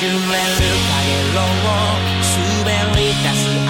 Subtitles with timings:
[0.00, 1.02] シュるルカ
[1.34, 1.44] ロを
[2.22, 3.69] 滑り出す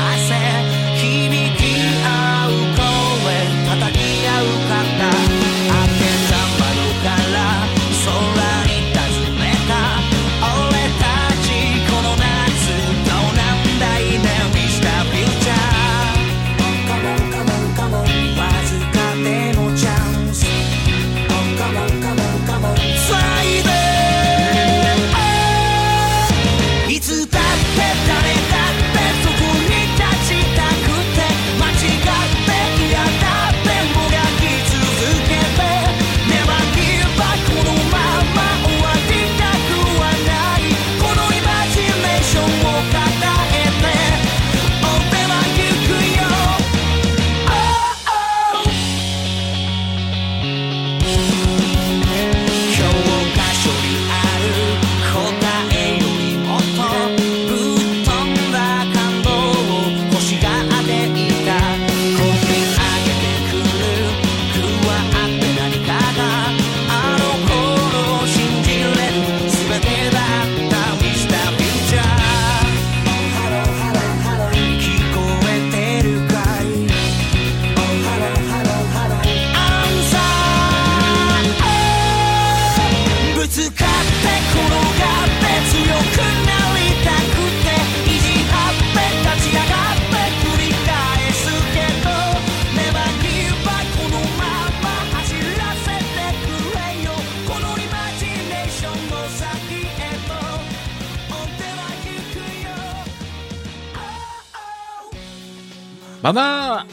[106.32, 106.86] 만화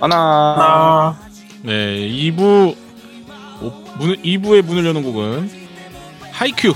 [0.00, 1.18] 하나
[1.60, 2.74] 네 2부
[3.60, 5.50] 오, 문, 2부의 문을 여는 곡은
[6.32, 6.74] 하이큐의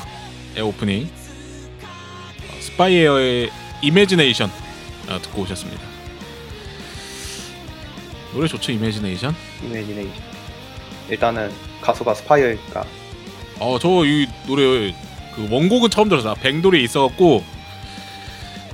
[0.62, 1.08] 오프닝
[1.82, 3.50] 어, 스파이에어의
[3.80, 4.50] imagination
[5.08, 5.80] 어, 듣고 오셨습니다.
[8.34, 9.34] 노래 좋죠 imagination?
[9.64, 10.12] imagination
[11.08, 11.50] 일단은
[11.80, 12.84] 가수가 스파이에어니까
[13.58, 14.94] 어저 이 노래
[15.34, 16.34] 그 원곡은 처음 들었어.
[16.34, 17.42] 뱅도리 있어갖고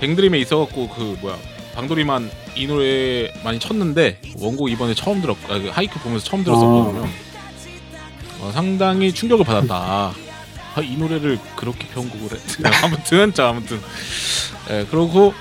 [0.01, 1.39] 뱅드림에 있어갖고 그 뭐야
[1.77, 7.07] 방돌이만 이 노래 많이 쳤는데 원곡 이번에 처음 들었 아, 그 하이큐 보면서 처음 들었었거든요.
[8.41, 10.15] 어, 상당히 충격을 받았다.
[10.75, 12.41] 아, 이 노래를 그렇게 편곡을 해.
[12.83, 13.79] 아무튼 자 아무튼
[14.71, 15.35] 예 그러고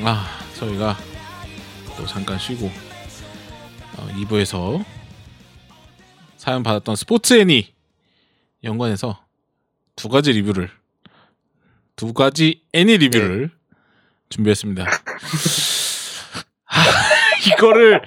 [0.00, 0.26] 아
[0.58, 0.96] 저희가
[1.98, 2.72] 또 잠깐 쉬고
[3.98, 4.82] 어, 2부에서
[6.38, 7.74] 사연 받았던 스포츠 애니
[8.64, 9.22] 연관해서
[9.94, 10.70] 두 가지 리뷰를
[11.96, 13.57] 두 가지 애니 리뷰를
[14.30, 14.84] 준비했습니다.
[16.64, 16.82] 하,
[17.52, 18.02] 이거를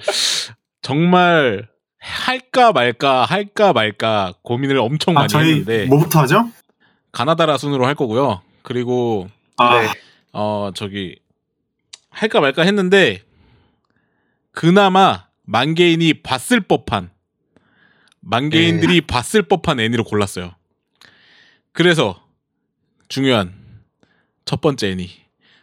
[0.80, 1.68] 정말
[1.98, 6.50] 할까 말까 할까 말까 고민을 엄청 아, 많이 저희 했는데 뭐부터 하죠?
[7.12, 8.42] 가나다라 순으로 할 거고요.
[8.62, 9.88] 그리고 아, 네.
[10.32, 11.18] 어 저기
[12.10, 13.22] 할까 말까 했는데
[14.52, 17.10] 그나마 만개인이 봤을 법한
[18.20, 20.54] 만개인들이 봤을 법한 애니를 골랐어요.
[21.72, 22.24] 그래서
[23.08, 23.54] 중요한
[24.44, 25.21] 첫 번째 애니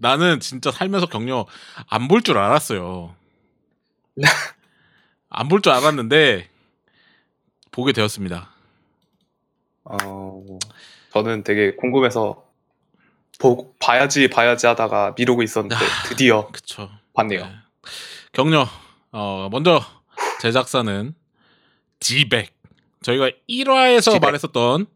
[0.00, 1.46] 나는 진짜 살면서 격려
[1.88, 3.14] 안 볼 줄 알았어요.
[5.28, 6.48] 안 볼 줄 알았는데
[7.70, 8.50] 보게 되었습니다.
[9.84, 10.44] 어,
[11.12, 12.44] 저는 되게 궁금해서
[13.38, 16.02] 보, 봐야지 봐야지 하다가 미루고 있었는데 아.
[16.08, 16.90] 드디어 그쵸.
[17.14, 17.44] 봤네요.
[17.46, 17.52] 네.
[18.32, 18.66] 격려.
[19.12, 19.82] 어, 먼저
[20.40, 21.14] 제작사는
[22.00, 22.54] 지백.
[23.02, 24.22] 저희가 1화에서 지백.
[24.22, 24.86] 말했었던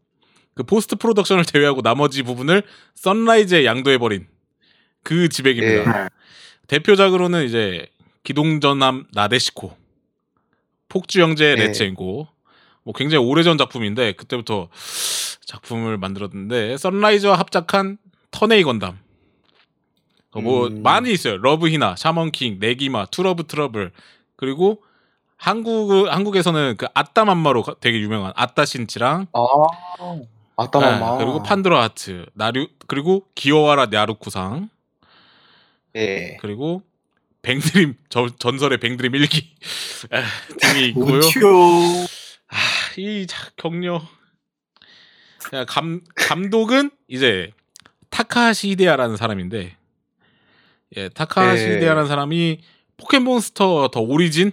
[0.53, 2.63] 그 post production을 제외하고 나머지 부분을
[2.95, 4.27] 선라이즈에 양도해버린
[5.05, 6.03] 그 지벡입니다.
[6.03, 6.09] 네.
[6.67, 7.87] 대표작으로는 이제
[8.23, 9.77] 기동전함 나데시코,
[10.89, 11.67] 폭주형제 네.
[11.67, 12.27] 렛츠앤고,
[12.83, 14.67] 뭐 굉장히 오래전 작품인데 그때부터
[15.45, 17.99] 작품을 만들었는데 선라이즈와 합작한
[18.31, 18.97] 턴에이 건담.
[20.31, 20.81] 어, 뭐 음.
[20.81, 21.37] 많이 있어요.
[21.37, 23.91] 러브 히나, 샤먼 킹, 네기마, 투러브 트러블
[24.35, 24.83] 그리고
[25.37, 29.39] 한국 한국에서는 그 아따 맘마로 가- 되게 유명한 아따 신치랑 아,
[30.57, 31.17] 아따 맘마.
[31.19, 34.69] 네, 그리고 판도라 하트, 나류 그리고 기어와라 냐루코상
[35.95, 36.37] 예.
[36.41, 36.81] 그리고
[37.41, 39.53] 뱅드림 저- 전설의 뱅드림 일기
[40.11, 40.23] 아,
[40.59, 41.19] 등이 있고요.
[42.47, 42.57] 아,
[42.97, 44.01] 이 자- 격려.
[45.67, 47.51] 감 감독은 이제
[48.09, 49.77] 타카시 히데아라는 사람인데
[50.97, 51.75] 예, 타카시 예.
[51.75, 52.61] 히데아라는 사람이
[52.97, 54.51] 포켓몬스터 the Origin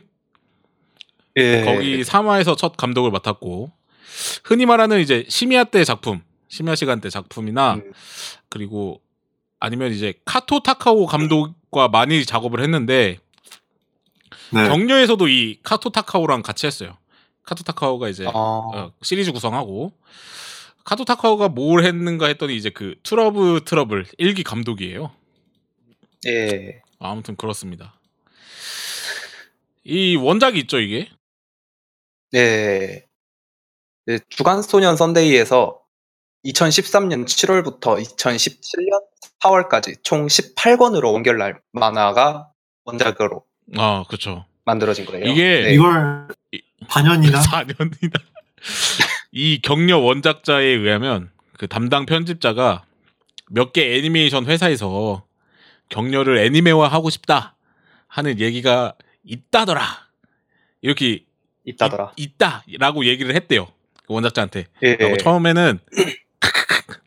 [1.39, 1.63] 예.
[1.65, 3.73] 거기 3화에서 첫 감독을 맡았고
[4.45, 7.93] 흔히 말하는 이제 심야 때 작품, 심야 시간 때 작품이나 음.
[8.51, 9.01] 그리고
[9.63, 13.21] 아니면 이제 카토 타카오 감독과 많이 작업을 했는데
[14.53, 14.69] 네.
[14.69, 16.99] 경녀에서도 이 카토 타카오랑 같이 했어요.
[17.45, 19.93] 카토 타카오가 이제 아, 어, 시리즈 구성하고
[20.83, 25.13] 카토 타카오가 뭘 했는가 했더니 이제 그 투 러브 트러블 일기 감독이에요.
[26.27, 26.83] 예.
[26.99, 28.01] 아무튼 그렇습니다.
[29.85, 31.09] 이 원작이 있죠 이게.
[32.33, 33.07] 네.
[34.07, 35.82] 네, 주간 소년 선데이에서
[36.45, 39.03] 2013년 7월부터 2017년
[39.41, 42.49] 4월까지 총 18권으로 원결날 만화가
[42.85, 43.45] 원작으로
[43.77, 44.45] 아 그렇죠.
[44.65, 45.25] 만들어진 거예요.
[45.27, 45.75] 이게 네.
[45.75, 48.21] 이걸 이- 반년이나 4년이나
[49.33, 52.85] 이 격려 원작자에 의하면 그 담당 편집자가
[53.51, 55.25] 몇 개 애니메이션 회사에서
[55.91, 57.55] 격려를 애니메화 하고 싶다
[58.09, 59.83] 하는 얘기가 있다더라
[60.81, 61.25] 이렇게
[61.65, 62.13] 있다더라.
[62.17, 63.67] 있, 있다라고 얘기를 했대요
[64.07, 64.97] 그 원작자한테 예.
[65.01, 65.79] 하고 처음에는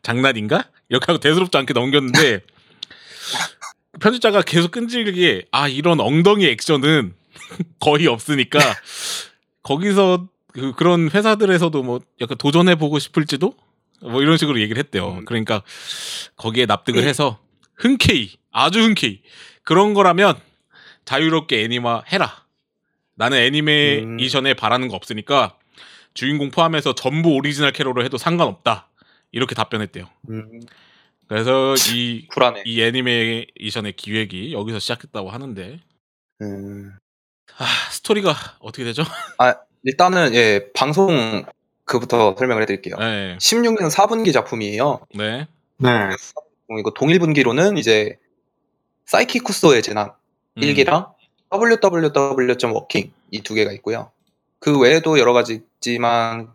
[0.06, 2.40] 장난인가 이렇게 하고 대수롭지 않게 넘겼는데
[4.00, 7.14] 편집자가 계속 끈질기게 아 이런 엉덩이 액션은
[7.80, 8.60] 거의 없으니까
[9.64, 13.54] 거기서 그, 그런 회사들에서도 뭐 약간 도전해 보고 싶을지도
[14.00, 15.14] 뭐 이런 식으로 얘기를 했대요.
[15.18, 15.24] 음.
[15.24, 15.62] 그러니까
[16.36, 17.40] 거기에 납득을 해서
[17.74, 19.22] 흔쾌히 아주 흔쾌히
[19.64, 20.38] 그런 거라면
[21.04, 22.44] 자유롭게 애니화 해라.
[23.16, 25.56] 나는 애니메이션에 바라는 거 없으니까
[26.14, 28.88] 주인공 포함해서 전부 오리지널 캐로 해도 상관없다.
[29.36, 30.08] 이렇게 답변했대요.
[30.30, 30.60] 음,
[31.28, 32.62] 그래서 이, 쿨하네.
[32.64, 35.78] 이 애니메이션의 기획이 여기서 시작했다고 하는데
[36.40, 36.92] 음.
[37.58, 39.02] 아, 스토리가 어떻게 되죠?
[39.84, 41.44] 일단은 예, 방송
[41.84, 42.96] 그부터 설명을 해드릴게요.
[42.96, 45.00] 네, 16년 4분기 작품이에요.
[45.14, 45.46] 네,
[45.76, 45.88] 네.
[46.68, 48.16] 어, 이거 동일 분기로는 이제
[49.04, 50.12] 사이키쿠소의 재난
[50.56, 51.12] 음, 1기랑
[51.52, 54.10] www.working 이 두 개가 있고요.
[54.58, 56.52] 그 외에도 여러 가지 있지만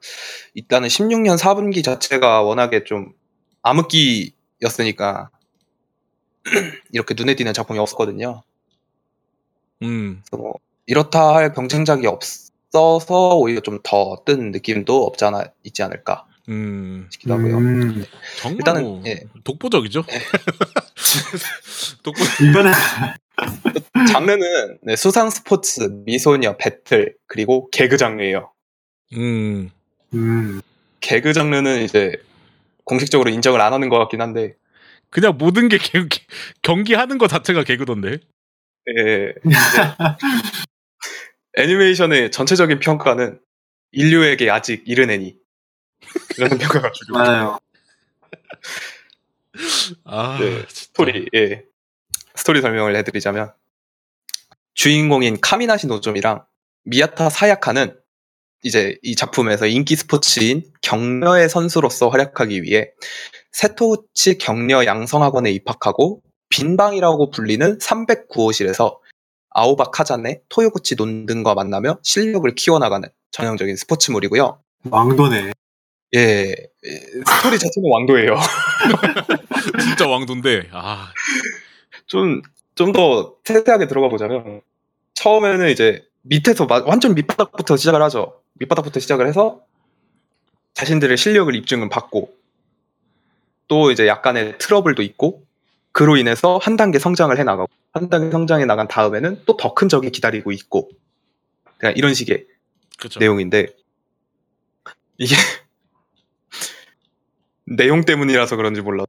[0.54, 3.14] 일단은 16년 4분기 자체가 워낙에 좀
[3.64, 5.30] 암흑기였으니까
[6.92, 8.44] 이렇게 눈에 띄는 작품이 없었거든요.
[9.84, 10.54] 음, 뭐
[10.86, 17.34] 이렇다 할 경쟁작이 없어서 오히려 좀 더 뜬 느낌도 없지 않아 있지 않을까 음, 싶기도
[17.36, 17.58] 하고요.
[17.58, 18.06] 음,
[18.40, 19.24] 정말 일단은, 뭐 예.
[19.44, 20.04] 독보적이죠.
[22.04, 22.22] 독보.
[22.50, 22.72] 이번에
[24.12, 28.52] 장르는 네, 수상 스포츠, 미소녀, 배틀 그리고 개그 장르예요.
[29.14, 29.70] 음,
[30.14, 30.62] 음,
[31.00, 32.14] 개그 장르는 이제
[32.84, 34.56] 공식적으로 인정을 안 하는 것 같긴 한데.
[35.10, 36.26] 그냥 모든 게 개, 개-
[36.62, 38.20] 경기하는 거 자체가 개그던데.
[38.98, 39.56] 예, 이제
[41.58, 43.40] 애니메이션의 전체적인 평가는
[43.92, 45.36] 인류에게 아직 이른 애니.
[46.38, 47.18] 이런 평가가 주로.
[47.18, 47.60] 맞아요.
[50.06, 50.66] 아, 네.
[50.70, 51.64] 스토리 예.
[52.36, 53.52] 스토리 설명을 해드리자면
[54.74, 56.46] 주인공인 카미나시 노조미랑
[56.86, 58.00] 미야타 사야카는
[58.64, 62.90] 이제 이 작품에서 인기 스포츠인 경녀의 선수로서 활약하기 위해
[63.52, 68.98] 세토우치 격려 양성학원에 입학하고 빈방이라고 불리는 309호실에서
[69.54, 74.62] 아오바 카자네, 토요구치 논등과 만나며 실력을 키워나가는 전형적인 스포츠물이고요.
[74.90, 75.52] 왕도네.
[76.16, 76.56] 예, 예,
[77.38, 78.36] 스토리 자체는 왕도예요.
[79.82, 80.70] 진짜 왕도인데.
[80.72, 81.12] 아,
[82.08, 82.42] 좀,
[82.76, 84.62] 좀 더 세세하게 들어가 보자면,
[85.14, 88.41] 처음에는 이제 밑에서 마- 완전 밑바닥부터 시작을 하죠.
[88.56, 89.62] 밑바닥부터 시작을 해서
[90.74, 92.34] 자신들의 실력을 입증은 받고,
[93.68, 95.44] 또 이제 약간의 트러블도 있고,
[95.92, 99.90] 그로 인해서 한 단계 성장을 해 나가고, 한 단계 성장해 나간 다음에는 또 더 큰
[99.90, 100.90] 적이 기다리고 있고,
[101.78, 102.46] 그냥 이런 식의
[103.00, 103.20] 그렇죠.
[103.20, 103.68] 내용인데,
[105.18, 105.36] 이게,
[107.66, 109.06] 내용 때문이라서 그런지 몰라.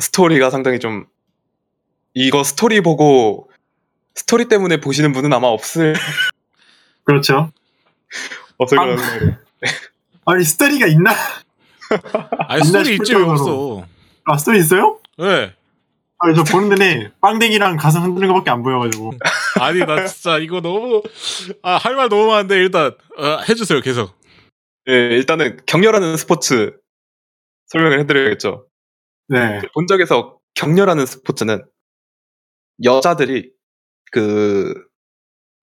[0.00, 1.06] 스토리가 상당히 좀,
[2.14, 3.50] 이거 스토리 보고,
[4.14, 5.94] 스토리 때문에 보시는 분은 아마 없을,
[7.04, 7.52] 그렇죠.
[8.60, 8.66] 아.
[8.66, 9.36] 거라는 생각이
[10.26, 11.12] 아니 스토리가 있나?
[12.48, 13.22] 아니 스토리 있지 왜.
[13.22, 13.84] 없어?
[14.26, 15.00] 아 스토리 있어요?
[15.18, 15.54] 네.
[16.22, 19.12] 아니 저 보는데 네 빵댕이랑 가슴 흔드는 것밖에 안 보여가지고.
[19.60, 21.02] 아니 나 진짜 이거 너무
[21.62, 24.18] 아 할 말 너무 많은데 일단 어, 해주세요 계속.
[24.88, 26.76] 예, 일단은 경녀라는 스포츠
[27.68, 28.66] 설명을 해드려야겠죠.
[29.28, 29.60] 네.
[29.74, 31.64] 본작에서 경녀라는 스포츠는
[32.84, 33.50] 여자들이
[34.12, 34.74] 그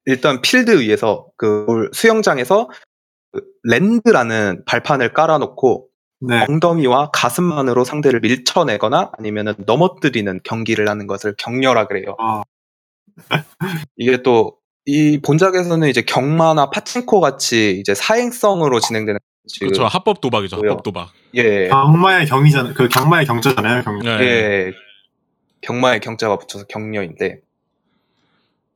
[0.06, 2.78] 일단 필드 위에서 그 수영장에서 그
[3.64, 5.88] 랜드라는 발판을 깔아놓고
[6.20, 6.46] 네.
[6.48, 12.16] 엉덩이와 가슴만으로 상대를 밀쳐내거나 아니면 넘어뜨리는 경기를 하는 것을 격려라 그래요.
[12.20, 12.44] 아.
[13.98, 19.86] 이게 또 이 본작에서는 이제 경마나 파친코 같이 이제 사행성으로 진행되는 지금 그렇죠.
[19.86, 20.56] 합법 도박이죠.
[20.56, 21.12] 합법 도박.
[21.36, 22.74] 예, 경마의 경이잖아요.
[22.74, 23.84] 그 경마의 경자잖아요.
[23.84, 24.00] 경.
[24.00, 24.10] 네.
[24.22, 24.72] 예,
[25.60, 27.42] 경마에 경자가 붙여서 경녀인데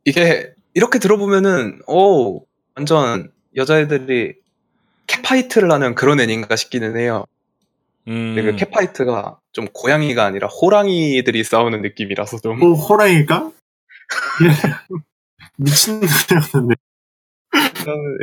[0.03, 2.43] 이게 이렇게 들어보면은 오
[2.75, 4.33] 완전 여자애들이
[5.07, 7.25] 캣파이트를 하는 그런 애인가 싶기는 해요.
[8.07, 8.35] 음.
[8.35, 13.51] 근데 그 캣파이트가 좀 고양이가 아니라 호랑이들이 싸우는 느낌이라서 좀오 호랑이일까?
[14.43, 14.97] 예.
[15.57, 16.75] 미친놈이었는데.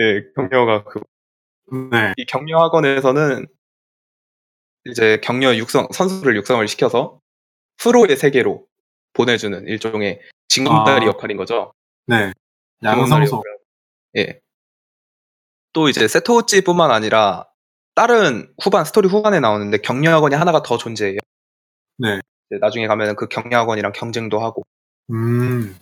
[0.01, 1.01] 예, 경녀가 그
[1.91, 2.15] 네.
[2.17, 3.47] 이 격려 학원에서는
[4.87, 7.21] 이제 격려 육성 선수를 육성을 시켜서
[7.77, 8.67] 프로의 세계로
[9.13, 11.09] 보내주는 일종의 징검다리 아.
[11.09, 11.73] 역할인 거죠.
[12.07, 12.33] 네.
[12.83, 13.43] 양성소.
[14.17, 14.41] 예.
[15.73, 17.47] 또 이제 세토우치뿐만 아니라
[17.95, 21.19] 다른 후반 스토리 후반에 나오는데 격려 학원이 하나가 더 존재해요.
[21.99, 22.21] 네.
[22.51, 24.63] 이제 나중에 가면은 그 격려 학원이랑 경쟁도 하고
[25.11, 25.77] 음.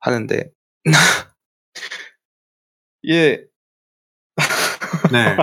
[0.00, 0.50] 하는데
[3.08, 3.44] 예
[5.12, 5.36] 네.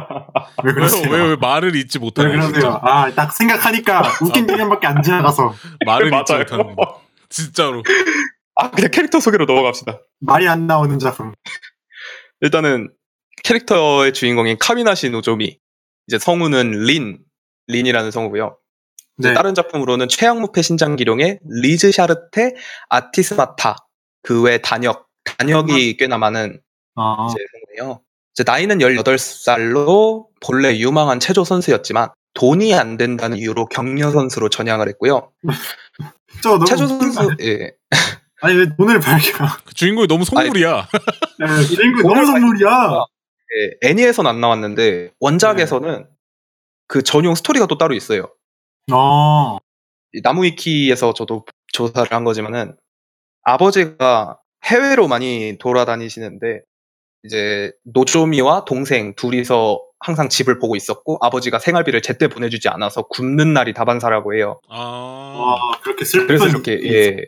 [0.63, 1.09] 왜 왜, 그러세요?
[1.11, 2.53] 왜, 왜 말을 잇지 왜 못하는 그러세요?
[2.53, 5.53] 진짜 아, 딱 생각하니까 웃긴 장면밖에 안 지나가서
[5.85, 6.33] 말을 잇지.
[6.33, 7.01] 못하는 거.
[7.29, 7.83] 진짜로.
[8.55, 9.99] 아 그냥 캐릭터 소개로 넘어갑시다.
[10.19, 11.33] 말이 안 나오는 작품.
[12.41, 12.91] 일단은
[13.43, 15.57] 캐릭터의 주인공인 카미나시 노조미
[16.07, 17.19] 이제 성우는 린
[17.67, 18.57] 린이라는 성우고요.
[19.19, 19.33] 이제 네.
[19.33, 22.53] 다른 작품으로는 최양무패 신장 기룡의 리즈샤르테
[22.89, 23.77] 아티스마타
[24.23, 26.59] 그 외 단역 단역이 꽤나 많은
[26.95, 27.43] 아, 이제
[27.77, 28.01] 성우예요.
[28.33, 35.31] 이제 나이는 18살로 본래 유망한 체조 선수였지만 돈이 안 된다는 이유로 격려 선수로 전향을 했고요.
[36.43, 37.35] 저 너무 체조 선수?
[37.41, 37.71] 예.
[38.41, 39.45] 아니 왜 돈을 밝혀?
[39.65, 40.87] 그 주인공이 너무 속물이야.
[41.39, 43.05] 네, 거 돈을 너무 선물이야.
[43.57, 46.07] 예, 애니에선 안 나왔는데 원작에서는
[46.87, 48.29] 그 전용 스토리가 또 따로 있어요.
[48.91, 49.57] 어,
[50.13, 52.75] 이 나무위키에서 저도 조사를 한 거지만은
[53.43, 56.61] 아버지가 해외로 많이 돌아다니시는데
[57.23, 63.73] 이제 노조미와 동생 둘이서 항상 집을 보고 있었고 아버지가 생활비를 제때 보내주지 않아서 굶는 날이
[63.73, 64.59] 다반사라고 해요.
[64.69, 64.77] 아.
[64.77, 66.27] 와 그렇게 슬픈.
[66.27, 67.25] 그래서 이렇게 예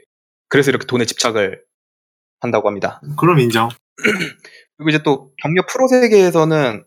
[0.50, 1.63] 그래서 이렇게 돈에 집착을
[2.39, 3.01] 한다고 합니다.
[3.17, 3.69] 그럼 인정.
[4.77, 6.84] 그리고 이제 또 격려 프로 세계에서는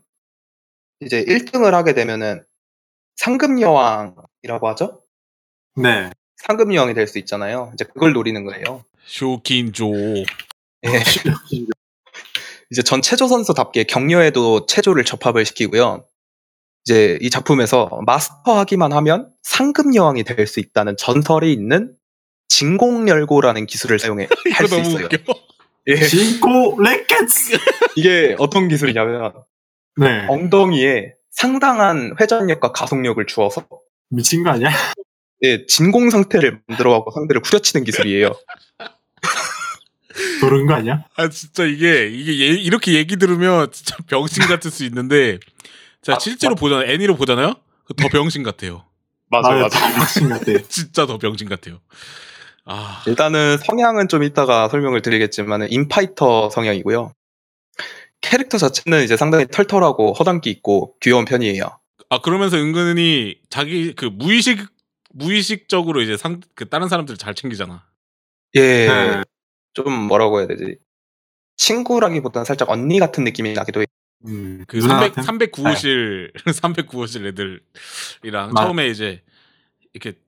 [1.00, 2.44] 이제 1등을 하게 되면은
[3.16, 5.02] 상금 여왕이라고 하죠?
[5.76, 6.11] 네.
[6.37, 7.70] 상금 여왕이 될 수 있잖아요.
[7.75, 8.85] 이제 그걸 노리는 거예요.
[9.06, 9.92] 쇼킨조.
[9.94, 10.25] 예.
[12.70, 16.06] 이제 전 체조 선수답게 격려에도 체조를 접합을 시키고요.
[16.85, 21.94] 이제 이 작품에서 마스터하기만 하면 상금 여왕이 될 수 있다는 전설이 있는
[22.49, 25.09] 진공열고라는 기술을 사용해 할 수 있어요.
[25.87, 25.96] 예.
[25.96, 27.56] 진코 레켓스.
[27.96, 29.32] 이게 어떤 기술이냐면
[29.96, 30.26] 네.
[30.28, 33.66] 엉덩이에 상당한 회전력과 가속력을 주어서
[34.10, 34.70] 미친 거 아니야?
[35.42, 38.30] 예, 진공 상태를 만들어갖고 상대를 후려치는 기술이에요.
[40.40, 41.04] 도른 거 아니야?
[41.16, 45.38] 아 진짜 이게 이게 예- 이렇게 얘기 들으면 진짜 병신 같을 수 있는데
[46.02, 48.84] 자 아, 실제로 보잖아요 애니로 보잖아요 그더 병신 같아요
[49.30, 49.68] 맞아요,
[50.00, 50.58] 미친 것 같아.
[50.68, 51.80] 진짜 더 병신 같아요
[52.67, 57.12] 아 일단은 성향은 좀 이따가 설명을 드리겠지만 인파이터 성향이고요.
[58.21, 61.64] 캐릭터 자체는 이제 상당히 털털하고 허당기 있고 귀여운 편이에요.
[62.11, 64.67] 아 그러면서 은근히 자기 그 무의식
[65.12, 67.85] 무의식적으로 이제 상 그 다른 사람들을 잘 챙기잖아
[68.57, 69.23] 예, 네.
[69.75, 70.76] 좀 뭐라고 해야 되지?
[71.57, 73.87] 친구라기보다는 살짝 언니 같은 느낌이 나기도 해요.
[74.26, 75.38] 음, 그 누나 300, 같은?
[75.38, 77.26] 309호실 309호실
[78.23, 79.23] 애들이랑 맞- 처음에 이제
[79.95, 80.19] 이렇게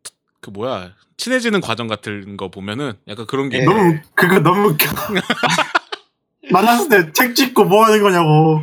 [0.42, 3.64] 그 뭐야 친해지는 과정 같은 거 보면은 약간 그런 게 예.
[3.64, 4.86] 너무 그거 너무 웃겨.
[6.50, 8.60] 만났을 때 책 찍고 뭐 하는 거냐고.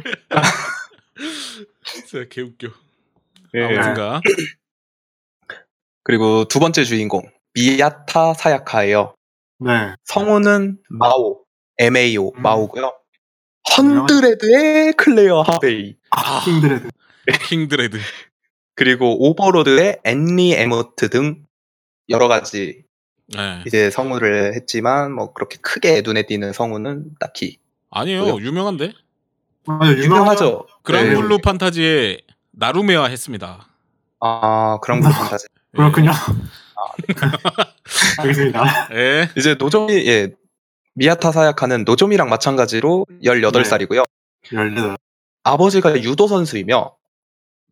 [1.84, 2.68] 진짜 개 웃겨
[3.56, 3.64] 예.
[3.64, 4.22] 아무튼가
[6.04, 9.16] 그리고 두 번째 주인공 미야타 사야카예요.
[9.60, 9.94] 네.
[10.04, 11.44] 성우는 마오,
[11.80, 12.42] MAO 음.
[12.42, 12.94] 마오고요.
[13.78, 16.90] 헌드레드의 클레어 하베이 아 킹드레드.
[17.48, 17.98] 킹드레드
[18.76, 21.46] 그리고 오버로드의 엔리 에모트 등
[22.10, 22.84] 여러 가지
[23.28, 23.64] 네.
[23.68, 27.58] 이제 성우를 했지만 뭐 그렇게 크게 눈에 띄는 성우는 딱히
[27.92, 28.46] 아니에요 뭐요?
[28.46, 28.94] 유명한데
[29.66, 30.66] 맞아, 유명하죠.
[30.84, 31.42] 그랑블루 네.
[31.42, 32.18] 판타지에
[32.52, 33.68] 나루메와 했습니다
[34.20, 35.48] 아 그런 거 판타지.
[35.76, 36.12] 그렇군요.
[37.08, 37.16] 네.
[38.20, 38.90] 알겠습니다.
[38.94, 39.30] 예.
[39.38, 40.32] 이제 노조미 예
[40.96, 44.04] 미야타 사야카는 노조미랑 마찬가지로 18살이고요.
[44.44, 44.98] 18.
[45.44, 46.96] 아버지가 유도 선수이며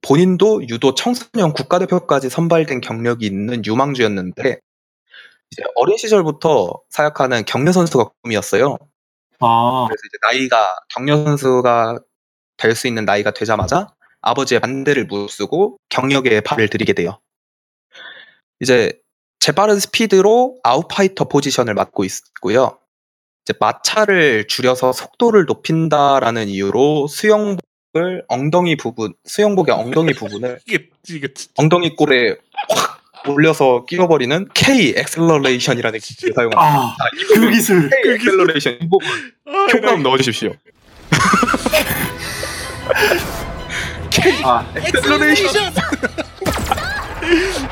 [0.01, 4.59] 본인도 유도 청소년 국가대표까지 선발된 경력이 있는 유망주였는데
[5.51, 8.77] 이제 어린 시절부터 사야카는 격려 선수가 꿈이었어요.
[9.39, 11.99] 아, 그래서 이제 나이가 격려 선수가
[12.57, 13.87] 될 수 있는 나이가 되자마자
[14.21, 17.19] 아버지의 반대를 무릅쓰고 경력에 발을 들이게 돼요.
[18.59, 18.99] 이제
[19.39, 22.79] 재빠른 스피드로 아웃파이터 포지션을 맡고 있고요.
[23.45, 27.61] 이제 마차를 줄여서 속도를 높인다라는 이유로 수영복
[27.97, 32.35] 을 수영복을 엉덩이 부분, 수영복의 엉덩이 부분을 이게 이게 엉덩이 꼴에
[32.69, 36.61] 확 올려서 끼워버리는 K 엑셀러레이션이라는 기술을 사용합니다.
[36.61, 36.95] 아,
[37.33, 37.89] 그 기술.
[37.89, 39.07] K acceleration 이 부분
[39.47, 40.53] 아, 효과음 넣어주십시오.
[44.43, 45.73] 아, acceleration.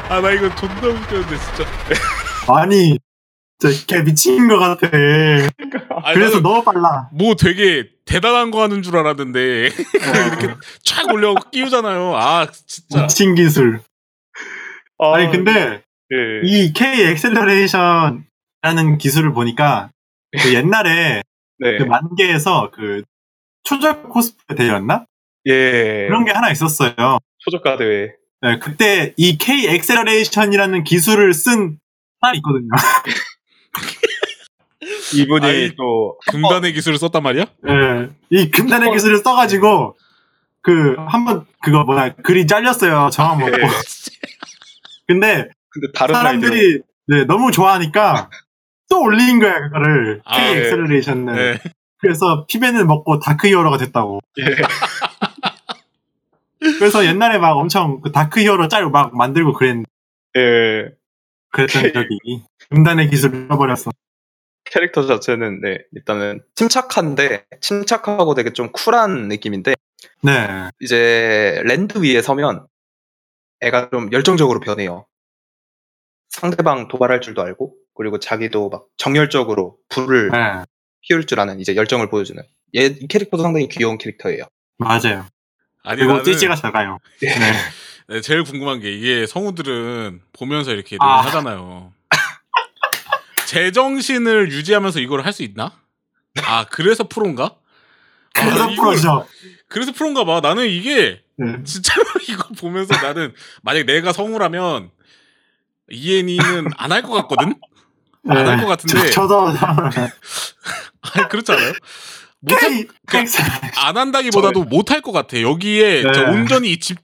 [0.09, 1.65] 아 나 이거 존나 웃겼는데 진짜.
[2.47, 2.97] 아니,
[3.59, 4.87] 저거 개 미친 것 같아.
[6.03, 7.09] 아니, 그래서 너무 빨라.
[7.13, 9.39] 뭐 되게 대단한 거 하는 줄 알았는데
[9.71, 12.15] 이렇게 촥 올려 끼우잖아요.
[12.15, 13.03] 아 진짜.
[13.03, 13.81] 미친 기술.
[14.99, 15.81] 아니 근데
[16.13, 16.41] 예.
[16.43, 19.89] 이 K 엑셀러레이션이라는 기술을 보니까
[20.41, 21.21] 그 옛날에
[21.59, 21.77] 네.
[21.77, 23.01] 그 만갤에서 그
[23.63, 25.05] 초절 코스프레 대회였나?
[25.47, 26.05] 예.
[26.07, 26.93] 그런 게 하나 있었어요.
[27.39, 28.11] 초저가 대회.
[28.41, 31.79] 네, 그때 이 K 엑셀러레이션이라는 기술을 쓴
[32.21, 32.69] 사람이 있거든요.
[35.15, 37.45] 이분이 아니, 또 금단의 기술을 썼단 말이야?
[37.63, 39.97] 네, 이 금단의 기술을 써가지고
[40.61, 43.09] 그 한 번 그거 뭐냐 글이 잘렸어요.
[43.11, 43.51] 저항 먹고.
[43.53, 43.61] 예.
[45.07, 48.29] 근데 근데 다른 사람들이 네, 너무 좋아하니까
[48.89, 50.59] 또 올린 거야 그거를 아, K 예.
[50.61, 51.35] acceleration을.
[51.35, 51.59] 네.
[51.97, 54.19] 그래서 피밴을 먹고 dark hero가 됐다고.
[54.39, 54.45] 예.
[56.79, 59.83] 그래서 옛날에 막 엄청 그 dark hero 짤 막 만들고 그랬,
[60.37, 60.89] 예.
[61.51, 63.91] 그랬던 적이 금단의 기술을 잃어버렸어.
[64.75, 69.73] 캐릭터 자체는 네 일단은 침착한데 침착하고 되게 좀 쿨한 느낌인데
[70.21, 70.69] 네.
[70.81, 72.67] 이제 랜드 위에 서면
[73.61, 75.05] 애가 좀 열정적으로 변해요.
[76.27, 80.63] 상대방 도발할 줄도 알고 그리고 자기도 막 정열적으로 불을 네.
[81.07, 82.43] 피울 줄 아는 이제 열정을 보여주는
[82.75, 84.43] 얘 이 캐릭터도 상당히 귀여운 캐릭터예요.
[84.77, 85.25] 맞아요.
[85.83, 86.97] 아니 그리고 찌찌가 잘 가요.
[87.21, 87.29] 네.
[88.09, 91.21] 네, 제일 궁금한 게 이게 성우들은 보면서 이렇게 아.
[91.21, 91.93] 하잖아요.
[93.45, 95.71] 제정신을 유지하면서 이걸 할 수 있나?
[96.43, 97.55] 아 그래서 프로인가?
[98.33, 99.27] 그래서 아, 프로죠.
[99.69, 100.41] 그래서 프로인가 봐.
[100.41, 101.63] 나는 이게 네.
[101.63, 103.33] 진짜로 이거 보면서 나는
[103.63, 104.91] 만약 내가 성우라면
[105.91, 107.55] 이엔이는 안 할 것 같거든.
[108.27, 109.09] 안 할 것 같은데.
[109.11, 109.47] 저, 도
[111.01, 111.73] 아니 그렇지 않아요?
[112.41, 113.45] 못할 그- 엑셀
[113.77, 115.41] 안 한다기보다도 못할 것 같아.
[115.41, 116.11] 여기에 네.
[116.13, 116.97] 저 온전히 집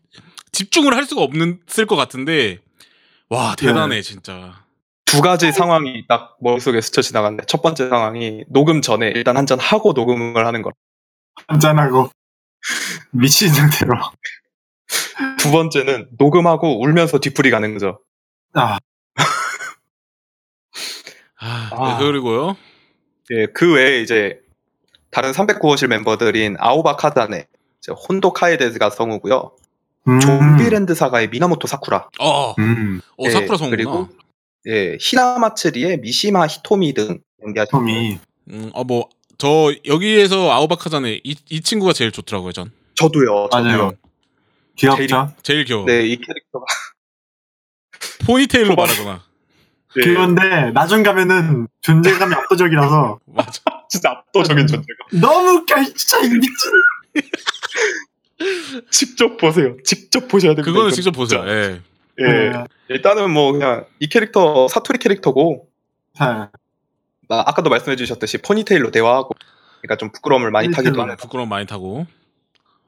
[0.52, 2.60] 집중을 할 수가 없는 쓸 것 같은데
[3.30, 4.02] 와 대단해 네.
[4.02, 4.62] 진짜.
[5.12, 9.60] 두 가지 상황이 딱 머릿속에 스쳐 지나갔는데 첫 번째 상황이 녹음 전에 일단 한 잔
[9.60, 10.72] 하고 녹음을 하는 거.
[11.48, 12.10] 한잔하고
[13.12, 13.92] 미친 상태로.
[15.38, 18.00] 두 번째는 녹음하고 울면서 뒤풀이 가는 거죠.
[18.54, 18.78] 아,
[21.40, 21.98] 아, 아.
[21.98, 22.56] 그리고요.
[23.32, 24.40] 예, 그 외에 이제
[25.10, 27.48] 다른 309호실 멤버들인 아오바 카다네,
[27.80, 29.52] 이제 혼도 카에데즈가 성우고요.
[30.08, 30.20] 음.
[30.20, 33.02] 좀비랜드 사가의 미나모토 사쿠라, 어, 음.
[33.18, 33.76] 어 예, 사쿠라 성우구나.
[33.76, 34.08] 그리고
[34.68, 38.20] 예, 히나마츠리의 미시마 히토미 등 연기하셨고 톰이.
[38.52, 42.72] 음, 어, 뭐, 저, 여기에서 아우바카잔에 이, 이 친구가 제일 좋더라고요, 전.
[42.96, 43.50] 저도요.
[43.52, 43.72] 저도요.
[43.78, 43.92] 맞아요.
[44.76, 45.34] 귀엽죠?
[45.42, 45.86] 제일 귀여워.
[45.86, 46.66] 네, 이 캐릭터가
[48.26, 49.24] 포니테일로 말하잖아.
[49.98, 53.62] 예, 귀여운데 나중 가면은 존재감이 압도적이라서 맞아.
[53.90, 55.20] 진짜 압도적인 존재가.
[55.20, 56.72] 너무 웃겨 진짜 이 미친.
[58.90, 59.76] 직접 보세요.
[59.84, 60.66] 직접 보셔야 됩니다.
[60.66, 61.44] 그거는 이건 직접 보세요.
[61.46, 61.82] 예.
[62.22, 62.64] 예, 네.
[62.90, 65.68] 일단은 뭐 그냥 이 캐릭터 사투리 캐릭터고
[66.14, 66.52] 자,
[67.28, 69.30] 나 아까도 말씀해 주셨듯이 포니테일로 대화하고
[69.82, 71.02] 그러니까 좀 부끄러움을 많이 타기도.
[71.02, 72.06] 하는 부끄러움 많이 타고.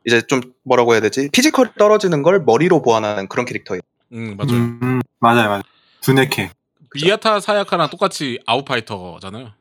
[0.05, 3.81] 이제 좀 뭐라고 해야 되지 피지컬이 떨어지는 걸 머리로 보완하는 그런 캐릭터예요.
[4.11, 4.53] 음, 맞아요.
[4.61, 5.61] 음, 맞아요, 맞아요.
[6.01, 6.51] 두네케.
[6.93, 9.53] 미야타 사야카랑 똑같이 아웃파이터잖아요.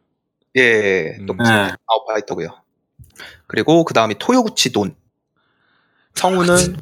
[0.56, 1.26] 예, 음.
[1.26, 1.72] 또 네.
[1.86, 2.48] 아웃파이터고요.
[3.46, 4.94] 그리고 그 다음이 토요구치 돈.
[6.14, 6.76] 성우는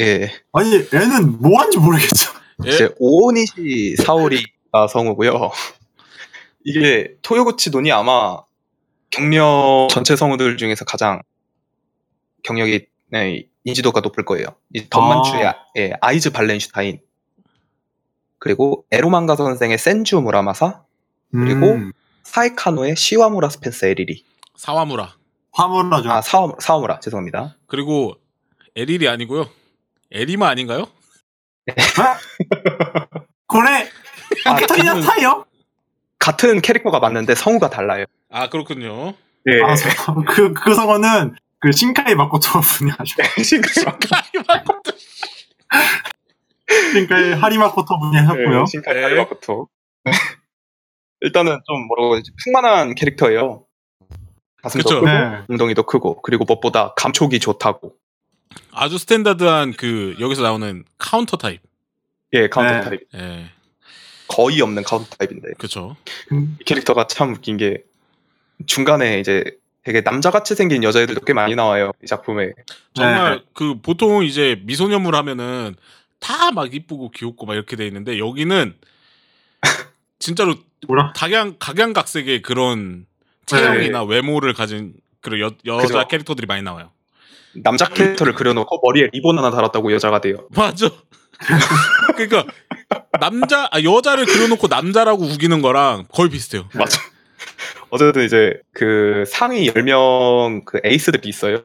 [0.00, 2.32] 예 아니 얘는 뭐 하는지 모르겠죠.
[2.66, 2.70] 예?
[2.70, 5.50] 이제 오니시 사오리가 성우고요.
[6.64, 8.38] 이게 토요구치 돈이 아마
[9.10, 11.22] 경녀 전체 성우들 중에서 가장
[12.42, 14.46] 경력이 네, 인지도가 높을 거예요.
[14.72, 15.54] 이 던만추의 아.
[15.76, 17.00] 예, 아이즈 발렌슈타인
[18.38, 20.82] 그리고 에로망가 선생의 센주 무라마사
[21.32, 21.92] 그리고 음,
[22.24, 24.24] 사에카노의 시와무라 스펜서 에리리
[24.56, 25.16] 사와무라.
[25.52, 26.10] 사와무라죠.
[26.10, 27.56] 아 사와, 사와무라 죄송합니다.
[27.66, 28.14] 그리고
[28.76, 29.48] 에리리 아니고요.
[30.14, 30.86] 에리마 아닌가요?
[33.48, 33.88] 고래.
[34.46, 35.44] 아, 타이야 그분- 타이요?
[36.18, 38.04] 같은 캐릭터가 맞는데 성우가 달라요.
[38.30, 39.14] 아, 그렇군요.
[39.50, 39.60] 예.
[39.62, 39.74] 아,
[40.26, 43.16] 그, 그 성우는 그 신카이 마코토 분이 하죠.
[46.92, 48.60] 신카이 하리마코토 분이 하고요.
[48.60, 49.02] 네, 신카이 네.
[49.02, 49.68] 하리마코토.
[51.20, 53.66] 일단은 좀 뭐라고 해야지 풍만한 캐릭터예요.
[54.62, 55.00] 가슴도 그쵸.
[55.00, 55.42] 크고 네.
[55.50, 57.92] 엉덩이도 크고 그리고 무엇보다 감촉이 좋다고.
[58.72, 61.60] 아주 standard한 그 여기서 나오는 카운터 타입.
[62.32, 62.80] 예, 카운터 네.
[62.82, 63.00] 타입.
[63.14, 63.50] 예.
[64.28, 65.96] 거의 없는 카운터 타입인데 그렇죠.
[66.32, 67.82] 이 캐릭터가 참 웃긴 게
[68.66, 69.44] 중간에 이제
[69.84, 72.52] 되게 남자같이 생긴 여자애들도 꽤 많이 나와요 이 작품에.
[72.94, 73.44] 정말 네.
[73.52, 75.74] 그 보통 이제 미소녀물 하면은
[76.20, 78.74] 다 막 이쁘고 귀엽고 막 이렇게 돼 있는데 여기는
[80.18, 80.54] 진짜로
[80.86, 81.12] 뭐라?
[81.14, 83.06] 각양 각양각색의 그런
[83.46, 86.08] 체형이나 외모를 가진 그런 여, 여자 그죠.
[86.08, 86.90] 캐릭터들이 많이 나와요.
[87.62, 90.48] 남자 캐릭터를 그려놓고 머리에 리본 하나 달았다고 여자가 돼요.
[90.50, 90.90] 맞아.
[92.16, 92.44] 그러니까
[93.20, 96.68] 남자 아, 여자를 그려놓고 남자라고 우기는 거랑 거의 비슷해요.
[96.74, 97.00] 맞아.
[97.90, 101.62] 어쨌든 이제 그 상위 10명 그 에이스들이 있어요.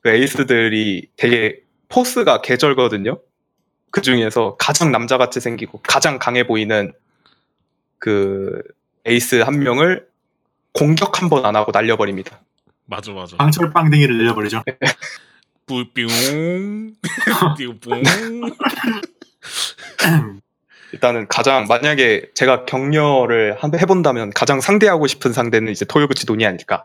[0.00, 3.18] 그 에이스들이 되게 포스가 계절거든요.
[3.90, 6.92] 그 중에서 가장 남자같이 생기고 가장 강해 보이는
[7.98, 8.60] 그
[9.06, 10.06] 에이스 한 명을
[10.72, 12.40] 공격 한 번 안 하고 날려버립니다.
[12.86, 13.36] 맞아 맞아.
[13.36, 14.62] 방철 빵댕이를 내려버리죠.
[15.66, 16.92] 뿌뿅
[17.56, 17.78] 띠용
[20.92, 26.84] 일단은 가장 만약에 제가 격려를 한- 해본다면 가장 상대하고 싶은 상대는 이제 토요구치 돈이 아닐까.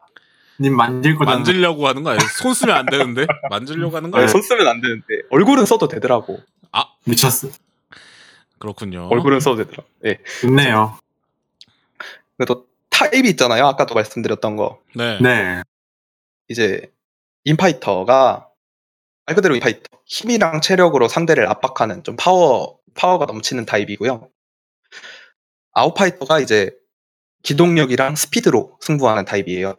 [0.62, 1.38] 님 만질 거잖아.
[1.38, 2.28] 만지려고 하는 거 아니야?
[2.42, 4.32] 손 쓰면 안 되는데 만지려고 하는 거 네, 아니야?
[4.32, 6.40] 손 쓰면 안 되는데 얼굴은 써도 되더라고.
[7.06, 7.48] 미쳤어.
[8.58, 9.08] 그렇군요.
[9.10, 9.84] 얼굴은 써도 되더라.
[10.06, 10.18] 예.
[10.42, 10.98] 좋네요.
[12.38, 13.68] 그래도 타입이 있잖아요.
[13.68, 14.80] 아까도 말씀드렸던 거.
[14.96, 15.18] 네.
[15.22, 15.62] 네.
[16.50, 16.92] 이제
[17.46, 18.48] 인파이터가
[19.26, 24.30] 말 그대로 인파이터 힘이랑 체력으로 상대를 압박하는 좀 파워 파워가 넘치는 타입이고요.
[25.74, 26.72] 아웃파이터가 이제
[27.44, 29.76] 기동력이랑 스피드로 승부하는 타입이에요.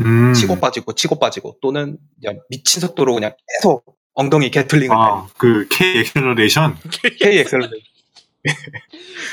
[0.00, 0.32] 음.
[0.32, 5.98] 치고 빠지고 치고 빠지고 또는 그냥 미친 속도로 그냥 계속 엉덩이 Gatling을 아, 그 K
[5.98, 6.78] acceleration.
[7.20, 7.60] K accel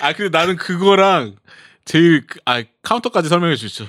[0.02, 1.36] 아 근데 나는 그거랑
[1.86, 3.86] 제일 그- 아 카운터까지 설명해 주시죠.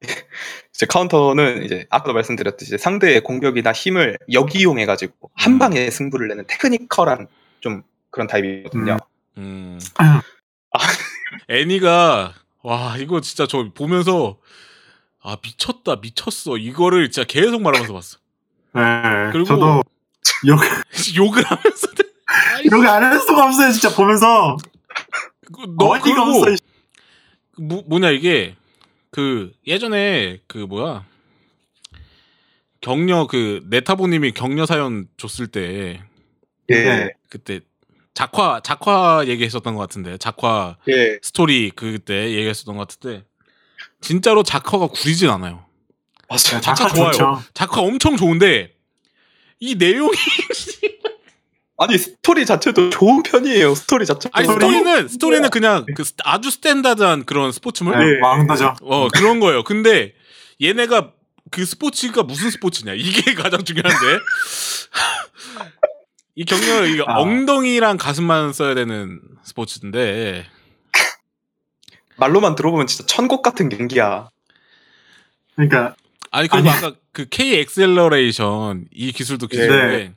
[0.74, 5.58] 이제 카운터는 이제 아까도 말씀드렸듯이 상대의 공격이나 힘을 역이용해 가지고 한 음.
[5.58, 7.28] 방에 승부를 내는 technical한
[7.60, 8.96] 좀 그런 타입이거든요.
[9.38, 9.78] 음.
[9.98, 10.20] 아.
[11.48, 14.38] 애니가 와 이거 진짜 저 보면서
[15.22, 18.18] 아 미쳤다 미쳤어 이거를 진짜 계속 말하면서 봤어.
[18.74, 18.82] 네.
[19.32, 19.82] 그리고- 저도
[20.46, 20.58] 욕,
[21.16, 21.86] 욕을 하면서
[22.72, 24.56] 욕을 안 할 수가 없어요, 진짜 보면서.
[25.46, 26.56] 그- 너 어이가 그리고
[27.58, 28.56] 뭐, 뭐냐 이게
[29.14, 31.06] 그 예전에 그 뭐야
[32.80, 36.02] 격려 그 네타보님이 격려 사연 줬을 때
[36.68, 37.10] 예, 네.
[37.30, 37.60] 그때
[38.12, 43.24] 작화 작화 얘기했었던 것 같은데 작화 예, 스토리 그때 얘기했었던 것 같은데
[44.00, 45.64] 진짜로 작화가 구리진 않아요.
[46.28, 46.60] 맞아요.
[46.60, 47.10] 작화 작화 좋아요.
[47.12, 47.42] 좋죠.
[47.54, 48.74] 작화 엄청 좋은데
[49.60, 50.10] 이 내용이
[51.84, 53.74] 아니 스토리 자체도 좋은 편이에요.
[53.74, 54.28] 스토리 자체.
[54.32, 54.66] 아니 스토리?
[54.66, 58.18] 스토리는 스토리는 그냥 그 스- 아주 standard한 그런 스포츠물 네, 네.
[58.22, 58.76] 왕도죠.
[58.82, 59.64] 어 그런 거예요.
[59.64, 60.14] 근데
[60.62, 61.12] 얘네가
[61.50, 64.18] 그 스포츠가 무슨 스포츠냐 이게 가장 중요한데
[66.36, 67.18] 이 경녀 이 아.
[67.20, 70.46] 엉덩이랑 가슴만 써야 되는 스포츠인데
[72.16, 74.28] 말로만 들어보면 진짜 천국 같은 경기야.
[75.56, 75.94] 그러니까,
[76.30, 76.78] 아니 그리고 아니.
[76.78, 80.14] 아까 그 K acceleration 이 기술도 기술인데 네.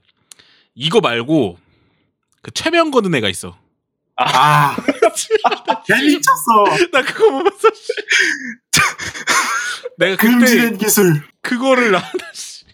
[0.78, 1.58] 이거 말고
[2.44, 3.58] 그 최면 거는 애가 있어.
[4.16, 4.76] 아.
[5.86, 6.64] 개 미쳤어.
[6.94, 7.70] 나 그거 보면서
[9.98, 11.24] 내가 그때 금지된 기술.
[11.42, 12.68] 그거를 하나씩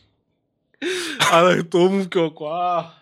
[1.31, 2.93] 아나 너무 웃겨갖고 아.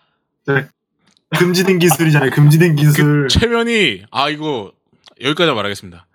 [1.36, 3.22] 금지된 기술이잖아요, 금지된 기술.
[3.22, 4.72] 그 최면이 아 이거
[5.20, 6.06] 여기까지 말하겠습니다.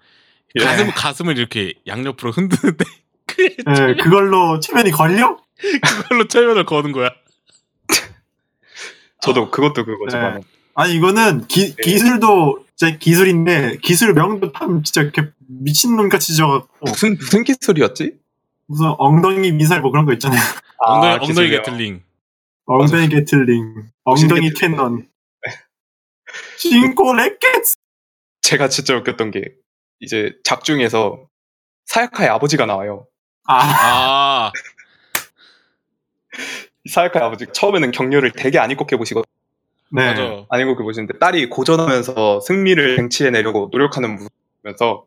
[0.59, 0.63] 예.
[0.63, 2.85] 가슴 가슴을 이렇게 양옆으로 흔드는데
[3.27, 5.37] 그 네, 그걸로 체면이 걸려?
[5.83, 7.09] 그걸로 최면을 거는 거야.
[9.21, 10.35] 저도 그것도 그거지만.
[10.35, 10.47] 네.
[10.75, 17.43] 아니, 이거는 기, 기술도 진짜 기술인데, 기술명도 참 진짜 이렇게 미친놈 같이 져갖고, 무슨 무슨
[17.43, 18.13] 기술이었지?
[18.67, 20.39] 무슨 엉덩이 미사일 뭐 그런 거 있잖아요.
[20.77, 21.61] 엉덩이 아, 엉덩이 기술이요.
[21.61, 22.03] Gatling.
[22.65, 24.53] 엉덩이 Gatling, 엉덩이.
[24.53, 25.07] cannon.
[26.57, 27.63] 싱코 로켓!
[28.41, 29.53] 제가 진짜 웃겼던 게
[29.99, 31.27] 이제 작중에서
[31.85, 33.07] 사야카의 아버지가 나와요.
[33.47, 34.51] 아, 아
[36.89, 39.23] 사야카의 아버지 처음에는 경녀를 되게 안 입고 해보시고
[39.91, 40.05] 네.
[40.05, 40.45] 맞아.
[40.49, 44.17] 안 입고 보시는데 딸이 고전하면서 승리를 쟁취해내려고 노력하는
[44.63, 45.05] 모습면서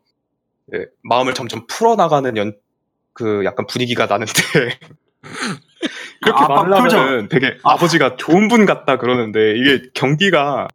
[1.02, 2.56] 마음을 점점 풀어나가는 연,
[3.12, 4.32] 그 약간 분위기가 나는데
[6.22, 6.46] 그렇게
[6.82, 7.00] 표정.
[7.00, 7.72] 하면은 되게 아.
[7.72, 10.68] 아버지가 좋은 분 같다 그러는데 이게 경기가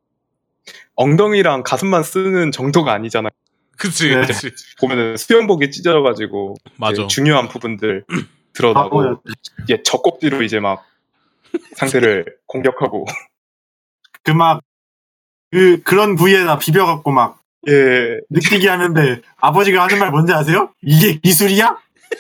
[0.96, 3.30] 엉덩이랑 가슴만 쓰는 정도가 아니잖아요.
[3.78, 4.22] 그치 네.
[4.22, 7.08] 그치 보면은 수영복이 찢어져가지고 맞아.
[7.08, 8.26] 중요한 부분들 바보야.
[8.56, 9.22] 드러나고
[9.64, 10.86] 이제 젖꼭지로 이제 막
[11.76, 13.06] 상대를 공격하고
[14.24, 14.62] 그 막,
[15.52, 20.72] 그, 그런 부위에다 비벼갖고 막, 예 느끼게 하는데, 아버지가 하는 말 뭔지 아세요?
[20.84, 21.78] 이게 기술이야?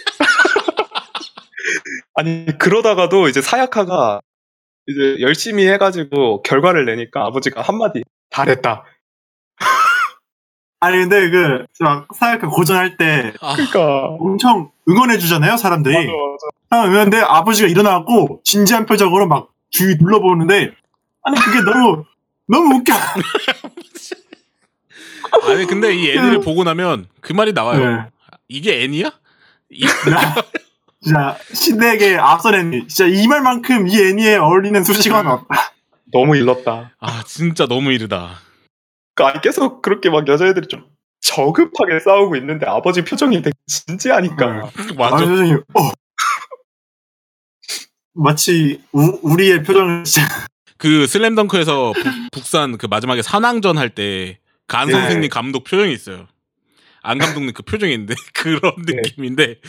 [2.16, 4.22] 아니 그러다가도 이제 사야카가
[4.88, 8.84] 이제 열심히 해가지고 결과를 내니까 아버지가 한마디 잘했다
[10.80, 15.94] 아니 근데 그 막 사약가 고전할 때 아, 그러니까 엄청 응원해 주잖아요 사람들이.
[15.96, 16.48] 맞아 맞아.
[16.70, 20.72] 아, 근데 아버지가 일어나고 진지한 표정으로 막 주위 둘러보는데
[21.24, 22.04] 아니 그게 너무
[22.48, 22.94] 너무 웃겨.
[25.48, 27.80] 아니 근데 이 애니를 보고 나면 그 말이 나와요.
[27.86, 28.06] 네.
[28.48, 29.12] 이게 애니야?
[29.70, 30.36] 이- 나
[31.02, 32.88] 진짜 시대에게 앞선 애니.
[32.88, 35.74] 진짜 이 말만큼 이 애니에 어울리는 수식어는 없다.
[36.12, 36.92] 너무 일렀다.
[37.00, 38.40] 아 진짜 너무 이르다.
[39.14, 40.86] 그러니까 아니 계속 그렇게 막 여자애들이 좀
[41.22, 44.72] 저급하게 싸우고 있는데 아버지 표정이 되게 진지하니까.
[44.98, 45.16] 맞아.
[45.16, 45.92] 아, 표정이 어.
[48.16, 50.28] 마치 우, 우리의 표정을 진짜
[50.78, 51.94] 그 슬램덩크에서
[52.32, 54.92] 북, 산그 마지막에 산왕전 할 때간 네.
[54.94, 56.28] 선생님 감독 표정이 있어요.
[57.02, 58.96] 안 감독님 그 표정이 있는데 그런 네.
[58.96, 59.62] 느낌인데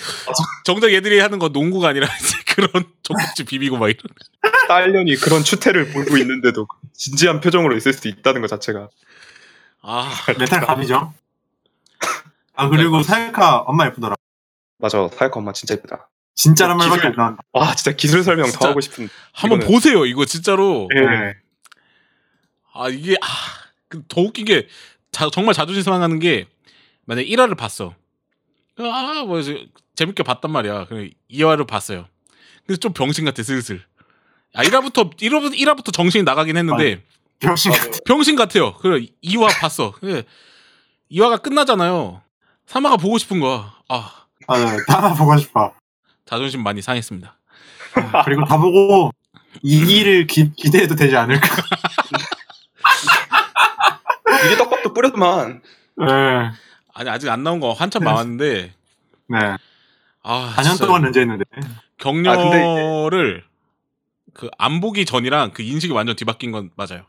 [0.65, 2.09] 정작 얘들이 하는 건 농구가 아니라
[2.49, 2.71] 그런
[3.03, 4.03] 젖꼭지 비비고 막 이런.
[4.69, 8.89] 딸년이 그런 추태를 보고 있는데도 진지한 표정으로 있을 수 있다는 것 자체가.
[9.83, 11.13] 아 메탈 감이죠.
[12.55, 14.17] 아 그리고 사야카 엄마 예쁘더라.
[14.79, 16.09] 맞아 사야카 엄마 진짜 예쁘다.
[16.37, 17.07] 진짜란 말밖에 기술.
[17.09, 17.43] 안 나온다.
[17.53, 18.59] 와 진짜 기술 설명 진짜.
[18.61, 19.09] 더 하고 싶은.
[19.33, 20.89] 한번 이거는- 보세요 이거 진짜로.
[20.95, 21.35] 예.
[22.75, 24.69] 아 이게 아더 웃긴 게
[25.11, 26.47] 자- 정말 자존심 상하는 게
[27.07, 27.95] 만약 1화를 봤어.
[28.79, 29.41] 아뭐
[29.95, 30.87] 재밌게 봤단 말이야.
[30.87, 32.07] 그래 2화를 봤어요.
[32.67, 33.83] 근데 좀 병신 같아 슬슬.
[34.55, 37.03] 아 1화부터 1화부터 1화부터 정신이 나가긴 했는데
[37.41, 37.85] 병신 맞아.
[37.85, 37.99] 같아.
[38.05, 38.75] 병신 같아요.
[38.77, 39.93] 그래 2화 봤어.
[39.93, 40.25] 그래
[41.11, 42.21] 2화가 끝나잖아요.
[42.69, 43.73] 3화가 보고 싶은 거야.
[43.89, 44.13] 아
[44.49, 44.77] 아, 네.
[44.87, 45.73] 다 보고 싶어.
[46.27, 47.37] 자존심 많이 상했습니다.
[48.13, 49.11] 아, 그리고 다 보고
[49.65, 51.49] 2기를 기, 기대해도 되지 않을까.
[54.45, 55.63] 이게 떡밥도 뿌렸만.
[55.97, 56.05] 네.
[56.93, 58.11] 아니 아직 안 나온 거 한참 네.
[58.11, 58.75] 남았는데
[59.29, 59.39] 네.
[60.23, 61.45] 아 4년 진짜 동안 연재했는데.
[61.99, 63.45] 격려를
[64.35, 67.07] 그안 보기 전이랑 그 인식이 완전 뒤바뀐 건 맞아요.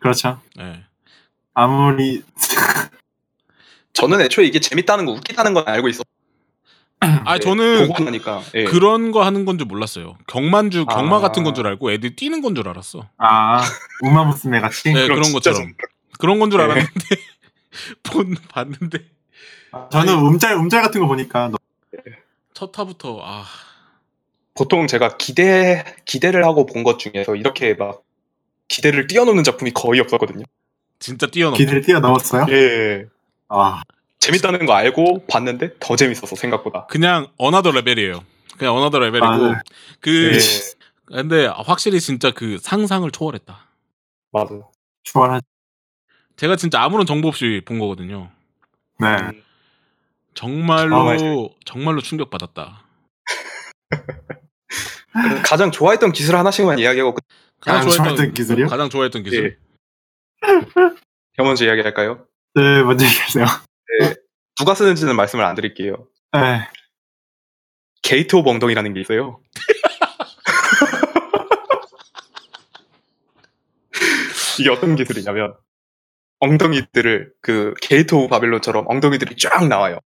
[0.00, 0.40] 그렇죠.
[0.58, 0.84] 예.
[1.54, 2.22] 아무리
[3.92, 6.02] 저는 애초에 이게 재밌다는 거 웃기다는 건 알고 있어.
[7.00, 8.42] 아 예, 저는 보고 나니까.
[8.54, 8.64] 예.
[8.64, 10.16] 그런 거 하는 건 줄 몰랐어요.
[10.26, 11.20] 경만주 경마 아.
[11.20, 13.08] 같은 건 줄 알고 애들 뛰는 건 줄 알았어.
[13.18, 13.62] 아
[14.02, 14.92] 우마무스메 같이.
[14.92, 15.74] 네, 그런 것처럼
[16.18, 16.64] 그런 건줄 네.
[16.64, 16.90] 알았는데
[18.02, 18.98] 본 봤는데
[19.92, 21.58] 저는 음짤 음짤 같은 거 보니까 너-
[22.54, 23.44] 첫 화부터 아
[24.54, 28.02] 보통 제가 기대 기대를 하고 본 것 중에서 이렇게 막
[28.66, 30.44] 기대를 뛰어넘는 작품이 거의 없었거든요.
[30.98, 31.56] 진짜 뛰어넘.
[31.56, 32.46] 기대를 뛰어넘었어요.
[32.50, 33.06] 예.
[33.48, 33.82] 아
[34.20, 36.86] 재밌다는 거 알고 봤는데 더 재밌었어 생각보다.
[36.86, 38.24] 그냥 another level이에요.
[38.58, 39.54] 그냥 another level이고 아, 네.
[40.00, 40.38] 그 예.
[41.06, 43.66] 근데 확실히 진짜 그 상상을 초월했다.
[44.32, 44.54] 맞아.
[45.04, 45.40] 좋아하.
[46.36, 48.30] 제가 진짜 아무런 정보 없이 본 거거든요.
[49.00, 49.06] 네.
[49.16, 49.42] 음,
[50.34, 51.16] 정말로 아,
[51.64, 52.84] 정말로 충격받았다.
[55.44, 57.24] 가장 좋아했던 기술 하나씩만 이야기하고 끝-
[57.60, 58.66] 가장 아, 좋아했던 기술이요?
[58.68, 59.58] 가장 좋아했던 기술.
[61.34, 62.26] 형 먼저 이야기할까요?
[62.54, 63.46] 네 먼저 얘기하세요.
[64.58, 66.06] 누가 쓰는지는 말씀을 안 드릴게요.
[66.32, 66.68] 네.
[68.02, 69.40] gate of 엉덩이라는 게 있어요.
[74.60, 75.54] 이게 어떤 기술이냐면
[76.40, 79.98] 엉덩이들을 그 Gate of Babylon처럼 엉덩이들이 쫙 나와요.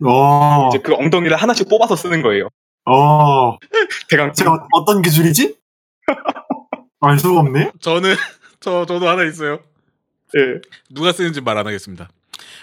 [0.00, 0.68] 오.
[0.68, 2.48] 이제 그 엉덩이를 하나씩 뽑아서 쓰는 거예요.
[2.86, 3.58] 오.
[4.10, 5.56] 대강 제가 어- 어떤 기술이지?
[7.00, 7.72] 알 수가 없네.
[7.80, 8.14] 저는
[8.60, 9.60] 저 저도 하나 있어요.
[10.36, 10.60] 예.
[10.90, 12.08] 누가 쓰는지 말 안 하겠습니다.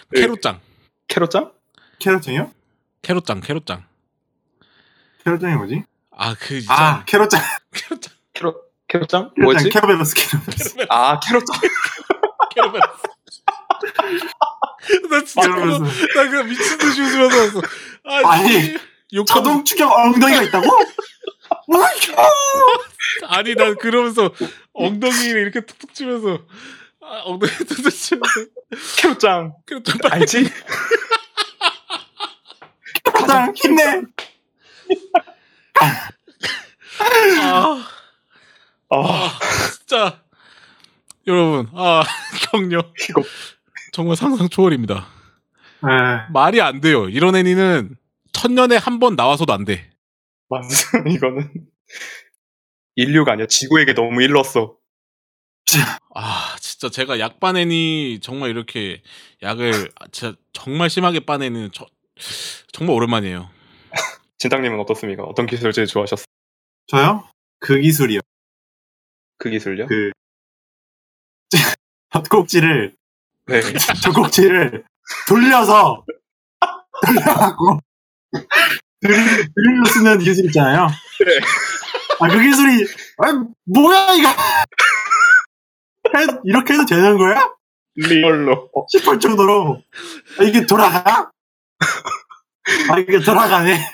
[0.10, 0.22] 네.
[0.22, 0.60] 캐롯장,
[1.08, 1.52] 캐럿장?
[2.00, 2.52] 캐럿장이요?
[3.02, 3.86] 캐롯장, 캐롯장.
[5.24, 5.84] 캐럿장이 뭐지?
[6.12, 7.42] 아 그 아 캐럿장.
[7.74, 8.56] 캐롯장, 캐럿
[8.88, 9.32] 캐럿장?
[9.32, 9.70] 캐럿장 뭐였지?
[9.70, 10.76] 캐럿벨러스 캐럿벨러스.
[10.90, 11.60] 아 캐럿장.
[12.54, 13.02] 캐롯벨러스.
[15.10, 16.08] 나 진짜 그거 캐럿벨러스.
[16.16, 17.62] 나 그거 미친 듯이 웃으면서 왔어.
[18.06, 18.78] 아니, 아니,
[19.14, 20.68] 욕 자동 추격 엉덩이가 있다고?
[23.28, 24.32] 아니 난 그러면서
[24.74, 26.40] 엉덩이를 이렇게 툭툭 치면서
[27.04, 27.52] 아, 엉덩이
[28.98, 29.54] 캐럿장.
[29.66, 30.44] 캐롯장 빨리 알지?
[33.04, 34.02] 캐럿장 힘내.
[35.80, 36.10] 아,
[38.90, 39.40] 아, 아
[39.78, 40.22] 진짜
[41.28, 42.04] 여러분 아
[42.52, 43.24] 격려 이거
[43.92, 45.08] 정말 상상 초월입니다.
[45.84, 45.90] 네.
[46.32, 47.10] 말이 안 돼요.
[47.10, 47.96] 이런 애니는
[48.34, 49.90] 천년에 한 번 나와서도 안 돼.
[50.50, 50.68] 맞아.
[51.08, 51.50] 이거는
[52.96, 53.48] 인류가 아니야.
[53.48, 54.76] 지구에게 너무 일렀어.
[56.14, 56.51] 아
[56.82, 59.04] 진짜 제가 약 빠내니 정말 이렇게
[59.44, 61.86] 약을 진짜 정말 심하게 빠내는 저,
[62.72, 63.52] 정말 오랜만이에요.
[64.40, 65.22] 진땅님은 어떻습니까?
[65.22, 66.26] 어떤 기술 제일 좋아하셨어?
[66.88, 67.30] 저요?
[67.60, 68.20] 그 기술이요.
[69.38, 69.86] 그 기술요?
[69.86, 70.10] 그
[72.14, 72.96] 젖꼭지를
[73.46, 73.62] 네.
[74.02, 74.84] 젖꼭지를
[75.28, 76.04] 돌려서
[77.06, 77.80] 돌려갖고
[79.02, 79.18] 드릴,
[79.54, 80.88] 드릴로 쓰는 기술 있잖아요.
[82.20, 82.86] 아그 기술이
[83.20, 84.36] 아 뭐야 이거 해-
[86.44, 87.50] 이렇게 해도 되는 거야?
[87.96, 88.70] 리얼로.
[88.90, 89.82] 싶을 정도로
[90.40, 91.32] 아, 이게 돌아가?
[92.90, 93.92] 아 이게 돌아가네.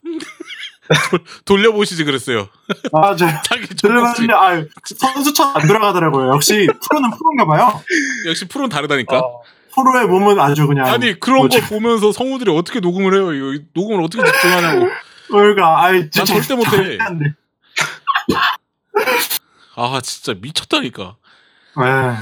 [1.45, 2.47] 돌려보시지 그랬어요.
[2.93, 3.25] 아 저.
[3.43, 3.67] 자기.
[3.67, 4.63] 들어봤는데 아
[4.95, 6.29] 선수처럼 안 돌아가더라고요.
[6.33, 7.81] 역시 프로는 프로인가 봐요.
[8.27, 9.17] 역시 프로는 다르다니까.
[9.19, 9.41] 어,
[9.73, 11.59] 프로의 몸은 아주 그냥 아니 그런 뭐죠?
[11.59, 13.33] 거 보면서 성우들이 어떻게 녹음을 해요?
[13.33, 14.87] 이거 녹음을 어떻게 집중하냐고.
[15.29, 16.97] 그러니까 아이 진짜 절대 못해.
[19.75, 21.17] 아 진짜 미쳤다니까.
[21.85, 22.15] 에.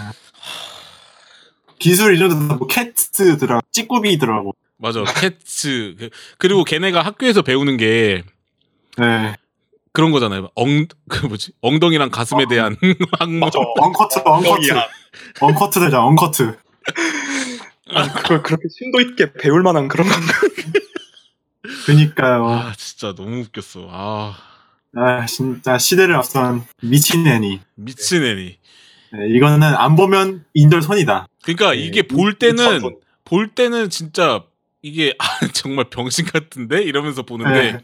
[1.80, 4.54] 기술 이전도 뭐 캐트 들어 찌꾸비 들어가고.
[4.78, 8.24] 맞아 캐츠 그- 그리고 걔네가 학교에서 배우는 게
[8.98, 9.36] 네.
[9.94, 10.50] 그런 거잖아요.
[10.56, 12.76] 엉 그 뭐지 엉덩이랑 가슴에 대한
[13.20, 13.40] 항목.
[13.40, 13.60] 맞아.
[13.80, 14.88] 언커트 언커트 엉덩이야.
[15.42, 16.58] 언커트 되자 언커트.
[17.92, 20.28] 아니, 그걸 그렇게 심도 있게 배울 만한 그런 건가?
[21.86, 22.48] 그니까요.
[22.48, 23.88] 아 진짜 너무 웃겼어.
[23.92, 24.36] 아
[24.98, 27.60] 아 진짜 시대를 앞선 미친 애니.
[27.76, 28.58] 미친 애니.
[29.12, 31.28] 네, 이거는 안 보면 인절 손이다.
[31.44, 32.82] 그러니까 네, 이게 볼 때는.
[33.24, 34.44] 볼 때는 진짜
[34.82, 37.80] 이게 아, 정말 병신 같은데 이러면서 보는데 네.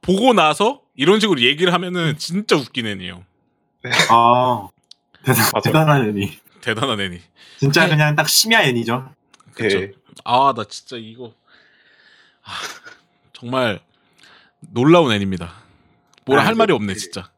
[0.00, 3.24] 보고 나서 이런 식으로 얘기를 하면은 진짜 웃긴 애니에요.
[4.10, 4.68] 아
[5.24, 5.44] 대단.
[5.62, 6.38] 대단한 애니.
[6.60, 7.20] 대단한 애니.
[7.58, 7.90] 진짜 네.
[7.90, 9.12] 그냥 딱 심야 애니죠.
[9.54, 9.78] 그쵸?
[9.80, 9.92] 예.
[10.24, 11.32] 아나 진짜 이거
[12.42, 12.50] 아,
[13.32, 13.80] 정말
[14.60, 15.52] 놀라운 애니입니다.
[16.24, 17.30] 뭐라 아, 할 말이 없네 그- 진짜.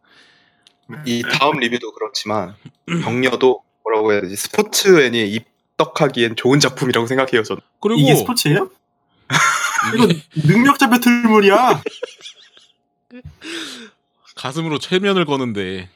[1.04, 2.54] 이 다음 리뷰도 그렇지만
[2.86, 7.60] 격려도 뭐라고 해야 되지 스포츠 애니에 입덕하기엔 좋은 작품이라고 생각해요 저는.
[7.80, 8.70] 그리고 이게 스포츠예요?
[9.94, 11.82] 이게 능력자 배틀물이야.
[14.36, 15.88] 가슴으로 최면을 거는데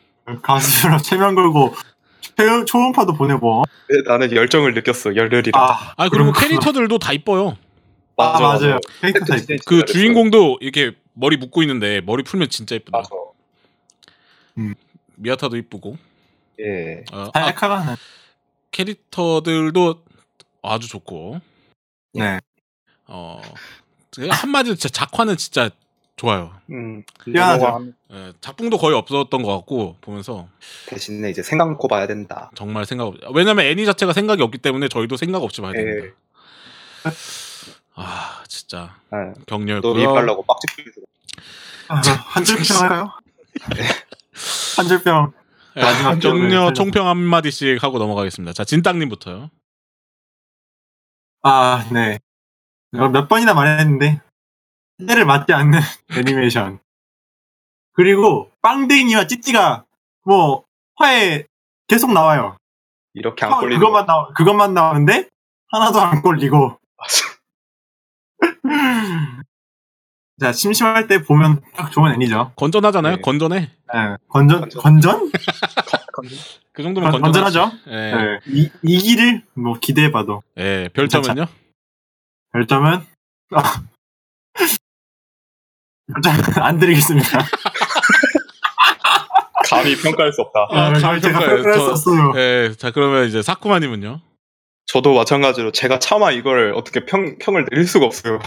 [0.43, 1.75] 가수로 체면 걸고
[2.21, 3.65] 초- 초음파도 보내고.
[3.89, 5.59] 네, 나는 열정을 느꼈어 열렬이라.
[5.59, 6.41] 아, 아 그리고 그렇구나.
[6.41, 7.57] 캐릭터들도 다 이뻐요.
[8.17, 8.79] 아, 맞아요.
[9.01, 12.99] 캐릭터 팩트 다 디자인 그 진짜 주인공도 이렇게 머리 묶고 있는데 머리 풀면 진짜 이쁘다.
[12.99, 13.09] 맞아.
[15.17, 15.97] 미아타도 이쁘고
[16.61, 17.05] 예.
[17.13, 17.97] 어, 아, 살카가
[18.71, 20.03] 캐릭터들도
[20.63, 21.41] 아주 좋고
[22.15, 22.41] 네.
[23.07, 23.41] 어
[24.31, 25.71] 한마디로 진짜 작화는 진짜
[26.17, 26.55] 좋아요.
[26.71, 27.03] 음.
[27.27, 27.65] 미안하죠.
[27.65, 30.49] 영화와 예, 작품도 거의 없었던 것 같고 보면서
[30.87, 32.51] 대신에 이제 생각 놓고 봐야 된다.
[32.55, 33.17] 정말 생각 없.
[33.35, 36.07] 왜냐면 애니 자체가 생각이 없기 때문에 저희도 생각 없이 봐야 됩니다.
[36.07, 37.11] 예.
[37.95, 40.01] 아 진짜 아, 또 격려였고요.
[40.03, 41.01] 입하려고 빡치면서
[41.89, 43.13] 아, 한줄평 할까요?
[44.77, 45.33] 한줄평.
[45.77, 48.53] 예, 마지막 기억을 총평 한 마디씩 하고 넘어가겠습니다.
[48.53, 49.51] 자 진땅님부터요.
[51.43, 52.19] 아, 네.
[52.91, 54.21] 몇 번이나 말했는데,
[55.07, 55.79] 때를 맞지 않는
[56.19, 56.81] 애니메이션.
[57.93, 59.85] 그리고, 빵댕이와 찌찌가,
[60.25, 60.65] 뭐,
[60.97, 61.45] 화에
[61.89, 62.57] 계속 나와요.
[63.15, 65.29] 이렇게 안 화- 걸리는 그것만 나와, 그것만 나오는데,
[65.71, 66.79] 하나도 안 걸리고.
[70.41, 72.53] 자, 심심할 때 보면 딱 좋은 애니죠.
[72.57, 73.17] 건전하잖아요.
[73.17, 73.23] 네.
[73.23, 73.61] 건전해.
[73.61, 73.71] 네.
[74.29, 75.31] 건전, 건전.
[76.73, 77.61] 그 정도면 건- 건전하죠.
[77.61, 77.91] 건전하죠?
[77.91, 78.15] 예.
[78.15, 78.39] 네.
[78.49, 80.43] 이, 이기를, 뭐, 기대해봐도.
[80.59, 81.47] 예, 별점은요?
[82.53, 83.01] 별점은,
[83.55, 83.83] 아,
[86.23, 87.29] 별점 안 드리겠습니다.
[89.71, 90.69] 감히 평가할 수 없다.
[90.71, 91.21] 아, 아, 감히.
[91.21, 92.33] 평가할 저- 수 없어요.
[92.37, 94.21] 예, 자 그러면 이제 사쿠마님은요?
[94.87, 98.39] 저도 마찬가지로 제가 차마 이걸 어떻게 평, 평을 내릴 수가 없어요.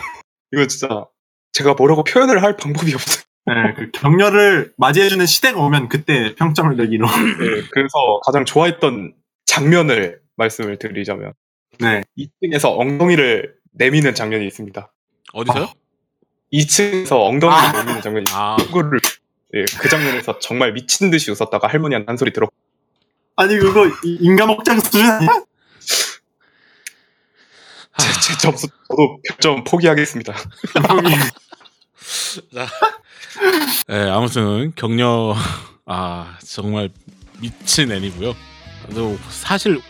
[0.53, 1.05] 이거 진짜
[1.51, 3.23] 제가 뭐라고 표현을 할 방법이 없어요.
[3.45, 7.07] 네, 그 격려를 맞이해주는 시대가 오면 그때 평점을 내기로.
[7.07, 9.13] 네, 그래서 가장 좋아했던
[9.45, 11.33] 장면을 말씀을 드리자면
[11.79, 12.03] 네.
[12.17, 14.91] 2층에서 엉덩이를 내미는 장면이 있습니다.
[15.33, 15.67] 어디서요?
[16.53, 17.71] 2층에서 엉덩이를 아.
[17.83, 18.99] 내미는 장면이 아, 그거를
[19.55, 22.49] 예, 그 장면에서 정말 미친 듯이 웃었다가 할머니한테 한 소리 들었
[23.35, 25.43] 아니, 그거 이- 인감옥장 수준 아니야?
[27.99, 30.33] 제, 제 점수 저도 별점 포기하겠습니다.
[33.91, 35.35] 예, 아무튼 격려
[35.85, 36.89] 아 정말
[37.39, 38.35] 미친 애니고요.
[39.29, 39.81] 사실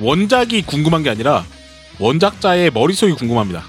[0.00, 1.44] 원작이 궁금한 게 아니라
[1.98, 3.64] 원작자의 머릿속이 궁금합니다.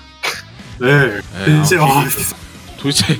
[0.79, 0.87] 네.
[0.87, 2.05] 예, 진짜, 아, 와,
[2.77, 3.19] 도대체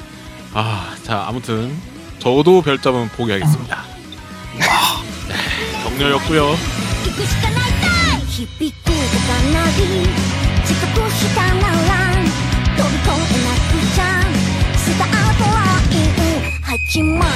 [0.54, 1.78] 아, 자 아무튼
[2.20, 3.84] 저도 별점은 포기하겠습니다.
[5.28, 6.56] 네, 격려였고요.
[8.42, 10.02] 響くかなり
[10.64, 11.94] 遅刻したなら
[12.76, 14.04] 飛び込えなくちゃ
[14.78, 15.08] スター
[15.38, 15.62] トラ
[15.92, 17.30] イン始まる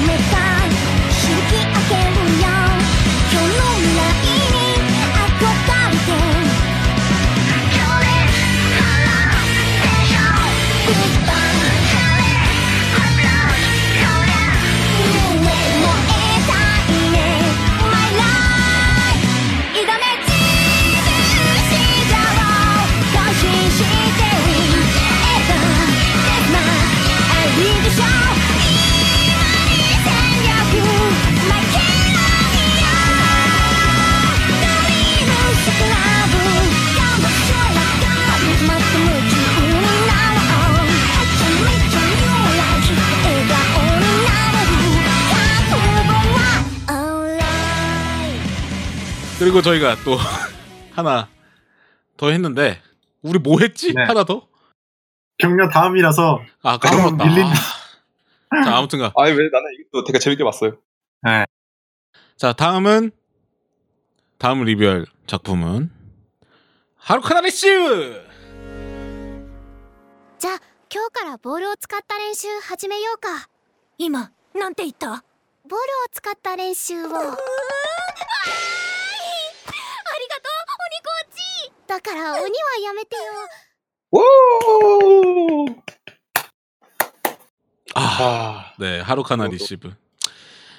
[0.00, 0.68] 夢かい。
[1.08, 2.19] 刺激開ける。
[49.49, 50.17] 그리고 저희가 또
[50.93, 51.29] 하나
[52.17, 52.81] 더 했는데
[53.21, 53.93] 우리 뭐 했지?
[53.93, 54.03] 네.
[54.03, 54.47] 하나 더?
[55.37, 57.25] 격려 다음이라서 아 까먹었다.
[57.25, 57.51] 밀린다.
[58.49, 58.63] 아.
[58.63, 60.77] 자 아무튼가 아니 왜 나는 이것도 되게 재밌게 봤어요.
[62.37, 63.11] 자 다음은
[64.37, 65.91] 다음 리뷰할 작품은
[66.97, 68.23] 하루카나 리슈.
[70.37, 70.59] じゃあ
[70.93, 73.49] 今日からボールを使った練習始めようか
[73.97, 77.09] 今なんて言ったボールを使った練習を
[81.89, 82.47] だから鬼は
[82.83, 83.21] やめてよ
[84.11, 85.65] 오!
[87.93, 89.93] 아, 아, 네 하루카나 이것도- 리시브.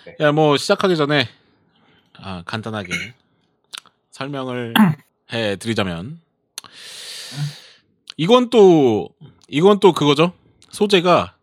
[0.06, 0.16] 네.
[0.20, 1.28] 야 뭐 시작하기 전에
[2.14, 2.92] 아 간단하게
[4.10, 4.74] 설명을
[5.32, 6.20] 해드리자면
[8.16, 9.10] 이건 또
[9.48, 10.32] 이건 또 그거죠.
[10.70, 11.34] 소재가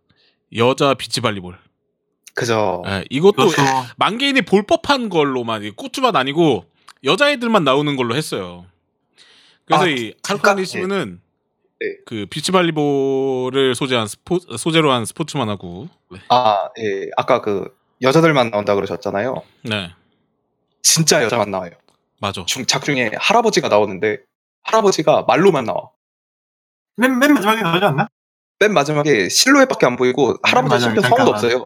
[0.56, 1.58] 여자 비치발리볼.
[2.36, 2.84] 그죠.
[2.88, 3.62] 예, 이것도 그것도
[3.98, 6.66] 만개인이 볼 법한 걸로만 이 꾸쭈만 아니고
[7.04, 8.66] 여자애들만 나오는 걸로 했어요.
[9.69, 11.21] 그래서 아, 이 잠깐, 하루카나 리시브는
[11.81, 11.87] 네.
[12.07, 15.89] 그 비치발리볼을 소재한 스포 소재로 한 스포츠만 하고
[16.29, 17.09] 아, 예.
[17.17, 19.43] 아까 그 여자들만 나온다 그러셨잖아요.
[19.65, 19.93] 네
[20.83, 21.73] 진짜 여자만 나와요.
[22.21, 22.45] 맞아.
[22.47, 24.19] 중, 작중에 할아버지가 나오는데
[24.63, 25.91] 할아버지가 말로만 나와.
[26.97, 28.09] 맨, 맨 마지막에 나오지 않나?
[28.59, 30.81] 맨 마지막에 실루엣밖에 안 보이고 할아버지 맞아요.
[30.81, 31.35] 심지어 성도 잠깐만.
[31.35, 31.65] 없어요.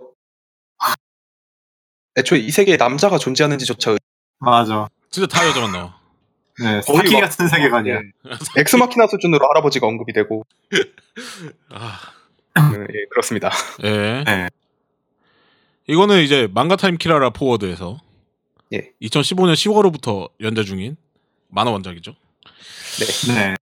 [2.19, 3.97] 애초에 이 세계에 남자가 존재하는지조차
[4.41, 4.89] 맞아.
[5.11, 5.99] 진짜 다 여자만 나와.
[6.63, 7.95] 네, 거의 사키 막- 같은 세계관이야.
[7.95, 8.01] 예.
[8.61, 10.45] 엑스마키나 수준으로 할아버지가 언급이 되고
[11.71, 11.99] 아,
[12.59, 13.51] 음, 예, 그렇습니다.
[13.85, 14.25] 예.
[14.25, 14.49] 네.
[15.89, 17.99] 이거는 이제 망가 타임 키라라 포워드에서
[18.73, 18.91] 예.
[19.03, 20.97] 2015년 10월호부터 연재 중인
[21.49, 22.15] 만화 원작이죠.
[23.35, 23.55] 네.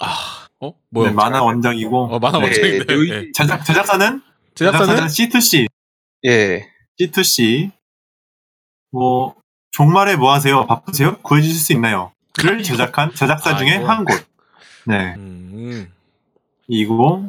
[0.00, 0.74] 아, 어?
[0.90, 1.08] 뭐야?
[1.10, 2.94] 네, 만화 원작이고 어, 만화 네, 원작인데.
[3.10, 3.32] 예.
[3.32, 4.22] 제작 제작사는
[4.54, 5.66] 제작사는 C2C.
[6.26, 6.68] 예.
[7.00, 7.70] C2C.
[8.92, 9.34] 뭐
[9.78, 10.66] 종말에 뭐 하세요?
[10.66, 11.16] 바쁘세요?
[11.22, 12.12] 구해주실 수 있나요?
[12.38, 13.86] 를 제작한 제작사 중에 아이고.
[13.88, 14.24] 한 곳.
[14.86, 15.14] 네.
[15.16, 15.92] 음,
[16.68, 17.28] 이고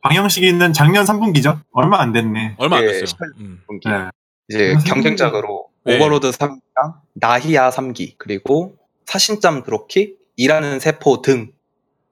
[0.00, 1.60] 방영 시기는 작년 3분기죠.
[1.72, 2.54] 얼마 안 됐네.
[2.56, 3.04] 얼마 안 예, 됐어요.
[3.06, 3.62] 18 음.
[3.66, 3.86] 분기.
[3.88, 4.08] 네.
[4.48, 4.78] 이제 음.
[4.78, 5.96] 경쟁작으로 네.
[5.96, 8.74] 오버로드 3기랑 나히아 3기 그리고
[9.04, 11.52] 사신짱 드롭킥 이라는 세포 등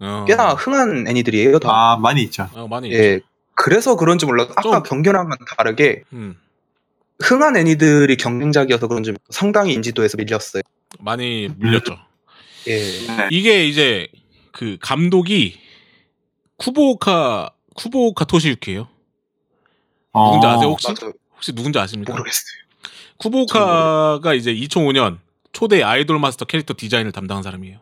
[0.00, 0.26] 어.
[0.28, 1.60] 꽤나 흥한 애니들이에요.
[1.60, 1.70] 다.
[1.70, 2.46] 아 많이 있죠.
[2.54, 2.92] 어, 많이.
[2.92, 3.20] 예.
[3.54, 6.36] 그래서 그런지 몰라도 아까 좀- 경견랑은 다르게 음,
[7.22, 10.62] 흥한 애니들이 경쟁작이어서 그런지 상당히 인지도에서 밀렸어요.
[10.98, 11.96] 많이 밀렸죠.
[12.66, 12.76] 예.
[12.78, 13.28] 네.
[13.30, 14.08] 이게 이제
[14.52, 15.58] 그 감독이
[16.56, 18.88] 쿠보오카 쿠보오카 토시유키예요.
[20.12, 20.88] 어, 누군지 아세요 혹시?
[20.88, 21.12] 맞아.
[21.34, 22.12] 혹시 누군지 아십니까?
[22.12, 22.64] 모르겠어요.
[23.18, 25.18] 쿠보오카가 이제 2005년
[25.52, 27.78] 초대 아이돌 마스터 캐릭터 디자인을 담당한 사람이에요.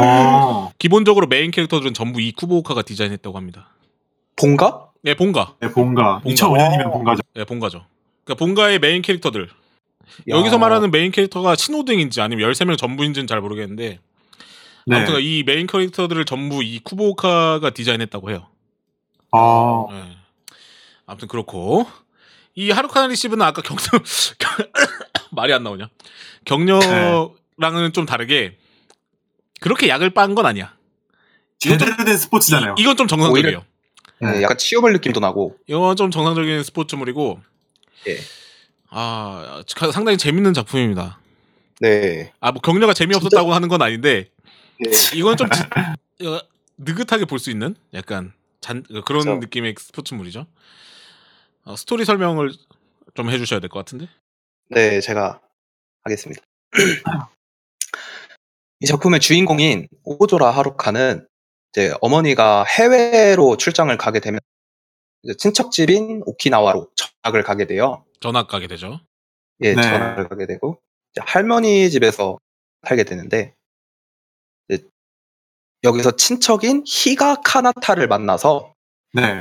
[0.00, 3.68] 어, 기본적으로 메인 캐릭터들은 전부 이 쿠보오카가 디자인했다고 합니다.
[4.36, 4.90] 본가?
[5.04, 5.56] 예, 본가.
[5.60, 6.20] 네, 본가.
[6.20, 6.34] 본가.
[6.34, 7.22] 2005년이면 본가죠.
[7.36, 7.86] 예, 본가죠.
[8.24, 9.48] 그러니까 본가의 메인 캐릭터들.
[10.30, 10.36] 야.
[10.36, 13.98] 여기서 말하는 메인 캐릭터가 신호등인지 아니면 13명 전부인지는 잘 모르겠는데
[14.86, 14.96] 네.
[14.96, 18.48] 아무튼 이 메인 캐릭터들을 전부 이 쿠보오카가 디자인했다고 해요.
[19.32, 20.16] 어, 예.
[21.06, 21.86] 아무튼 그렇고
[22.54, 23.80] 이 하루카나 리시브는 아까 격려
[25.32, 25.88] 말이 안 나오냐?
[26.44, 28.56] 격려랑은 좀 다르게
[29.60, 30.74] 그렇게 약을 빤 건 아니야.
[31.58, 32.74] 제대로 된 스포츠잖아요.
[32.78, 33.64] 이, 이건 좀 정상적이에요.
[34.22, 35.56] 예, 약간 치유물 느낌도 나고.
[35.66, 37.40] 이건 좀 정상적인 스포츠물이고
[38.08, 38.18] 예.
[38.90, 41.18] 아 가- 상당히 재밌는 작품입니다.
[41.80, 42.32] 네.
[42.40, 44.30] 아 뭐 격려가 재미없었다고 하는 건 아닌데
[44.86, 44.90] 예.
[45.16, 45.48] 이건 좀
[46.78, 49.34] 느긋하게 볼 수 있는 약간 잔 그런 그렇죠.
[49.36, 50.46] 느낌의 스포츠물이죠.
[51.64, 52.52] 어, 스토리 설명을
[53.14, 54.08] 좀 해주셔야 될 것 같은데.
[54.70, 55.40] 네, 제가
[56.02, 56.42] 하겠습니다.
[58.80, 61.26] 이 작품의 주인공인 오조라 하루카는
[61.72, 64.40] 이제 어머니가 해외로 출장을 가게 되면
[65.38, 68.04] 친척집인 오키나와로 전학을 가게 돼요.
[68.20, 69.00] 전학 가게 되죠.
[69.62, 69.82] 예, 네.
[69.82, 70.80] 전학을 가게 되고
[71.12, 72.38] 이제 할머니 집에서
[72.86, 73.54] 살게 되는데
[74.68, 74.84] 이제
[75.82, 78.74] 여기서 친척인 히가 카나타를 만나서
[79.14, 79.40] 네.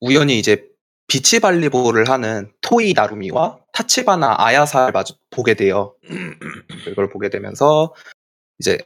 [0.00, 0.68] 우연히 이제
[1.08, 5.96] 비치 발리볼을 하는 토이 나루미와 타치바나 아야사를 마주 보게 돼요.
[6.88, 7.94] 이걸 보게 되면서
[8.58, 8.78] 이제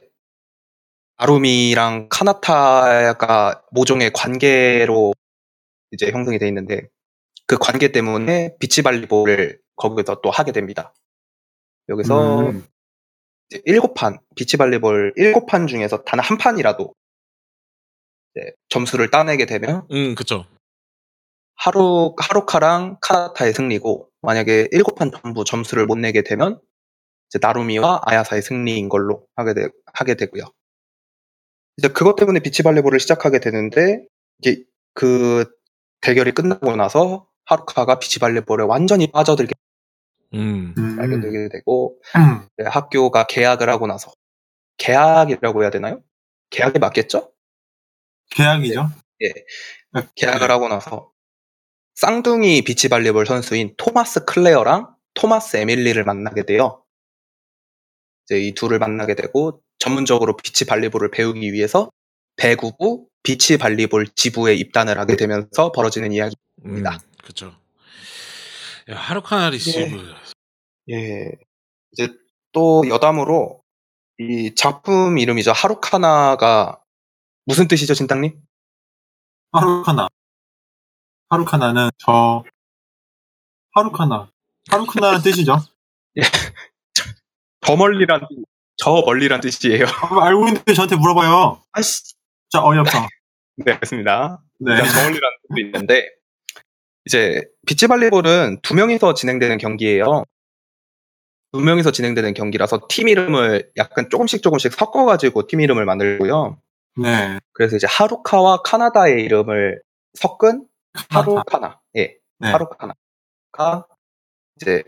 [1.17, 5.13] 나루미랑 카나타가 모종의 관계로
[5.91, 6.87] 이제 형성이 돼 있는데
[7.47, 10.93] 그 관계 때문에 비치 발리볼을 거기서 또 하게 됩니다.
[11.89, 12.65] 여기서 음,
[13.49, 16.93] 이제 일곱 판 비치 발리볼 일곱 판 중에서 단 한 판이라도
[18.35, 20.45] 이제 점수를 따내게 되면 음, 그쵸.
[21.55, 26.59] 하루 하루카랑 카나타의 승리고 만약에 일곱 판 전부 점수를 못 내게 되면
[27.29, 30.43] 이제 나루미와 아야사의 승리인 걸로 하게 되, 하게 되고요.
[31.77, 34.05] 이제 그것 때문에 비치발리볼을 시작하게 되는데
[34.39, 34.63] 이게
[34.93, 35.45] 그
[36.01, 39.53] 대결이 끝나고 나서 하루카가 비치발리볼에 완전히 빠져들게
[40.33, 40.73] 음.
[40.77, 40.99] 음.
[40.99, 42.47] 알게 되게 되고 음.
[42.57, 44.11] 네, 학교가 개학을 하고 나서
[44.77, 46.01] 개학이라고 해야 되나요?
[46.49, 47.31] 개학이 맞겠죠?
[48.31, 48.89] 개학이죠.
[49.23, 49.33] 예.
[50.15, 51.11] 개학을 하고 나서
[51.95, 56.83] 쌍둥이 비치발리볼 선수인 토마스 클레어랑 토마스 에밀리를 만나게 돼요.
[58.25, 61.91] 이제 이 둘을 만나게 되고 전문적으로 비치발리볼을 배우기 위해서
[62.37, 66.35] 배구부 비치 발리볼 지부에 입단을 하게 되면서 벌어지는 이야기.
[66.65, 66.99] 음, 입니다.
[67.23, 67.55] 그쵸.
[68.89, 70.15] 야, 하루카나 리시브.
[70.89, 71.31] 예.
[71.91, 72.13] 이제
[72.51, 73.61] 또 여담으로
[74.19, 75.51] 이 작품 이름이죠.
[75.51, 76.81] 하루카나가
[77.45, 78.41] 무슨 뜻이죠, 진땅님?
[79.51, 80.07] 하루카나.
[81.29, 82.43] 하루카나는 저
[83.73, 84.29] 하루카나.
[84.69, 85.57] 하루카나는 뜻이죠.
[87.61, 88.27] 저 멀리란 뜻-
[88.77, 89.85] 저 멀리란 뜻이에요.
[89.85, 91.61] 아, 알고 있는데 저한테 물어봐요.
[91.71, 92.15] 아씨.
[92.51, 93.07] 자 어이없어.
[93.57, 94.41] 네, 알겠습니다.
[94.59, 94.71] 네.
[94.75, 96.09] 멀리란 뜻도 있는데
[97.05, 100.25] 이제 비치 발리볼은 두 명이서 진행되는 경기예요.
[101.53, 106.61] 두 명이서 진행되는 경기라서 팀 이름을 약간 조금씩 조금씩 섞어가지고 팀 이름을 만들고요.
[106.97, 107.39] 네.
[107.53, 109.81] 그래서 이제 하루카와 카나다의 이름을
[110.13, 110.67] 섞은
[111.09, 111.79] 하루카나.
[111.97, 112.17] 예.
[112.39, 112.51] 네.
[112.51, 113.87] 하루카나가
[114.57, 114.83] 이제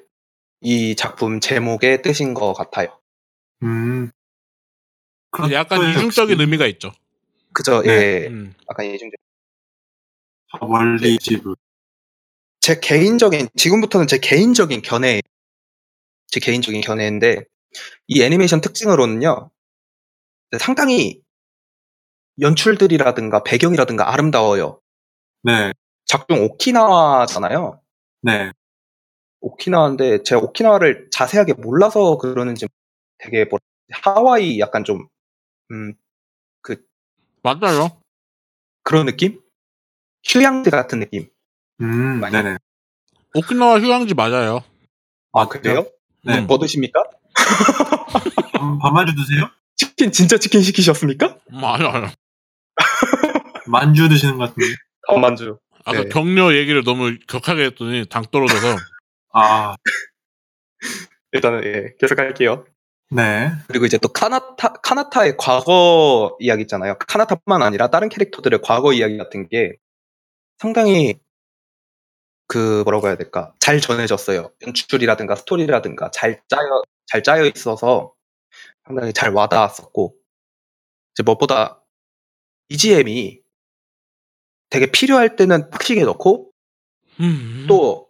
[0.61, 2.99] 이 작품 제목의 뜻인 것 같아요.
[3.64, 4.11] 음.
[5.51, 6.91] 약간 이중적인 의미가 있죠.
[7.54, 7.82] 그죠?
[7.82, 7.89] 네.
[8.24, 8.28] 예.
[8.28, 8.54] 음.
[8.70, 9.16] 약간 이중적.
[10.51, 11.56] 저 멀리 지부.
[12.60, 15.22] 제 개인적인 지금부터는 제 개인적인 견해
[16.28, 17.43] 제 개인적인 견해인데
[18.08, 19.49] 이 애니메이션 특징으로는요
[20.60, 21.22] 상당히
[22.39, 24.80] 연출들이라든가 배경이라든가 아름다워요.
[25.43, 25.74] 네.
[26.06, 27.82] 작중 오키나와잖아요.
[28.22, 28.51] 네.
[29.41, 32.68] 오키나와인데 제가 오키나와를 자세하게 몰라서 그러는지
[33.18, 33.60] 되게 뭐
[33.91, 35.08] 하와이 약간 좀
[35.72, 35.93] 음,
[37.43, 37.99] 맞아요.
[38.83, 39.39] 그런 느낌?
[40.25, 41.27] 휴양지 같은 느낌.
[41.81, 42.19] 음.
[42.19, 42.33] 많이.
[42.33, 42.57] 네네.
[43.35, 44.63] 오키나와 휴양지 맞아요.
[45.33, 45.85] 아 그래요?
[46.23, 46.39] 네.
[46.39, 46.47] 음.
[46.47, 47.03] 뭐 드십니까?
[48.53, 49.49] 밥- 밥만주 드세요?
[49.75, 51.37] 치킨 진짜 치킨 시키셨습니까?
[51.51, 52.09] 맞아요.
[53.67, 54.75] 만주 드시는 것 같은데.
[55.07, 55.59] 가만주.
[55.85, 56.09] 아까 네.
[56.09, 58.77] 격려 얘기를 너무 격하게 했더니 당 떨어져서
[59.33, 59.75] 아.
[61.33, 62.65] 일단은 예, 계속 할게요.
[63.16, 63.51] 네.
[63.68, 66.97] 그리고 이제 또 카나타 카나타의 과거 이야기 있잖아요.
[66.99, 69.78] 카나타뿐만 아니라 다른 캐릭터들의 과거 이야기 같은 게
[70.57, 71.20] 상당히
[72.47, 74.51] 그 뭐라고 해야 될까 잘 전해졌어요.
[74.66, 78.14] 연출이라든가 스토리라든가 잘 짜여 잘 짜여 있어서
[78.86, 80.16] 상당히 잘 와닿았었고
[81.14, 81.84] 이제 무엇보다
[82.70, 83.41] BGM이
[84.70, 86.51] 되게 필요할 때는 빡시게 넣고
[87.20, 87.66] 음.
[87.68, 88.09] 또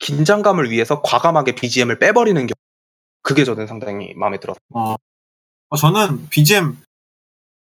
[0.00, 2.54] 긴장감을 위해서 과감하게 BGM을 빼버리는 경우
[3.22, 4.60] 그게 저는 상당히 마음에 들었어요.
[4.74, 4.94] 어,
[5.68, 6.76] 어, 저는 BGM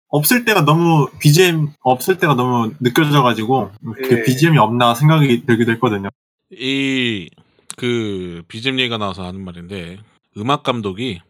[0.09, 4.23] 없을 때가 너무 BGM 없을 때가 너무 느껴져가지고 그 예.
[4.23, 6.09] BGM이 없나 생각이 들기도 했거든요.
[6.53, 7.29] 이
[7.77, 9.99] 그 BGM 얘기가 나와서 하는 말인데
[10.39, 11.21] 음악 감독이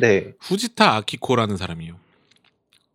[0.00, 0.32] 네.
[0.40, 1.96] 후지타 아키코라는 사람이에요.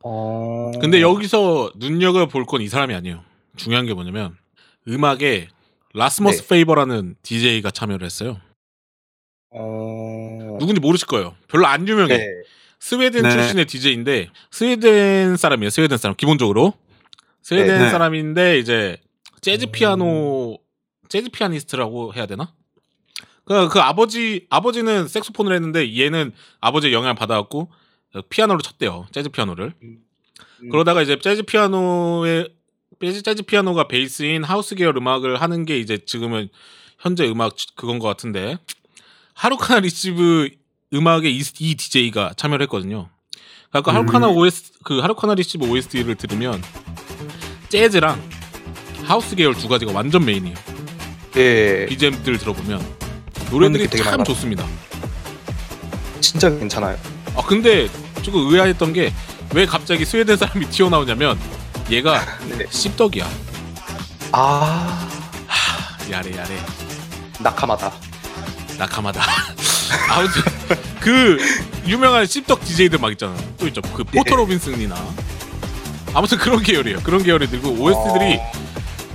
[0.03, 0.71] 어...
[0.81, 3.23] 근데 여기서 눈여겨 볼 건 이 사람이 아니에요.
[3.55, 4.35] 중요한 게 뭐냐면
[4.87, 5.49] 음악에
[5.93, 6.47] 라스머스 네.
[6.47, 8.39] 페이버라는 DJ가 참여를 했어요.
[9.51, 10.57] 어...
[10.59, 11.35] 누군지 모르실 거예요.
[11.47, 12.17] 별로 안 유명해.
[12.17, 12.25] 네.
[12.79, 13.31] 스웨덴 네.
[13.31, 15.69] 출신의 DJ인데 스웨덴 사람이에요.
[15.69, 16.73] 스웨덴 사람 기본적으로
[17.41, 17.89] 스웨덴 네.
[17.89, 18.97] 사람인데 이제
[19.41, 20.57] 재즈 피아노
[21.09, 22.53] 재즈 피아니스트라고 해야 되나?
[23.45, 26.31] 그, 그 아버지 아버지는 색소폰을 했는데 얘는
[26.61, 27.71] 아버지의 영향을 받아갖고
[28.29, 29.07] 피아노를 쳤대요.
[29.11, 29.73] 재즈 피아노를.
[29.81, 29.97] 음.
[30.71, 32.53] 그러다가 이제 재즈 피아노의
[33.01, 36.49] 재즈, 재즈 피아노가 베이스인 하우스 계열 음악을 하는 게 이제 지금은
[36.99, 38.57] 현재 음악 그건 것 같은데
[39.39, 40.49] 하루카나 리시브
[40.93, 43.09] 음악에 이, 이 DJ가 참여를 했거든요.
[43.69, 43.95] 그러니까 음.
[43.95, 46.61] 하루카나 OS 그 하루카나 리시브 OST를 들으면
[47.69, 48.21] 재즈랑
[49.05, 50.55] 하우스 계열 두 가지가 완전 메인이에요.
[51.37, 51.85] 예.
[51.87, 52.85] BGM들 들어보면
[53.51, 54.65] 노래들이 되게 참 좋습니다.
[56.19, 56.97] 진짜 괜찮아요.
[57.35, 57.87] 아 근데
[58.23, 59.13] 조금 의아했던 게
[59.53, 61.39] 왜 갑자기 스웨덴 사람이 튀어나오냐면
[61.89, 62.23] 얘가
[62.57, 62.67] 네.
[62.69, 63.27] 씹덕이야.
[64.31, 65.07] 아,
[66.11, 66.55] やれやれ
[67.39, 67.91] 仲間だ.
[68.79, 69.21] 仲間だ.
[70.09, 70.41] 아무튼
[70.99, 71.37] 그
[71.87, 73.35] 유명한 씹덕 DJ들 막 있잖아.
[73.57, 73.81] 또 있죠.
[73.81, 74.35] 그 포터 예.
[74.35, 74.95] 로빈슨이나
[76.13, 76.99] 아무튼 그런 계열이에요.
[77.01, 78.51] 그런 계열이 들고 OST들이 어.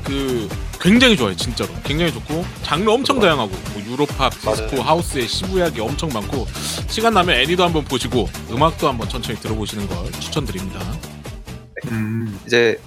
[0.04, 0.48] 그
[0.80, 1.34] 굉장히 좋아요.
[1.34, 3.18] 진짜로 굉장히 좋고 장르 엄청.
[3.18, 4.82] 다양하고 뭐 유로팝, 디스코.
[4.82, 6.46] 하우스의 시부야기 엄청 많고
[6.88, 10.80] 시간 나면 애니도 한번 보시고 음악도 한번 천천히 들어보시는 걸 추천드립니다.
[11.90, 12.78] 음, 이제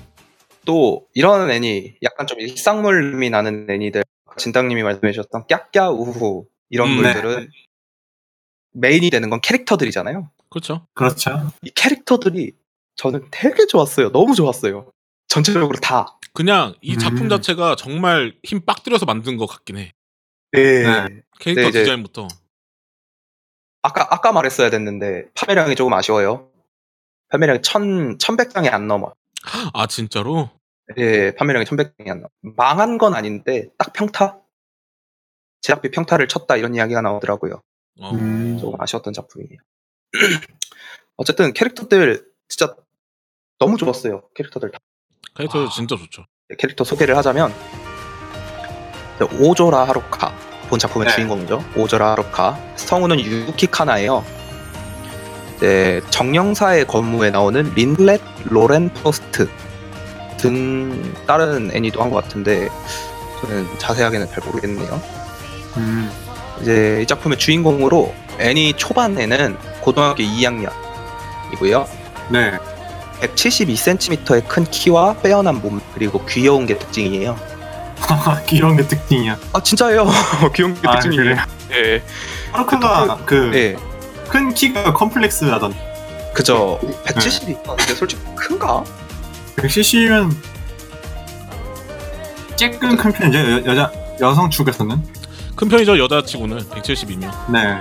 [0.66, 4.04] 또 이런 애니, 약간 좀 일상물미 나는 애니들,
[4.38, 7.50] 진땅님이 말씀해 주셨던 깍깍 우후 이런 음, 물들은
[8.74, 10.30] 메인이 되는 건 캐릭터들이잖아요.
[10.50, 10.86] 그렇죠.
[10.94, 11.52] 그렇죠.
[11.62, 12.54] 이 캐릭터들이
[12.96, 14.12] 저는 되게 좋았어요.
[14.12, 14.92] 너무 좋았어요.
[15.28, 16.18] 전체적으로 다.
[16.34, 17.30] 그냥 이 작품 음.
[17.30, 19.92] 자체가 정말 힘 빡 들여서 만든 것 같긴 해.
[20.52, 20.84] 네.
[20.84, 21.22] 네.
[21.40, 22.28] 캐릭터 네, 디자인부터.
[23.82, 26.50] 아까 아까 말했어야 됐는데 판매량이 조금 아쉬워요.
[27.30, 29.14] 판매량이 천 천백 장이 안 넘어.
[29.74, 30.50] 아 진짜로?
[30.98, 32.30] 예, 판매량이 천백 장이 안 넘어.
[32.56, 34.40] 망한 건 아닌데 딱 평타.
[35.62, 37.62] 제작비 평타를 쳤다 이런 이야기가 나오더라고요.
[38.02, 38.12] 어.
[38.12, 38.58] 음.
[38.60, 39.58] 조금 아쉬웠던 작품이에요.
[41.18, 42.76] 어쨌든 캐릭터들 진짜
[43.60, 44.24] 너무 좋았어요.
[44.36, 44.80] 캐릭터들 다.
[45.36, 45.70] 캐릭터 아.
[45.70, 46.26] 진짜 좋죠.
[46.58, 47.54] 캐릭터 소개를 하자면
[49.40, 50.32] 오조라 하루카
[50.70, 51.16] 본 작품의 네.
[51.16, 51.64] 주인공이죠.
[51.76, 54.24] 오조라 하루카 성우는 유키 카나예요.
[55.58, 59.50] 이제 정령사의 검무에 나오는 린슬렛 로렌프로스트
[60.38, 62.70] 등 다른 애니도 한 것 같은데
[63.42, 65.02] 저는 자세하게는 잘 모르겠네요.
[65.78, 66.12] 음.
[66.62, 71.88] 이제 이 작품의 주인공으로 애니 초반에는 고등학교 2학년이고요.
[72.30, 72.58] 네.
[73.22, 77.38] 172cm의 큰 키와 빼어난 몸 그리고 귀여운 게 특징이에요.
[78.48, 79.38] 귀여운 게 특징이야.
[79.54, 80.06] 아 진짜예요.
[80.54, 81.36] 귀여운 게 아, 특징이에요.
[81.70, 81.96] 그래.
[81.96, 82.04] 예.
[82.52, 83.76] 하루카가 그큰 예.
[84.54, 85.74] 키가 컴플렉스라던.
[86.34, 86.80] 그죠.
[87.06, 88.84] 170이 근데 솔직히 큰가?
[89.56, 90.36] 170이면
[92.56, 93.40] 쬐끔 큰 편이죠.
[93.40, 95.17] 여, 여자 여성 축에서는.
[95.58, 97.32] 큰 편이죠 여자치고는 172면.
[97.52, 97.78] 네.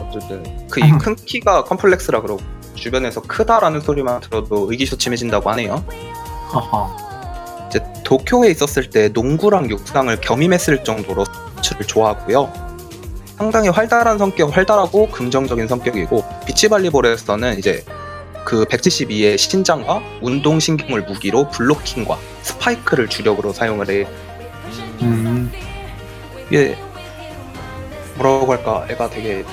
[0.00, 2.40] 어쨌든 그 이 큰 키가 컴플렉스라 그러고
[2.74, 5.82] 주변에서 크다라는 소리만 들어도 의기소침해진다고 하네요.
[6.52, 7.66] 허허.
[7.68, 12.52] 이제 도쿄에 있었을 때 농구랑 육상을 겸임했을 정도로 스포츠를 좋아하고요.
[13.36, 17.84] 상당히 활달한 성격, 활달하고 긍정적인 성격이고 비치발리볼에서는 이제
[18.44, 24.06] 그 172의 신장과 운동신경을 무기로 블로킹과 스파이크를 주력으로 사용을 해.
[25.02, 25.35] 음.
[26.50, 26.76] 이게
[28.16, 28.86] 뭐라고 할까?
[28.90, 29.44] 애가 되게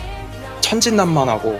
[0.61, 1.59] 천진난만하고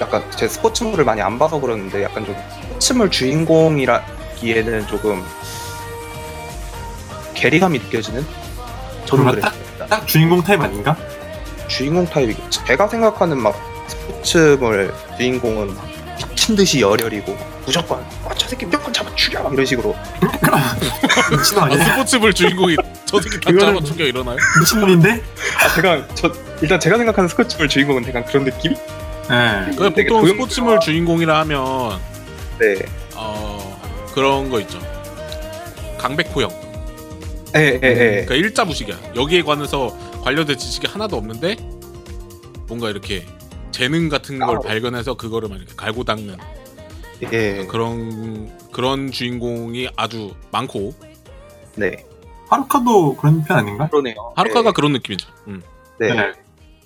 [0.00, 5.24] 약간 제 스포츠물을 많이 안 봐서 그러는데 약간 좀 스포츠물 주인공이라기에는 조금
[7.34, 8.24] 괴리감이 느껴지는
[9.06, 9.86] 저는 그러면 그랬습니다.
[9.86, 10.96] 딱 주인공 타입 아닌가?
[11.68, 13.54] 주인공 타입이 제가 생각하는 막
[13.88, 15.86] 스포츠물 주인공은 막
[16.18, 17.36] 미친 듯이 열혈이고
[17.66, 19.94] 무조건 아, 저 새끼 무조건 잡아 죽여 막 이런 식으로
[21.30, 21.84] 미친놈 아, 아니야?
[21.84, 22.76] 스포츠물 주인공이
[23.20, 24.36] 저 새끼 다 그거는- 죽여 이러나요?
[24.60, 25.22] 미친놈인데?
[25.62, 28.74] 아 제가 저 일단 제가 생각하는 스포츠물 주인공은 약간 그런 느낌?
[28.74, 29.70] 네.
[29.76, 31.98] 그 되게 보통 도용- 스포츠물 주인공이라 하면
[32.58, 32.76] 네.
[33.14, 33.80] 어
[34.14, 34.78] 그런 거 있죠.
[35.98, 36.50] 강백호 형.
[37.56, 37.96] 예, 예, 예.
[38.26, 38.96] 그러니까 일자 무식이야.
[39.16, 41.56] 여기에 관해서 관련된 지식이 하나도 없는데
[42.66, 43.24] 뭔가 이렇게
[43.70, 44.60] 재능 같은 걸 아.
[44.60, 46.36] 발견해서 그거를 막 이렇게 갈고 닦는
[47.32, 47.66] 예.
[47.70, 50.94] 그런 그런 주인공이 아주 많고
[51.76, 52.04] 네.
[52.48, 53.88] 하루카도 그런 편 아닌가?
[53.88, 54.32] 그러네요.
[54.36, 55.28] 하루카가 그런 느낌이죠.
[55.48, 55.62] 음.
[55.98, 56.14] 네.
[56.14, 56.32] 네.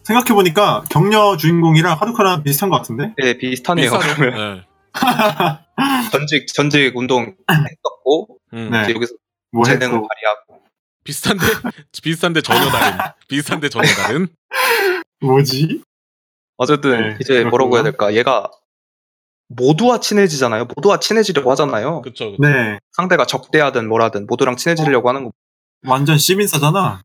[0.04, 3.12] 생각해 보니까 격려 주인공이랑 하루카랑 비슷한 것 같은데?
[3.18, 3.90] 네, 비슷하네요.
[3.90, 4.14] 비슷하죠.
[4.16, 4.64] 그러면 네.
[6.10, 8.70] 전직 전직 운동 했었고 음.
[8.70, 8.82] 네.
[8.84, 9.14] 이제 여기서
[9.52, 10.08] 뭐 재능을 했고.
[10.08, 10.62] 발휘하고
[11.04, 11.44] 비슷한데
[12.02, 12.98] 비슷한데 전혀 다른
[13.28, 14.28] 비슷한데 전혀 다른
[15.20, 15.82] 뭐지?
[16.56, 18.08] 어쨌든 네, 이제 뭐라고 해야 그렇구나.
[18.08, 18.14] 될까?
[18.14, 18.50] 얘가
[19.48, 20.66] 모두와 친해지잖아요.
[20.74, 22.02] 모두와 친해지려고 하잖아요.
[22.02, 22.32] 그쵸.
[22.32, 22.42] 그쵸.
[22.42, 22.78] 네.
[22.92, 25.30] 상대가 적대하든 뭐라든 모두랑 친해지려고 하는 거
[25.86, 27.02] 완전 시민사잖아.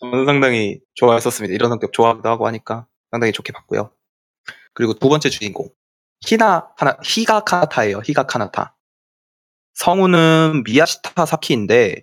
[0.00, 1.54] 저는 상당히 좋아했었습니다.
[1.54, 3.92] 이런 성격 좋아하기도 하고 하니까 상당히 좋게 봤고요.
[4.74, 5.70] 그리고 두 번째 주인공
[6.26, 8.02] 히나 하나 히가 카나타예요.
[8.04, 8.76] 히가 카나타.
[9.74, 12.02] 성우는 미야시타 사키인데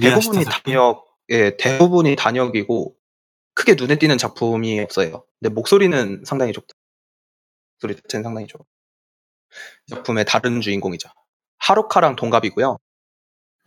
[0.00, 2.94] 대부분이 단역, 예, 대부분이 단역이고
[3.54, 5.24] 크게 눈에 띄는 작품이 없어요.
[5.40, 6.74] 근데 목소리는 상당히 좋다.
[7.74, 8.60] 목소리 자체는 상당히 좋아.
[9.86, 11.08] 이 작품의 다른 주인공이죠.
[11.58, 12.78] 하루카랑 동갑이고요.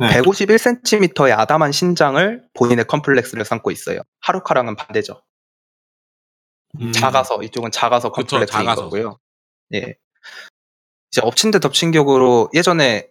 [0.01, 0.19] 네.
[0.19, 4.01] 151cm의 아담한 신장을 본인의 컴플렉스를 삼고 있어요.
[4.21, 5.21] 하루카랑은 반대죠.
[6.81, 6.91] 음.
[6.91, 8.83] 작아서 이쪽은 작아서 그쵸, 컴플렉스인 작아서.
[8.83, 9.19] 거고요.
[9.75, 9.95] 예.
[11.11, 13.09] 이제 엎친 데 덮친 격으로 예전에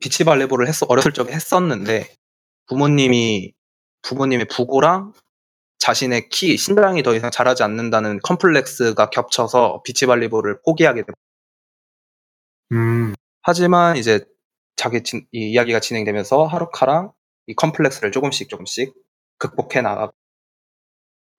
[0.00, 2.12] 비치 발리볼을 했어 어렸을 적에 했었는데
[2.66, 3.52] 부모님이
[4.02, 5.12] 부모님의 부고랑
[5.78, 11.20] 자신의 키 신장이 더 이상 자라지 않는다는 컴플렉스가 겹쳐서 비치 발리볼을 포기하게 됩니다.
[12.72, 13.14] 음.
[13.42, 14.24] 하지만 이제
[14.76, 17.12] 자기 진- 이 이야기가 진행되면서 하루카랑
[17.46, 18.94] 이 컴플렉스를 조금씩 조금씩
[19.38, 20.12] 극복해 나가고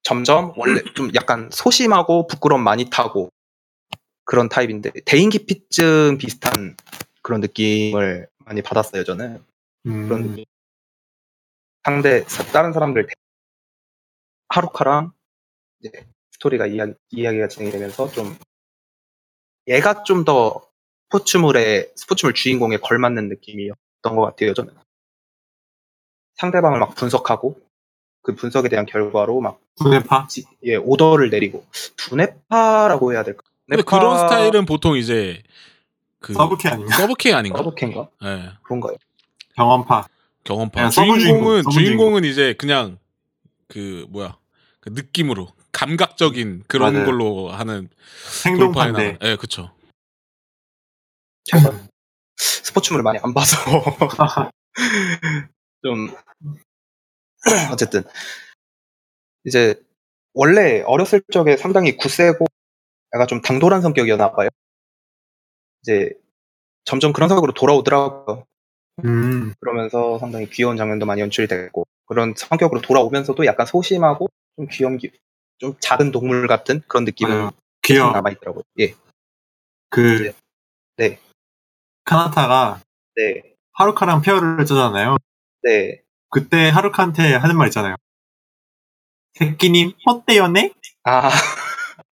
[0.04, 3.30] 점점 원래 좀 약간 소심하고 부끄러움 많이 타고
[4.24, 6.76] 그런 타입인데 대인기피증 비슷한
[7.22, 9.44] 그런 느낌을 많이 받았어요 저는
[9.84, 10.28] 그런 음.
[10.30, 10.46] 느낌
[11.84, 12.24] 상대
[12.54, 13.14] 다른 사람들 대-
[14.50, 15.12] 하루카랑
[15.80, 15.92] 이제
[16.32, 18.38] 스토리가 이야기, 이야기가 진행이 되면서 좀
[19.68, 20.68] 얘가 좀 더
[21.10, 23.76] 스포츠물의 스포츠물 주인공에 걸맞는 느낌이었던
[24.16, 24.74] 것 같아요 저는
[26.36, 27.60] 상대방을 막 분석하고
[28.22, 30.28] 그 분석에 대한 결과로 막 두뇌파?
[30.28, 31.66] 지- 예, 오더를 내리고
[31.98, 33.44] 두뇌파라고 해야 될까?
[33.68, 35.44] 근데 뇌파- 그런 스타일은 보통 이제
[36.20, 36.98] 그 서브캐 아닌가?
[36.98, 37.58] 서브케 아닌가?
[37.60, 38.50] 서브캔가 예.
[38.64, 38.96] 그런가요?
[39.56, 40.08] 경험파.
[40.44, 40.90] 경험파.
[40.90, 42.98] 서브 주인공은 주인공, 서브 주인공은 이제 그냥
[43.68, 44.38] 그 뭐야
[44.80, 47.06] 그 느낌으로 감각적인 그런 맞아요.
[47.06, 47.90] 걸로 하는
[48.46, 49.18] 행동판데.
[49.24, 49.72] 예, 그쵸.
[51.46, 51.72] 제가
[52.38, 53.58] 스포츠물을 많이 안 봐서
[55.82, 56.10] 좀
[57.72, 58.04] 어쨌든
[59.46, 59.76] 이제
[60.34, 62.46] 원래 어렸을 적에 상당히 굳세고
[63.14, 64.50] 약간 좀 당돌한 성격이었나 봐요.
[65.84, 66.12] 이제
[66.84, 68.46] 점점 그런 성격으로 돌아오더라고요.
[69.06, 75.12] 음, 그러면서 상당히 귀여운 장면도 많이 연출됐고 그런 성격으로 돌아오면서도 약간 소심하고 좀 귀염 기-
[75.60, 77.52] 좀 작은 동물 같은 그런 느낌은 맞아요.
[77.84, 78.12] 귀여워.
[78.12, 78.64] 남아 있더라고요.
[78.80, 78.96] 예,
[79.90, 80.34] 그,
[80.98, 81.20] 네.
[82.06, 82.80] 카나타가
[83.16, 83.42] 네,
[83.74, 85.18] 하루카랑 페어를 짜잖아요.
[85.64, 86.02] 네.
[86.30, 87.96] 그때 하루카한테 하는 말 있잖아요.
[89.34, 90.72] 새끼님, 어때요네?
[91.04, 91.30] 아,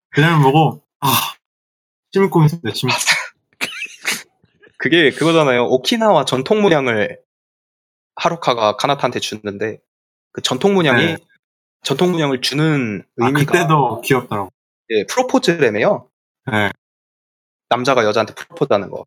[0.09, 1.07] 그 장면 보고, 아,
[2.11, 2.95] 심쿵 했습니다, 심쿵.
[4.77, 5.65] 그게 그거잖아요.
[5.65, 7.19] 오키나와 전통 문양을
[8.15, 9.79] 하루카가 카나타한테 주는데
[10.31, 11.17] 그 전통 문양이 네.
[11.83, 14.49] 전통 문양을 주는 아, 의미가 그때도 귀엽더라고.
[14.89, 16.09] 예, 프로포즈래매요.
[16.51, 16.71] 네.
[17.69, 19.05] 남자가 여자한테 프로포즈하는 거.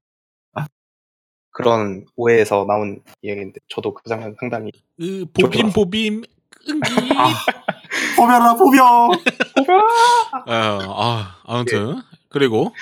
[1.55, 1.57] 아.
[1.57, 6.25] 그런 오해에서 나온 이야기인데 저도 그 장면 상당히 으, 보빔 보빔
[6.67, 6.91] 끈기.
[8.17, 9.11] 포벼라, 포벼!
[10.47, 12.75] 아, 아, 아무튼 그리고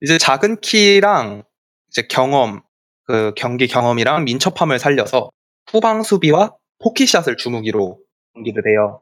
[0.00, 1.42] 이제 작은 키랑
[1.90, 2.62] 이제 경험
[3.04, 5.30] 그 경기 경험이랑 민첩함을 살려서
[5.70, 7.98] 후방 수비와 pokey shot을 주무기로
[8.34, 9.00] 경기를 해요.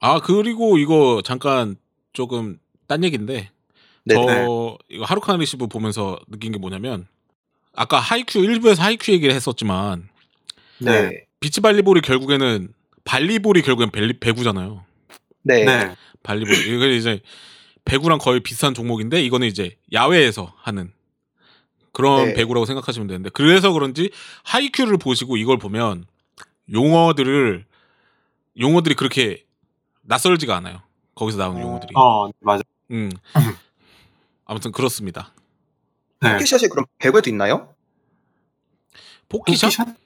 [0.00, 1.76] 아 그리고 이거 잠깐
[2.12, 3.50] 조금 딴 얘기인데
[4.04, 4.44] 네, 저 네.
[4.88, 7.06] 이거 하루카나 리시브 보면서 느낀 게 뭐냐면
[7.74, 10.08] 아까 하이큐 일부에서 하이큐 얘기를 했었지만
[10.78, 12.72] 네, 비치 발리볼이 결국에는
[13.04, 14.84] 발리볼이 결국엔 발리, 배구잖아요.
[15.42, 15.94] 네, 네.
[16.22, 17.20] 발리볼 이게 이제
[17.84, 20.92] 배구랑 거의 비슷한 종목인데 이거는 이제 야외에서 하는
[21.92, 22.34] 그런 네.
[22.34, 24.10] 배구라고 생각하시면 되는데 그래서 그런지
[24.44, 26.04] 하이큐를 보시고 이걸 보면
[26.72, 27.64] 용어들을
[28.58, 29.44] 용어들이 그렇게
[30.02, 30.82] 낯설지가 않아요.
[31.14, 31.92] 거기서 나오는 용어들이.
[31.96, 32.62] 어, 맞아.
[32.90, 33.10] 음.
[34.44, 35.32] 아무튼 그렇습니다.
[36.20, 36.32] 네.
[36.34, 37.74] pokey shot이 그럼 배구에도 있나요?
[39.28, 39.70] 포키샷?
[39.70, 39.96] 포키샷?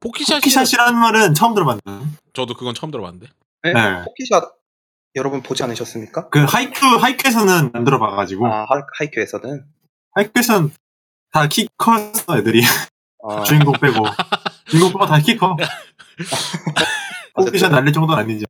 [0.00, 2.16] 포키샷이 포키샷이라는 말은 처음 들어봤는데.
[2.32, 3.26] 저도 그건 처음 들어봤는데.
[3.64, 3.72] 네?
[3.72, 4.02] 네.
[4.04, 4.54] pokey shot
[5.16, 6.28] 여러분 보지 않으셨습니까?
[6.30, 8.46] 그 하이큐, 하이큐에서는 안 들어봐가지고.
[8.46, 9.64] 아 하- 하이큐에서는
[10.14, 10.70] 하이큐에서는
[11.32, 12.62] 다 키 컸어, 애들이.
[13.22, 14.04] 아, 주인공 빼고.
[14.66, 15.56] 주인공 빼고 다 키 커.
[17.34, 18.46] pokey shot 날릴 정도는 아니지.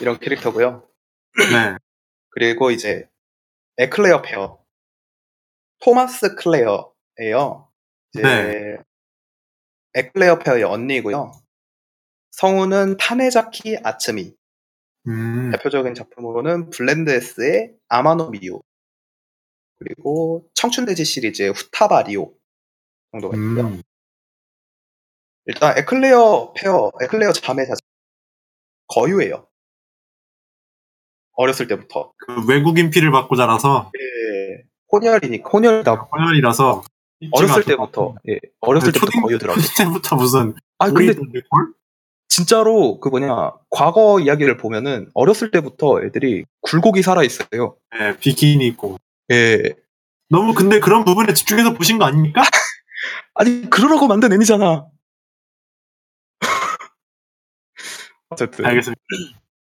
[0.00, 0.84] 이런 캐릭터고요.
[1.52, 1.74] 네.
[2.30, 3.08] 그리고 이제
[3.78, 4.58] 에클레어 페어
[5.80, 7.68] 토마스 클레어예요.
[8.12, 8.76] 이제 네.
[9.94, 11.32] 에클레어 페어의 언니고요.
[12.32, 14.34] 성우는 타네자키 아츠미.
[15.08, 18.60] 음, 대표적인 작품으로는 블렌드에스의 아마노 미유
[19.78, 22.34] 그리고 청춘돼지 시리즈의 후타바 리오
[23.12, 23.66] 정도가 있고요.
[23.66, 23.82] 음.
[25.46, 27.80] 일단 에클레어 페어, 에클레어 자매 자체
[28.88, 29.48] 거유예요.
[31.32, 32.12] 어렸을 때부터.
[32.18, 34.00] 그 외국인 피를 받고 자라서 예,
[34.92, 35.92] 혼혈이니까 혼혈이다.
[35.94, 36.82] 혼혈이라서
[37.32, 39.62] 어렸을 때부터 예, 어렸을 때부터 초딩 거유더라고요.
[39.62, 41.14] 초딩 때부터 무슨 아 근데?
[42.28, 47.76] 진짜로 그 뭐냐 과거 이야기를 보면은 어렸을 때부터 애들이 굴곡이 살아 있어요.
[47.98, 48.98] 네, 비키니 입고
[49.32, 49.74] 예.
[50.28, 52.40] 너무 근데 그런 부분에 집중해서 보신 거 아닙니까?
[53.34, 54.86] 아니 그러라고 만든 애니잖아.
[58.30, 59.00] 어쨌든 알겠습니다.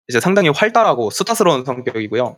[0.08, 2.38] 이제 상당히 활달하고 수다스러운 성격이고요.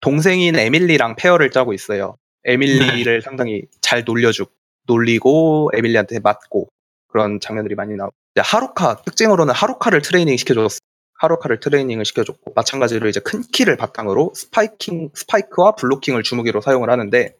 [0.00, 2.16] 동생인 에밀리랑 페어를 짜고 있어요.
[2.44, 4.50] 에밀리를 상당히 잘 놀려주고
[4.86, 6.68] 놀리고 에밀리한테 맞고
[7.08, 10.78] 그런 장면들이 많이 나오고 하루카 특징으로는 하루카를 트레이닝 시켜줬어.
[11.18, 17.34] 하루카를 트레이닝을 시켜줬고 마찬가지로 이제 큰 키를 바탕으로 스파이킹 스파이크와 블로킹을 주무기로 사용을 하는데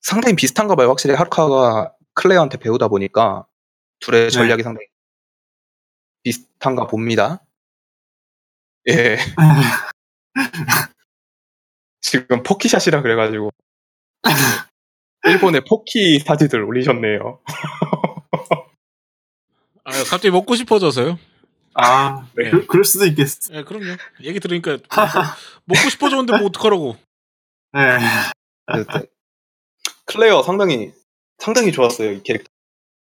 [0.00, 0.88] 상당히 비슷한가 봐요.
[0.88, 3.46] 확실히 하루카가 클레어한테 배우다 보니까
[4.00, 4.86] 둘의 전략이 상당히
[6.24, 7.44] 비슷한가 봅니다.
[8.88, 9.16] 예.
[12.02, 13.50] 지금 pokey shot이라 그래가지고
[15.24, 17.40] 일본의 포키 사진들 올리셨네요.
[19.84, 21.18] 아, 갑자기 먹고 싶어져서요.
[21.74, 22.50] 아, 네.
[22.50, 23.54] 그, 그럴 수도 있겠어.
[23.54, 23.96] 예, 그럼요.
[24.22, 24.78] 얘기 들으니까
[25.64, 26.96] 먹고 싶어졌는데 뭐 어떡하라고.
[27.72, 27.98] 네.
[28.66, 29.06] 어쨌든
[30.06, 30.92] 클레어 상당히
[31.38, 32.50] 상당히 좋았어요 이 캐릭터.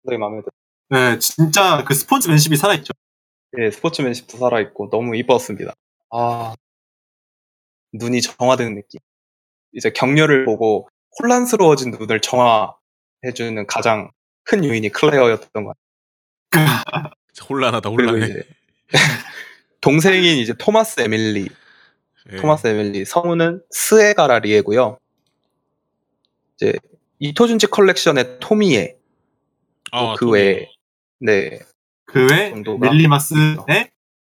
[0.03, 0.51] 상당히 마음에 들어.
[0.91, 2.93] 네, 진짜 그 스포츠맨십이 살아있죠.
[3.59, 5.75] 예, 스포츠맨십도 살아있고 너무 이뻤습니다.
[6.11, 6.55] 아
[7.95, 9.01] 눈이 정화되는 느낌.
[9.73, 10.89] 이제 경녀를 보고
[11.21, 14.11] 혼란스러워진 눈을 정화해주는 가장
[14.45, 15.77] 큰 요인이 클레어였던 것
[16.51, 16.83] 같아요.
[17.49, 18.25] 혼란하다, 혼란해.
[18.27, 18.43] 이제
[19.81, 21.49] 동생인 이제 토마스 에밀리,
[22.33, 22.37] 예.
[22.37, 24.99] 토마스 에밀리 성우는 스에가라 리에고요.
[26.57, 26.73] 이제
[27.19, 28.97] 이토준지 컬렉션의 토미에
[29.93, 30.31] 아, 그.
[30.31, 30.69] 외에
[31.21, 31.59] 네
[32.07, 32.91] 그외 정도가?
[32.91, 33.57] 밀리마스의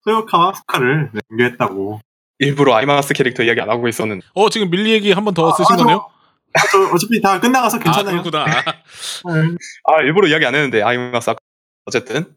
[0.05, 2.01] 소요카와 후카를 네, 연결했다고.
[2.39, 5.74] 일부러 아이마스 캐릭터 이야기 안 하고 있었는데 어 지금 밀리 얘기 한 번더 아, 쓰신
[5.74, 6.11] 아, 저- 거네요?
[6.55, 8.22] 아, 저 어차피 다 끝나가서 아 괜찮아요.
[8.22, 8.45] 그렇구나.
[8.45, 9.55] 아, 네.
[9.84, 11.39] 아 일부러 이야기 안 했는데 아이마스 아까
[11.84, 12.34] 어쨌든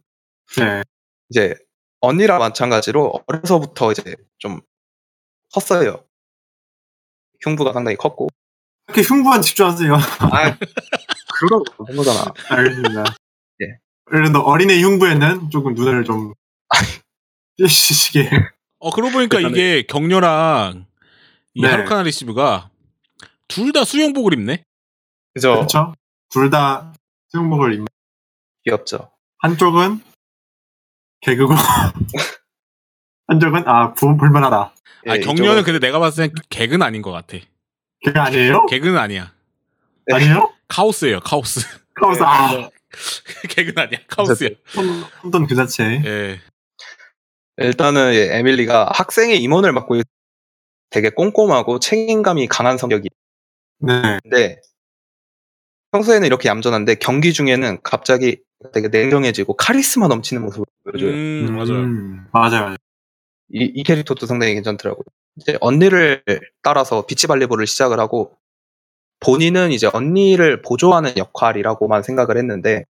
[0.58, 0.84] 네.
[1.30, 1.56] 이제
[2.02, 4.62] 언니랑 마찬가지로 어려서부터 이제 좀
[5.54, 6.04] 컸어요.
[7.44, 8.28] 흉부가 상당히 컸고
[8.88, 9.94] 이렇게 흉부한 집중하세요.
[9.96, 10.58] 아
[11.40, 12.34] 그러라고 한 거잖아.
[12.50, 13.04] 알겠습니다.
[13.62, 13.66] 예.
[14.06, 16.34] 그래도 어린애 흉부에는 조금 눈을 좀
[17.58, 18.30] 띄시게.
[18.82, 20.86] 어 그러고 보니까 일단은- 이게 격려랑
[21.54, 21.68] 이 네.
[21.70, 22.70] 하루카나 리시브가
[23.48, 24.64] 둘 다 수영복을 입네.
[25.34, 25.54] 그죠?
[25.56, 25.94] 그렇죠?
[26.30, 26.94] 둘 다
[27.30, 27.88] 수영복을 입는.
[28.66, 29.12] 귀엽죠.
[29.40, 30.02] 한쪽은
[31.22, 31.54] 개그고
[33.28, 34.58] 한쪽은 아 부은 볼만하다.
[35.08, 37.38] 아 예, 격려는 이쪽은- 근데 내가 봤을 땐 개그는 아닌 것 같아.
[38.04, 38.66] 개그 아니에요?
[38.68, 39.32] 개그는 아니야.
[40.08, 40.16] 네.
[40.16, 40.54] 아니에요?
[40.68, 41.20] 카오스예요.
[41.22, 41.62] 카오스.
[41.94, 42.70] 그러면서 아
[43.50, 44.00] 개그는 아니야.
[44.08, 44.50] 카오스야.
[44.68, 46.02] 손- 손돈 그 자체.
[46.06, 46.42] 예.
[47.66, 50.06] 일단은 예, 에밀리가 학생의 임원을 맡고 있-
[50.90, 53.10] 되게 꼼꼼하고 책임감이 강한 성격이
[53.80, 53.94] 네.
[54.26, 54.62] 있는데
[55.92, 58.42] 평소에는 이렇게 얌전한데 경기 중에는 갑자기
[58.74, 61.12] 되게 냉정해지고 카리스마 넘치는 모습을 보여줘요.
[61.12, 61.84] 음, 맞아요.
[61.84, 62.50] 음, 맞아요.
[62.66, 62.76] 맞아요.
[63.54, 65.04] 이, 이 캐릭터도 상당히 괜찮더라고요.
[65.38, 66.24] 이제 언니를
[66.62, 68.38] 따라서 비치 발리볼을 시작을 하고
[69.20, 72.86] 본인은 이제 언니를 보조하는 역할이라고만 생각을 했는데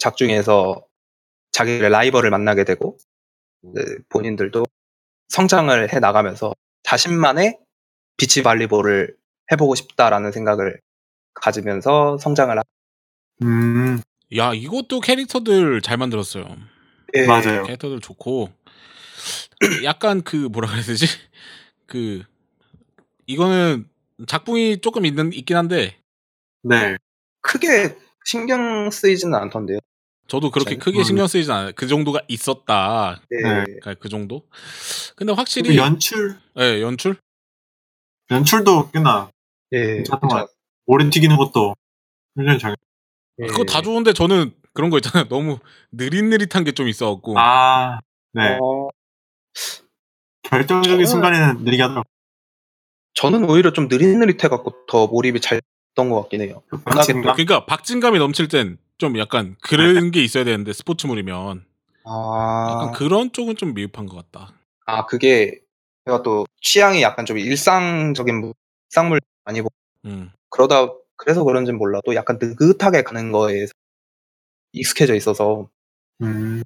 [0.00, 0.84] 작중에서
[1.56, 2.98] 자기의 라이벌을 만나게 되고
[3.62, 4.66] 이제 본인들도
[5.28, 7.58] 성장을 해 나가면서 자신만의
[8.18, 9.16] 비치 발리볼을
[9.50, 10.78] 해보고 싶다라는 생각을
[11.32, 12.62] 가지면서 성장을 하...
[13.42, 14.02] 음,
[14.36, 16.46] 야 이것도 캐릭터들 잘 만들었어요.
[17.14, 17.62] 예, 맞아요.
[17.62, 18.50] 캐릭터들 좋고
[19.84, 21.06] 약간 그 뭐라 그래야 되지?
[21.86, 22.22] 그
[23.26, 23.88] 이거는
[24.26, 25.96] 작품이 조금 있는 있긴 한데
[26.62, 26.98] 네.
[27.40, 27.96] 크게
[28.26, 29.78] 신경 쓰이지는 않던데요.
[30.28, 31.04] 저도 그렇게 잘- 크게 음.
[31.04, 31.72] 신경 쓰이진 않아요.
[31.76, 33.20] 그 정도가 있었다.
[33.32, 33.64] 예, 네.
[33.64, 34.42] 그러니까 그 정도.
[35.14, 37.16] 근데 확실히 연출, 예, 연출
[38.30, 39.30] 연출도 꽤나
[39.72, 40.50] 예, 괜찮던 것.
[40.86, 41.74] 오래 튀기는 것도
[42.36, 42.74] 굉장히 잘.
[43.40, 43.46] 예.
[43.46, 45.28] 그거 다 좋은데 저는 그런 거 있잖아요.
[45.28, 45.58] 너무
[45.92, 48.00] 느릿느릿한 게 좀 있어갖고 아,
[48.32, 48.58] 네.
[48.60, 48.88] 어,
[50.42, 52.04] 결정적인 저는- 순간에는 느리게 하더라고요.
[53.14, 55.60] 저는 오히려 좀 느릿느릿해갖고 더 몰입이 잘
[55.94, 56.62] 됐던 것 같긴 해요.
[56.84, 57.34] 박진감?
[57.34, 61.64] 그러니까 박진감이 넘칠 땐 좀 약간 그런 게 있어야 되는데 스포츠물이면
[62.04, 64.54] 아, 약간 그런 쪽은 좀 미흡한 것 같다.
[64.86, 65.60] 아 그게
[66.06, 68.52] 제가 또 취향이 약간 좀 일상적인 뭐-
[68.88, 69.74] 일상물 많이 보고
[70.04, 70.30] 음.
[70.50, 73.66] 그러다 그래서 그런지는 몰라도 약간 느긋하게 가는 거에
[74.72, 75.68] 익숙해져 있어서
[76.22, 76.62] 음,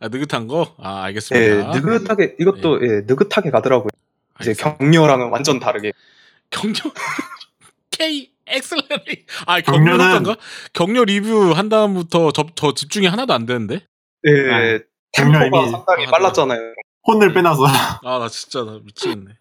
[0.00, 0.74] 아, 느긋한 거?
[0.78, 1.72] 아 예, 알겠습니다.
[1.80, 3.88] 느긋하게 이것도 예, 느긋하게 가더라고요.
[4.40, 4.76] 이제 알겠습니다.
[4.78, 5.92] 격려랑은 완전 다르게.
[6.50, 6.72] 격려
[7.90, 10.36] K 엑셀러리 아 격려는- 격려던가
[10.72, 13.86] 격려 리뷰 한 다음부터 저, 저 집중이 하나도 안 되는데
[14.26, 14.78] 예, 네.
[15.12, 16.74] 템포가 격려 이미- 상당히 아, 빨랐잖아요.
[17.06, 17.64] 혼을 빼놔서.
[17.66, 19.32] 아 나 진짜 나 미치겠네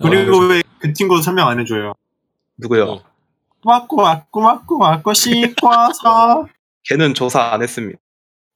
[0.02, 1.92] 그리고 아, 왜그 친구 설명 안 해줘요?
[2.56, 2.84] 누구요?
[2.84, 3.02] 어.
[3.62, 6.46] 꾸막꾸 왔꾸 막꾸 왔꾸 씻고서
[6.84, 7.98] 걔는 조사 안 했습니다.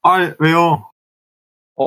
[0.02, 0.90] 아 왜요?
[1.76, 1.84] 어,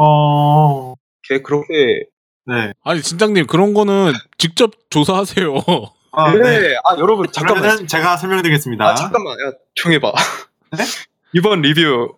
[0.00, 2.04] 어, 걔 그렇게
[2.46, 2.72] 네.
[2.84, 5.54] 아니 진장님 그런 거는 직접 조사하세요
[6.20, 6.60] 아, 그래.
[6.60, 6.76] 네.
[6.84, 7.86] 아 여러분 잠깐만.
[7.86, 8.84] 제가 설명드리겠습니다.
[8.84, 9.34] 아 잠깐만.
[9.34, 10.12] 야 조용히 봐.
[10.76, 10.84] 네?
[11.32, 12.16] 이번 리뷰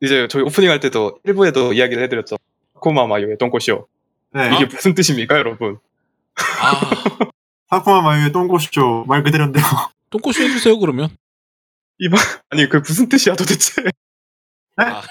[0.00, 2.36] 이제 저희 오프닝 할 때도 1부에도 이야기를 해드렸죠.
[2.74, 3.86] 코마마요의 똥꼬쇼.
[4.32, 4.54] 네.
[4.54, 5.78] 이게 무슨 뜻입니까, 여러분?
[6.36, 6.80] 아
[7.68, 9.62] 사쿠마 마유의 똥꼬쇼 말 그대로인데요.
[10.10, 11.08] 똥꼬쇼 해주세요 그러면
[12.48, 13.82] 아니 그 무슨 뜻이야 도대체?
[14.76, 15.02] 아,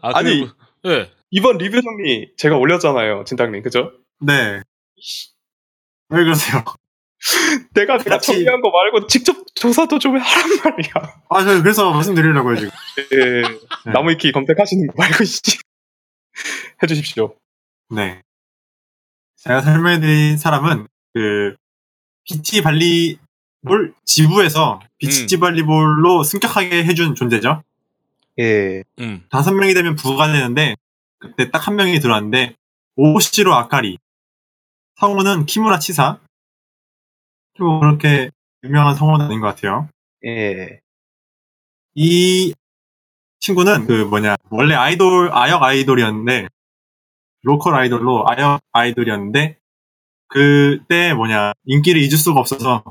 [0.00, 0.40] 아 아니.
[0.40, 0.52] 그리고-
[0.86, 3.90] 예 이번 리뷰 정리 제가 올렸잖아요, 진당님, 그죠?
[4.20, 4.62] 네.
[6.08, 6.62] 왜 그러세요?
[7.74, 10.92] 내가 내가 같이- 정리한 거 말고 직접 조사도 좀 하란 말이야.
[11.30, 12.70] 아, 저 그래서 말씀드리려고요, 지금.
[13.12, 13.92] 예, 네.
[13.92, 15.40] 나무위키 검색하시는 거 말고 씨.
[16.82, 17.34] 해주십시오.
[17.90, 18.22] 네.
[19.36, 21.56] 제가 설명해드린 사람은, 그,
[22.24, 25.40] 비치 발리볼 지부에서 비치 음.
[25.40, 27.62] 발리볼로 승격하게 해준 존재죠.
[28.38, 29.24] 예, 음.
[29.30, 30.74] 다섯 명이 되면 부가 되는데,
[31.18, 32.54] 그때 딱 한 명이 들어왔는데,
[32.96, 33.98] 오시로 아카리.
[34.96, 36.18] 성우는 키무라 치사.
[37.54, 38.30] 그리고 그렇게
[38.64, 39.88] 유명한 성우는 아닌 것 같아요.
[40.24, 40.80] 예,
[41.94, 42.54] 이
[43.40, 46.48] 친구는 그 뭐냐 원래 아이돌 아역 아이돌이었는데
[47.42, 49.58] 로컬 아이돌로 아역 아이돌이었는데
[50.28, 52.82] 그때 뭐냐 인기를 잊을 수가 없어서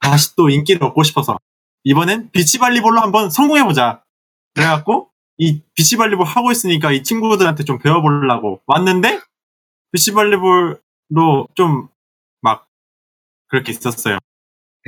[0.00, 1.38] 다시 또 인기를 얻고 싶어서
[1.84, 4.02] 이번엔 비치발리볼로 한번 성공해보자
[4.54, 9.20] 그래갖고 이 비치발리볼 하고 있으니까 이 친구들한테 좀 배워보려고 왔는데
[9.92, 10.80] 비치발리볼
[11.10, 12.68] 로좀막
[13.48, 14.18] 그렇게 있었어요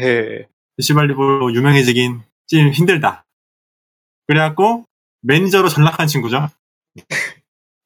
[0.00, 0.46] 예.
[0.76, 3.24] 비시발리볼로 유명해지긴 좀 힘들다.
[4.26, 4.84] 그래갖고
[5.22, 6.48] 매니저로 전락한 친구죠.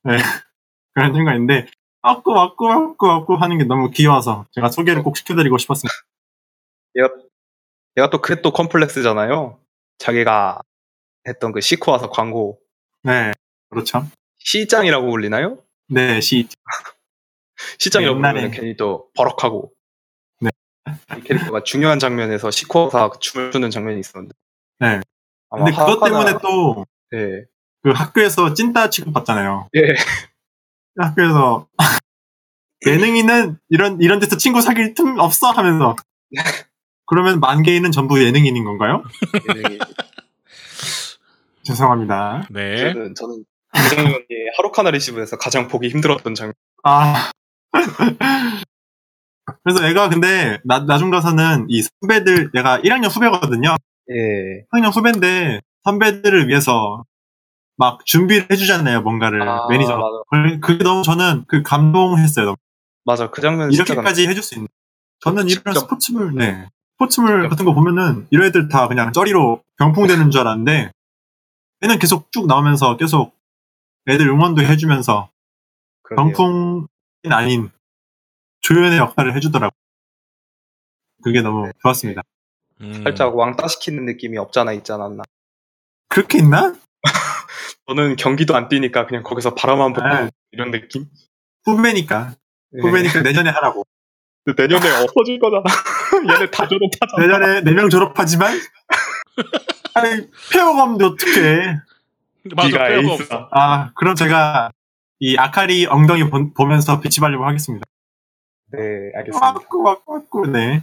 [0.05, 0.17] 네.
[0.95, 1.67] 그런 생각인데
[2.03, 5.95] 맞고 맞고 맞고 맞고 하는 게 너무 귀여워서 제가 소개를 꼭 시켜드리고 싶었습니다.
[7.99, 9.59] 얘가 또 그게 또 컴플렉스잖아요.
[9.99, 10.61] 자기가
[11.29, 12.59] 했던 그 시코와서 광고
[13.03, 13.33] 네,
[13.71, 14.07] 그렇죠.
[14.39, 15.59] 시장이라고 불리나요?
[15.89, 16.49] 네, 시
[17.79, 19.73] 옛날에- 부르면 괜히 또 버럭하고.
[20.41, 20.51] 네.
[21.17, 24.35] 이 캐릭터가 중요한 장면에서 시코가 춤을 추는 장면이 있었는데.
[24.81, 25.01] 네.
[25.51, 27.45] 아마 근데 그것 때문에 또그 네.
[27.95, 29.69] 학교에서 찐따 취급받잖아요.
[29.77, 29.81] 예.
[30.99, 31.69] 학교에서
[32.87, 35.95] 예능인은 이런 이런 데서 친구 사귈 틈 없어 하면서
[37.07, 39.03] 그러면 만개인은 전부 예능인인 건가요?
[39.57, 39.79] 예능이.
[41.63, 42.47] 죄송합니다.
[42.51, 42.77] 네.
[42.93, 44.25] 저는 저는 그 장면이
[44.57, 46.55] 하루카나 리시브에서 가장 보기 힘들었던 장면.
[46.85, 47.31] 아.
[49.65, 53.77] 그래서 얘가 근데 나, 나중 가서는 이 선배들 얘가 1학년 후배거든요.
[54.11, 54.65] 예.
[54.73, 57.05] 1학년 후배인데 선배들을 위해서
[57.77, 59.97] 막 준비를 해주잖아요 뭔가를 아, 매니저.
[59.97, 60.07] 맞아.
[60.31, 62.45] 그- 그게 너무 저는 그 감동했어요.
[62.47, 62.57] 너무.
[63.05, 63.31] 맞아.
[63.31, 64.69] 그 장면 이렇게까지 해줄 수 있는.
[65.21, 66.69] 저는 이런 직접- 스포츠물, 네.
[66.95, 70.91] 스포츠물 같은 거 보면은 이런 애들 다 그냥 쩌리로 병풍되는 줄 알았는데
[71.85, 73.35] 얘는 계속 쭉 나오면서 계속
[74.09, 75.29] 애들 응원도 해주면서
[76.03, 76.33] 그러네요.
[76.33, 76.87] 병풍이
[77.33, 77.71] 아닌
[78.61, 79.75] 조연의 역할을 해주더라고.
[81.23, 82.23] 그게 너무 좋았습니다.
[82.83, 83.03] 음.
[83.03, 85.23] 살짝 왕따 시키는 느낌이 없잖아 있지 않았나.
[86.09, 86.75] 그렇게 있나?
[87.89, 90.31] 저는 경기도 안 뛰니까 그냥 거기서 바람만 보고 네.
[90.53, 91.07] 이런 느낌?
[91.65, 92.35] 후배니까.
[92.77, 92.81] 예.
[92.81, 93.85] 후배니까 내년에 하라고.
[94.57, 95.65] 내년에 엎어질 거잖아.
[96.35, 97.21] 얘네 다 졸업하잖아.
[97.21, 98.53] 내년에 4명 졸업하지만
[99.95, 101.77] 아니 폐업하면 어떡해.
[102.55, 102.69] 맞아.
[102.69, 103.13] 네가 에이스다.
[103.37, 103.49] 없어.
[103.53, 104.71] 아 그럼 제가
[105.19, 107.85] 이 아카리 엉덩이 본- 보면서 빛이 발리고 하겠습니다.
[108.73, 108.79] 네,
[109.15, 109.53] 알겠습니다.
[109.53, 110.83] 맞고 맞고 맞고 네.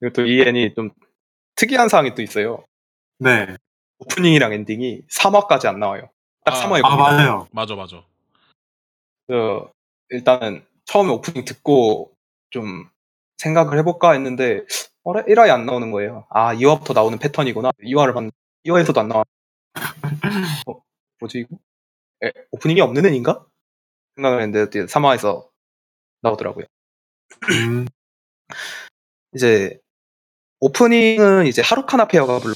[0.00, 0.90] 그리고 또이 애니 좀
[1.56, 2.64] 특이한 사항이 또 있어요.
[3.18, 3.56] 네.
[3.98, 6.08] 오프닝이랑 엔딩이 3화까지 안 나와요.
[6.44, 6.58] 딱 아.
[6.68, 7.46] 3화에 아 맞아요.
[7.52, 8.02] 맞아 맞아.
[9.28, 9.66] 그
[10.10, 12.12] 일단은 처음에 오프닝 듣고
[12.50, 12.88] 좀
[13.38, 14.62] 생각을 해볼까 했는데
[15.04, 16.26] 어래 1화에 안 나오는 거예요.
[16.30, 17.70] 아 2화부터 나오는 패턴이구나.
[17.82, 18.34] 2화를 봤는데
[18.66, 19.24] 2화에서도 안 나와.
[20.66, 20.80] 어,
[21.20, 21.56] 뭐지 이거?
[22.22, 23.44] 에, 오프닝이 없는 애인가?
[24.16, 25.48] 생각을 했는데 3화에서
[26.22, 26.64] 나오더라고요.
[27.50, 27.86] 음,
[29.34, 29.78] 이제
[30.60, 32.54] 오프닝은 이제 하루카나 페어가 불러.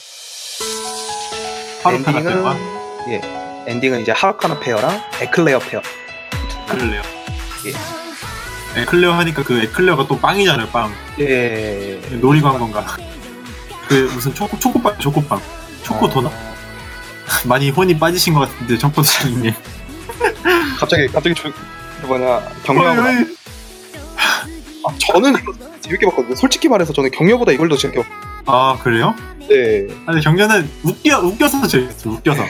[1.82, 2.56] 하루카나 엔딩은 페어가?
[3.11, 3.20] 예
[3.70, 4.90] 엔딩은 이제 하루카나 페어랑
[5.20, 5.82] 에클레어 페어.
[6.72, 7.02] 에클레어.
[7.66, 8.80] 예.
[8.82, 10.92] 에클레어 하니까 그 에클레어가 또 빵이잖아요, 빵.
[11.18, 12.00] 예.
[12.20, 12.86] 놀이광고인가.
[13.88, 15.40] 그 무슨 초코 초코빵, 초코빵.
[15.82, 16.32] 초코 도넛?
[17.47, 19.53] 많이 혼이 빠지신 것 같은데 청포 선생님.
[20.79, 21.51] 갑자기 갑자기 저,
[22.01, 23.36] 그 뭐냐 경녀를
[24.85, 26.35] 아, 저는 이거 재밌게 봤거든요.
[26.35, 28.16] 솔직히 말해서 저는 경녀보다 이걸 더 재밌게 봤어요.
[28.47, 29.14] 아 그래요?
[29.49, 29.87] 네.
[30.07, 32.45] 아니 경련은 웃겨 웃겨서 재밌어, 웃겨서.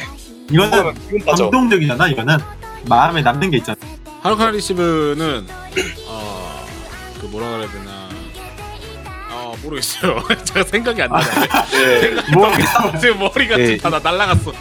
[0.50, 0.94] 이거는.
[1.26, 2.38] 감동적이잖아, 이거는.
[2.88, 3.76] 마음에 남는 게 있잖아.
[4.22, 5.46] 하루카나 리시브는
[6.08, 6.38] 어
[7.20, 7.97] 그 뭐라 그래야 되나 어
[9.62, 11.26] 모르겠어요 제가 생각이 안 나네
[11.70, 12.32] 네.
[12.32, 12.50] 뭐
[13.00, 13.76] 지금 머리가 네.
[13.76, 14.52] 다 나- 날라갔어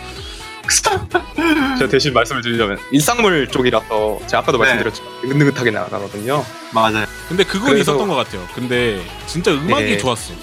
[1.79, 4.65] 제가 대신 말씀을 드리자면 일상물 쪽이라서 제가 아까도 네.
[4.65, 6.43] 말씀드렸지만 느긋느긋하게 나가거든요.
[6.73, 7.05] 맞아요.
[7.29, 9.97] 근데 그건 그래서- 있었던 것 같아요 근데 진짜 음악이 네.
[9.97, 10.33] 좋았어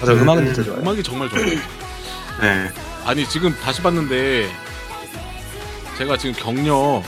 [0.00, 0.80] 맞아 음, 음악은 음, 진짜 좋아요.
[0.80, 1.44] 음악이 정말 좋아요
[2.42, 2.70] 네.
[3.04, 4.50] 아니 지금 다시 봤는데
[5.96, 7.02] 제가 지금 격려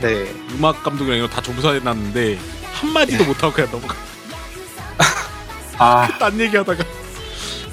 [0.00, 0.30] 네.
[0.52, 2.38] 음악 감독이랑 이런 거다 조사해놨는데
[2.74, 3.94] 한마디도 못하고 그냥 넘어가
[5.78, 6.84] 아 딴 얘기하다가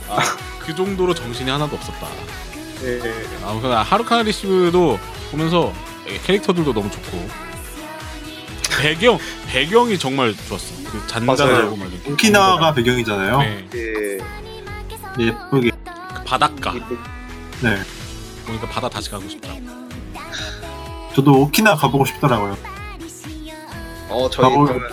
[0.10, 0.20] 아,
[0.60, 2.08] 그 정도로 정신이 하나도 없었다
[2.82, 3.00] 네.
[3.44, 5.00] 아, 하루카나 리시브도
[5.32, 5.74] 보면서
[6.26, 7.28] 캐릭터들도 너무 좋고
[8.80, 10.76] 배경 배경이 정말 좋았어.
[10.92, 12.00] 그 잔잔하고 말이야.
[12.10, 13.40] 오키나와가 배경이잖아요.
[13.40, 14.18] 네, 네.
[15.18, 15.72] 예쁘게.
[15.72, 16.74] 그 바닷가
[17.62, 17.78] 네.
[18.46, 19.50] 보니까 바다 다시 가고 싶다.
[21.16, 22.58] 저도 오키나와 가보고 싶더라고요.
[24.10, 24.92] 어 저희 가볼- 그러면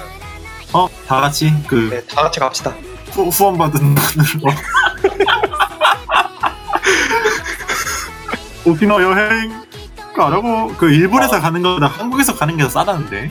[0.72, 0.88] 어?
[1.06, 2.74] 다 같이 그 네, 다 같이 갑시다.
[3.12, 4.54] 후, 후원받은 돈으로
[8.64, 9.62] 오키나와 여행
[10.14, 13.30] 가라고 그 일본에서 가는 거보다 한국에서 가는 게 더 싸다는데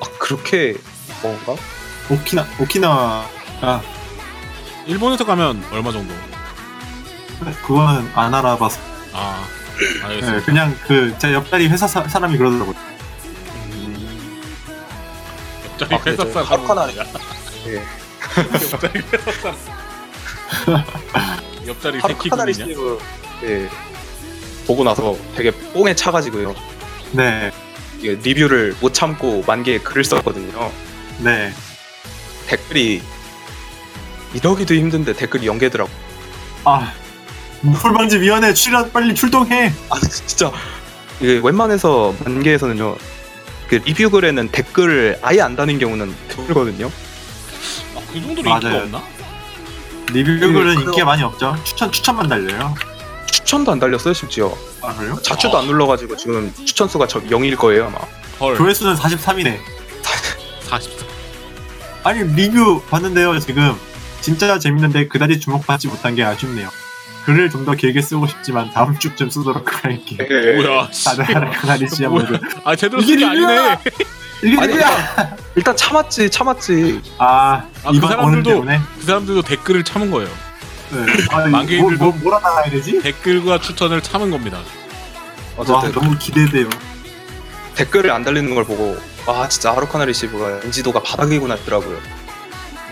[0.00, 0.76] 아 그렇게
[1.22, 1.54] 뭔가?
[2.10, 3.82] 오키나 오키나와가
[4.86, 6.14] 일본에서 가면 얼마 정도?
[7.66, 8.80] 그거는 안 알아봐서
[9.12, 9.44] 아,
[9.78, 10.44] 네, 알겠습니다.
[10.46, 12.74] 그냥 그 제 옆자리 회사 사, 사람이 그러더라고요
[15.64, 16.64] 옆자리 아, 그래, 회사 저 사람.
[16.66, 16.88] 하루카나-
[17.66, 17.82] 예.
[18.72, 19.02] 옆자리
[19.42, 19.56] 사람.
[21.66, 22.44] 옆자리 하루카나 새끼분이냐?
[22.66, 22.98] 리시브
[23.42, 23.68] 네.
[24.66, 26.54] 보고 나서 되게 뽕에 차가지고요.
[27.12, 27.50] 네
[27.98, 30.70] 이게 리뷰를 못 참고 만 개의 글을 썼거든요.
[31.20, 31.52] 네.
[32.46, 33.02] 댓글이
[34.34, 35.90] 이러기도 힘든데 댓글이 연계더라고.
[36.64, 36.92] 아
[37.62, 39.72] 무풀방지 위원회 출연 빨리 출동해.
[39.88, 40.52] 아 진짜
[41.20, 42.96] 이게 웬만해서 만개에서는요.
[43.68, 46.90] 그 리뷰 글에는 댓글을 아예 안 다는 경우는 드물거든요.
[48.16, 48.82] 아, 그 정도로 인기가 맞아요.
[48.84, 49.02] 없나?
[50.12, 50.80] 리뷰글은 그래요.
[50.80, 51.56] 인기가 많이 없죠.
[51.64, 52.74] 추천 추천만 달려요.
[53.30, 54.52] 추천도 안 달렸어요 심지어.
[54.82, 55.18] 아 그래요?
[55.22, 57.98] 자추도 안 눌러가지고 지금 추천 수가 저 0일 거예요 아마.
[58.40, 58.56] 헐.
[58.56, 59.58] 조회수는 43이네.
[60.68, 61.06] 44.
[62.04, 63.74] 아니 리뷰 봤는데요 지금
[64.20, 66.68] 진짜 재밌는데 그다지 주목받지 못한 게 아쉽네요.
[67.26, 70.16] 글을 좀 더 길게 쓰고 싶지만 다음 주쯤 쓰도록 할게.
[70.62, 70.88] 뭐야?
[70.92, 71.04] 씨.
[71.06, 72.24] 다들 하나하나 시야 뭐야?
[72.30, 72.38] 모두.
[72.64, 73.78] 아 제대로 이게 쓴게 아니네.
[74.44, 75.36] 이게 아니, 리뷰야!
[75.56, 77.02] 일단 참았지 참았지.
[77.18, 78.64] 아, 아, 그 이번 오늘 사람들도.
[79.00, 80.28] 그 사람들도 댓글을 참은 거예요.
[80.90, 80.98] 네.
[81.30, 83.00] 아, 만갤인들도- 뭐, 뭐, 뭐라 나가야 되지?
[83.02, 84.58] 댓글과 추천을 참은 겁니다.
[84.58, 86.68] 와 어쨌든 너무 기대돼요.
[87.74, 88.96] 댓글을 안 달리는 걸 보고
[89.26, 91.98] 와 진짜 하루카나 리시브가 인지도가 바닥이구나 했더라고요.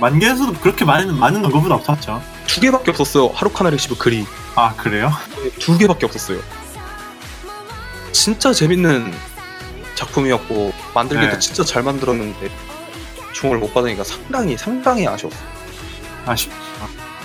[0.00, 2.22] 만갤에서도 그렇게 많은 많은 언급은 없었죠.
[2.46, 3.28] 두 개밖에 없었어요.
[3.28, 5.10] 하루카나 리시브 글이 아 그래요?
[5.58, 6.40] 두 개밖에 없었어요.
[8.12, 9.12] 진짜 재밌는
[9.94, 11.38] 작품이었고 만들기도 네.
[11.38, 12.50] 진짜 잘 만들었는데
[13.32, 15.42] 종을 못 받으니까 상당히 상당히 아쉬웠어요.
[16.26, 16.50] 아쉽.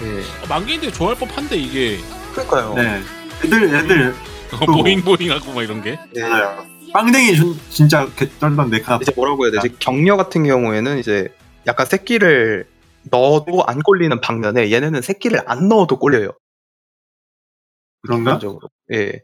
[0.02, 0.22] 네.
[0.48, 2.00] 만개인데 좋아할 법한데 이게
[2.32, 2.74] 그러니까요.
[2.76, 3.02] 네.
[3.44, 4.16] 애들 애들
[4.66, 6.00] 보잉 보잉하고 막 이런 게.
[6.14, 6.22] 네.
[6.22, 6.66] 맞아요.
[6.92, 9.00] 빵댕이 준, 진짜 개쩔던 네카.
[9.02, 9.76] 이제 뭐라고 해야 되지?
[9.78, 11.28] 격려 같은 경우에는 이제
[11.70, 12.68] 약간 새끼를
[13.12, 16.32] 넣어도 안 꼴리는 방면에 얘네는 새끼를 안 넣어도 꼴려요.
[18.02, 18.40] 그런가?
[18.40, 18.70] 기본적으로.
[18.94, 19.22] 예.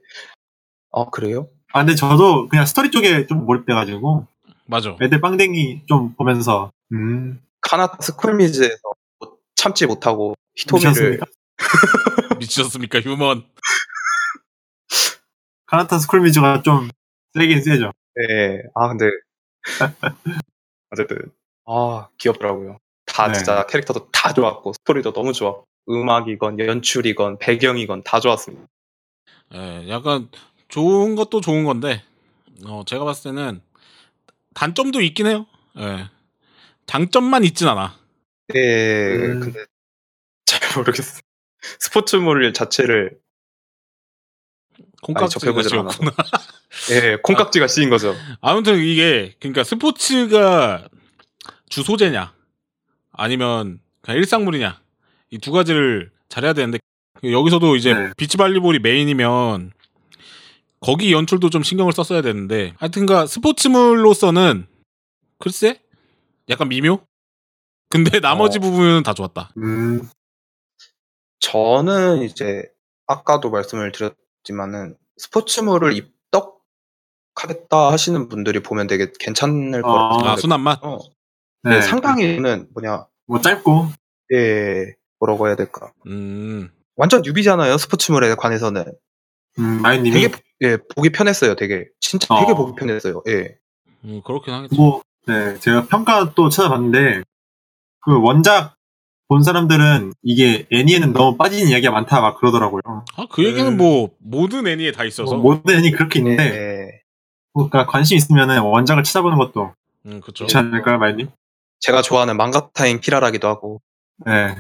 [0.92, 1.50] 아 그래요?
[1.74, 4.28] 아 근데 저도 그냥 스토리 쪽에 좀 몰입돼가지고
[4.68, 4.96] 맞아.
[5.02, 8.78] 애들 빵댕이 좀 보면서 음 카나타 스쿨미즈에서
[9.20, 11.26] 뭐 참지 못하고 히토미를 켰습니까?
[12.40, 13.44] 키셨습니까 human?
[15.66, 16.90] 카나타 스쿨미즈가 좀
[17.34, 17.92] 세긴 세죠.
[18.16, 18.62] 네.
[18.76, 19.10] 아 근데
[20.92, 21.18] 어쨌든
[21.66, 22.78] 아 귀엽더라고요.
[23.06, 23.34] 다 네.
[23.34, 25.62] 진짜 캐릭터도 다 좋았고 스토리도 너무 좋아.
[25.90, 28.66] 음악이건 연출이건 배경이건 다 좋았습니다.
[29.54, 30.30] 예, 약간
[30.68, 32.04] 좋은 것도 좋은 건데
[32.66, 33.62] 어, 제가 봤을 때는
[34.54, 35.46] 단점도 있긴 해요.
[35.78, 36.10] 예.
[36.88, 37.98] 장점만 있진 않아.
[38.56, 39.16] 예.
[39.16, 39.40] 음.
[39.40, 39.66] 근데
[40.46, 41.22] 잘 모르겠어.
[41.80, 43.20] 스포츠물 자체를
[45.02, 46.12] 콩깍지가 지었구나.
[46.92, 48.16] 예 콩깍지가 씌인 거죠.
[48.42, 50.88] 아무튼 이게 그러니까 스포츠가
[51.70, 52.34] 주소재냐?
[53.12, 54.82] 아니면 그냥 일상물이냐?
[55.32, 56.80] 이 두 가지를 잘해야 되는데
[57.24, 58.12] 여기서도 이제 네.
[58.18, 59.72] 비치발리볼이 메인이면
[60.80, 64.68] 거기 연출도 좀 신경을 썼어야 되는데 하여튼가 스포츠물로서는
[65.40, 65.82] 글쎄?
[66.50, 67.00] 약간 미묘?
[67.90, 68.62] 근데 나머지 어.
[68.62, 69.52] 부분은 다 좋았다.
[69.58, 70.08] 음.
[71.40, 72.64] 저는 이제
[73.08, 80.38] 아까도 말씀을 드렸지만은 스포츠물을 입덕하겠다 하시는 분들이 보면 되게 괜찮을 거라고 아, 아 생각해요.
[80.38, 80.80] 순한 맛?
[80.84, 81.00] 어,
[81.66, 81.76] 네.
[81.78, 83.88] 네, 상당히는 뭐냐 뭐 짧고
[84.34, 88.86] 예 뭐라고 해야 될까 음, 완전 뉴비잖아요 스포츠물에 관해서는
[89.60, 92.56] 음, 마이님이 되게 예 보기 편했어요 되게 진짜 되게 어.
[92.56, 93.58] 보기 편했어요 예
[94.04, 97.24] 음, 그렇긴 하겠죠 뭐 네, 제가 평가 또 찾아봤는데
[98.02, 98.76] 그 원작
[99.28, 102.82] 본 사람들은 이게 애니에는 너무 빠진 이야기가 많다 막 그러더라고요.
[103.18, 103.78] 아, 그 얘기는 음.
[103.78, 107.02] 뭐 모든 애니에 다 있어서 뭐 모든 애니 그렇게 있는데 예.
[107.56, 109.74] 그러니까 관심 있으면 원작을 찾아보는 것도
[110.06, 111.30] 음, 그쵸 좋지 않을까요, 마이님?
[111.80, 113.82] 제가 좋아하는 망가타인 키라라기도 하고
[114.26, 114.56] 네.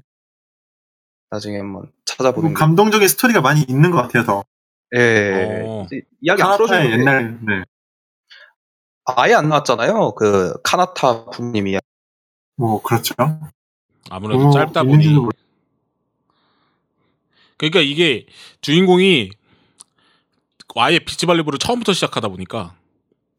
[1.31, 4.43] 나중에 한번 뭐 찾아보는 게 감동적인 스토리가 많이 있는 것 같아요, 더.
[4.95, 5.83] 예 어.
[5.85, 7.63] 이제 이야기 안 풀어주는데 옛날, 네.
[9.05, 11.79] 아예 안 나왔잖아요 그 카나타 부님이
[12.57, 13.13] 뭐, 그렇죠.
[14.09, 15.31] 아무래도 어, 짧다 있는지도 보니 모르-
[17.57, 18.27] 그러니까 이게
[18.61, 19.31] 주인공이
[20.77, 22.75] 아예 비치발리볼을 처음부터 시작하다 보니까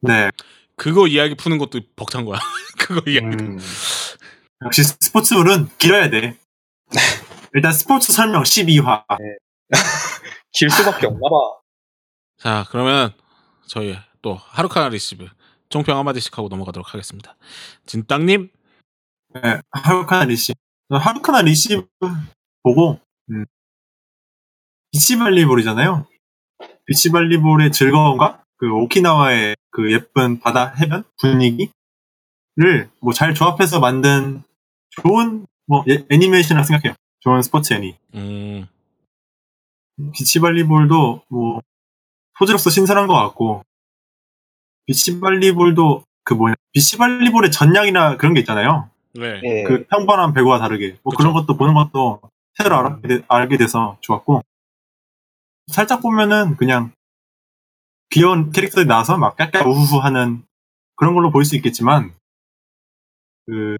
[0.00, 0.30] 네.
[0.76, 2.38] 그거 이야기 푸는 것도 벅찬 거야.
[2.78, 3.26] 그거 이야기.
[3.26, 3.58] 음,
[4.64, 6.38] 역시 스포츠물은 길어야 돼.
[7.54, 9.04] 일단 스포츠 설명 12화.
[10.52, 11.36] 길 수밖에 없나 봐
[12.38, 13.12] 자, 그러면
[13.66, 15.26] 저희 또 하루카나 리시브
[15.68, 17.36] 총평 한마디씩 하고 넘어가도록 하겠습니다.
[17.86, 18.50] 진땅님,
[19.34, 20.58] 네, 하루카나 리시브.
[20.90, 21.86] 하루카나 리시브
[22.62, 23.00] 보고,
[23.30, 23.44] 음,
[24.92, 26.06] 비치발리볼이잖아요.
[26.86, 31.68] 비치발리볼의 즐거움과 그 오키나와의 그 예쁜 바다 해변 분위기를
[33.00, 34.42] 뭐 잘 조합해서 만든
[35.02, 36.94] 좋은 뭐 예- 애니메이션이라고 생각해요.
[37.20, 37.94] 좋은 스포츠 애니.
[38.14, 38.66] 음,
[40.14, 41.60] 비치발리볼도 뭐
[42.38, 43.64] 소재로서 신선한 것 같고
[44.86, 48.88] 비치발리볼도 그 뭐냐 비치발리볼의 전략이나 그런 게 있잖아요.
[49.14, 49.40] 네.
[49.44, 49.62] 예.
[49.64, 51.18] 그 평범한 배구와 다르게 뭐 그쵸.
[51.18, 52.20] 그런 것도 보는 것도
[52.54, 54.42] 새로 알게, 돼- 알게 돼서 좋았고
[55.68, 56.92] 살짝 보면은 그냥
[58.10, 60.44] 귀여운 캐릭터들이 나와서 막 깔깔 우후후 하는
[60.96, 62.14] 그런 걸로 보일 수 있겠지만
[63.46, 63.76] 그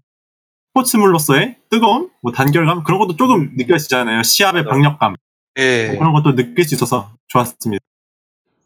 [0.77, 4.23] 스포츠물로서의 뜨거움, 뭐 단결감 그런 것도 조금 느껴지잖아요.
[4.23, 5.15] 시합의 박력감
[5.57, 5.95] 예.
[5.97, 7.83] 그런 것도 느낄 수 있어서 좋았습니다.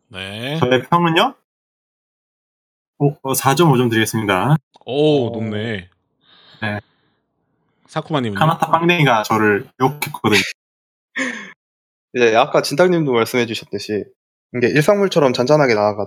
[0.10, 0.58] 네.
[0.60, 1.36] 저의 평은요?
[3.00, 4.58] 어, 4.5점 드리겠습니다.
[4.86, 5.32] 오, 어.
[5.32, 5.90] 높네.
[6.62, 6.80] 네.
[7.88, 8.40] 사쿠마님은요?
[8.40, 10.42] 카나타 빵댕이가 저를 욕했거든요.
[12.14, 14.06] 이제 아까 진탁님도 말씀해 주셨듯이
[14.56, 16.06] 이게 일상물처럼 잔잔하게 나아가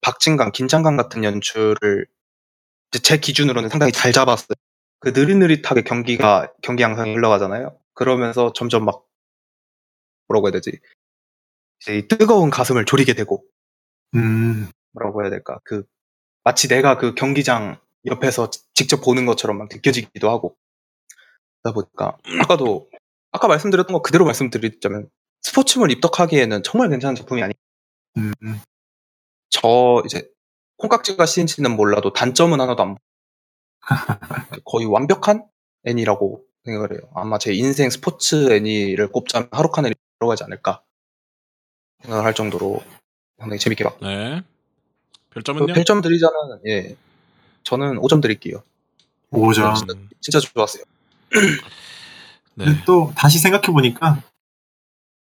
[0.00, 2.06] 박진감, 긴장감 같은 연출을
[3.02, 4.54] 제 기준으로는 상당히 잘 잡았어요.
[5.00, 7.76] 그 느릿느릿하게 경기가 경기 양상이 흘러가잖아요.
[7.94, 9.04] 그러면서 점점 막
[10.28, 10.78] 뭐라고 해야 되지?
[11.80, 13.44] 이제 이 뜨거운 가슴을 졸이게 되고
[14.14, 15.58] 음, 뭐라고 해야 될까?
[15.64, 15.84] 그
[16.44, 20.56] 마치 내가 그 경기장 옆에서 지- 직접 보는 것처럼 막 느껴지기도 하고
[21.62, 22.88] 그러다 보니까 아까도
[23.32, 25.08] 아까 말씀드렸던 거 그대로 말씀드리자면
[25.42, 27.54] 스포츠물 입덕하기에는 정말 괜찮은 작품이 아니.
[28.16, 28.60] 음, 음.
[29.50, 30.28] 저 이제
[30.78, 32.94] 콩깍지가 씌인지는 몰라도 단점은 하나도 안.
[32.94, 33.00] 보-
[34.64, 35.44] 거의 완벽한
[35.84, 37.00] 애니라고 생각을 해요.
[37.14, 40.82] 아마 제 인생 스포츠 애니를 꼽자면 하루칸 애니 들어가지 않을까
[42.02, 42.80] 생각을 할 정도로
[43.38, 44.06] 상당히 재밌게 봤고.
[44.06, 44.42] 네.
[45.28, 45.72] 그 별점은요?
[45.74, 46.96] 별점 드리자면 예
[47.64, 48.62] 저는 5점 드릴게요.
[49.32, 49.74] 5점.
[49.74, 50.84] 진짜, 진짜 좋았어요.
[52.54, 52.66] 네.
[52.86, 54.22] 또 다시 생각해 보니까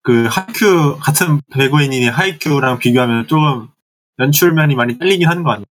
[0.04, 3.68] 그 하이큐 같은 배구인이 하이큐랑 비교하면 조금
[4.18, 5.64] 연출면이 많이 딸리긴 하는 거 아니에요?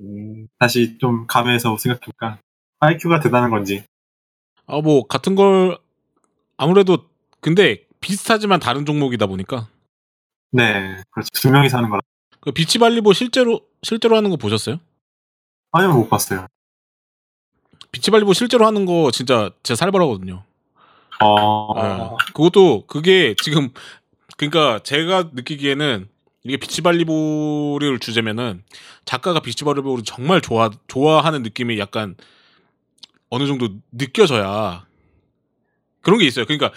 [0.00, 2.38] 음, 다시 좀 감해서 생각해보니까
[2.80, 3.84] 하이큐가 대단한 건지
[4.66, 5.78] 아, 뭐, 같은 걸,
[6.58, 7.08] 아무래도,
[7.40, 9.68] 근데, 비슷하지만 다른 종목이다 보니까.
[10.50, 12.00] 네 그렇죠 두 명이서 하는 거라
[12.40, 14.78] 그 비치발리볼 실제로, 실제로 하는 거 보셨어요?
[15.72, 16.46] 아니면 못 봤어요
[17.92, 20.44] 비치발리볼 실제로 하는 거 진짜 제 살벌하거든요.
[21.22, 22.10] 어, 예.
[22.32, 23.70] 그것도 그게 지금
[24.36, 26.08] 그러니까 제가 느끼기에는
[26.44, 28.62] 이게 비치발리볼을 주제면은
[29.04, 32.14] 작가가 비치발리볼을 정말 좋아 좋아하는 느낌이 약간
[33.30, 34.86] 어느 정도 느껴져야
[36.00, 36.46] 그런 게 있어요.
[36.46, 36.72] 그러니까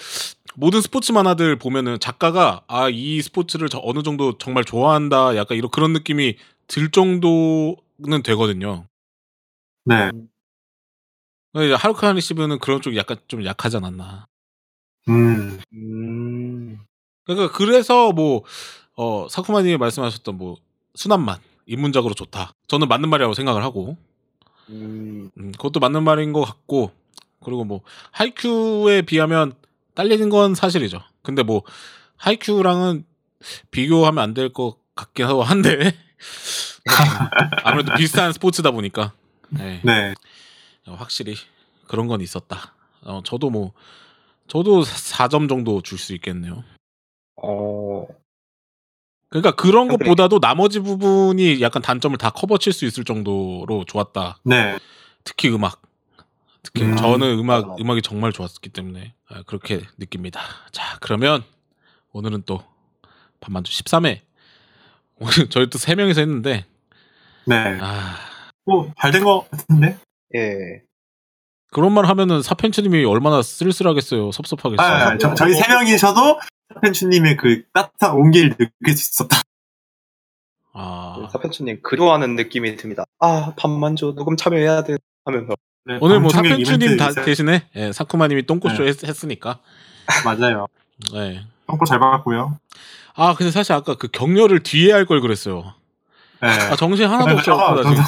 [0.55, 5.69] 모든 스포츠 만화들 보면은 작가가 아 이 스포츠를 저 어느 정도 정말 좋아한다 약간 이런
[5.71, 6.35] 그런 느낌이
[6.67, 8.85] 들 정도는 되거든요.
[11.53, 14.27] 네 이제 하루카 리시브는 그런 쪽이 약간 좀 약하지 않았나.
[15.09, 16.79] 음, 음,
[17.25, 18.43] 그러니까 그래서 뭐
[18.95, 20.57] 어, 사쿠마님이 말씀하셨던 뭐
[20.95, 22.53] 순한맛 입문작으로 좋다.
[22.67, 23.97] 저는 맞는 말이라고 생각을 하고.
[24.69, 26.91] 음, 음, 그것도 맞는 말인 것 같고.
[27.43, 29.53] 그리고 뭐 하이큐에 비하면
[29.95, 31.01] 딸리는 건 사실이죠.
[31.23, 31.63] 근데 뭐
[32.17, 33.05] 하이큐랑은
[33.71, 35.95] 비교하면 안 될 것 같긴 하고 한데.
[37.63, 39.13] 아무래도 비슷한 스포츠다 보니까.
[39.49, 40.13] 네, 네.
[40.87, 41.35] 어, 확실히
[41.87, 42.73] 그런 건 있었다.
[43.03, 43.71] 어, 저도 뭐
[44.51, 46.65] 저도 4점 정도 줄 수 있겠네요.
[47.41, 48.05] 어,
[49.29, 54.39] 그러니까 그런 근데- 것보다도 나머지 부분이 약간 단점을 다 커버칠 수 있을 정도로 좋았다.
[54.43, 54.77] 네.
[55.23, 55.81] 특히 음악.
[56.63, 56.97] 특히 음.
[56.97, 57.75] 저는 음악 어.
[57.79, 60.41] 음악이 정말 좋았기 때문에 아, 그렇게 느낍니다.
[60.71, 61.43] 자 그러면
[62.11, 62.61] 오늘은 또
[63.39, 64.19] 반만주 13회
[65.17, 66.65] 오늘 저희 또 세 명이서 했는데
[67.45, 67.55] 네.
[67.79, 68.17] 아
[68.65, 69.97] 뭐, 잘된거 같은데?
[70.35, 70.81] 예.
[71.71, 74.31] 그런 말 하면은 사펜츠님이 얼마나 쓸쓸하겠어요.
[74.31, 74.85] 섭섭하겠어요.
[74.85, 76.39] 아, 아, 저, 저희 세 명이셔도
[76.81, 79.41] 펜추님의 그 따뜻한 온기를 느낄 수 있었다.
[80.73, 83.03] 아, 사페추님 그리워하는 느낌이 듭니다.
[83.19, 85.53] 아, 밤만조 녹음 참여해야 돼 하면서
[85.85, 87.11] 네, 오늘 뭐 사펜츠님 다.
[87.11, 88.89] 대신에 예, 사쿠마님이 똥꼬쇼 네.
[88.89, 89.59] 했, 했으니까.
[90.25, 90.67] 맞아요.
[91.13, 91.41] 네.
[91.67, 92.57] 똥꼬 잘 받았고요.
[93.15, 95.73] 아 근데 사실 아까 그 격려를 뒤에 할 걸 그랬어요.
[96.41, 96.47] 네.
[96.47, 97.73] 아 정신 하나도 없어.
[97.73, 98.03] 그래서 나 지금.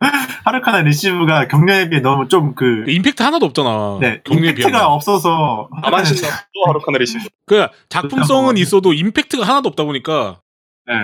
[0.00, 0.10] 저도
[0.44, 3.98] 하르카나 리시브가 경력에 비해 너무 좀 그, 그 임팩트 하나도 없잖아.
[4.00, 4.92] 네, 격려에 임팩트가 비하면.
[4.92, 5.68] 없어서.
[6.04, 7.18] 신나 또 하루카나리 씨.
[7.46, 8.56] 그 작품성은.
[8.56, 10.40] 있어도 임팩트가 하나도 없다 보니까
[10.86, 10.94] 네.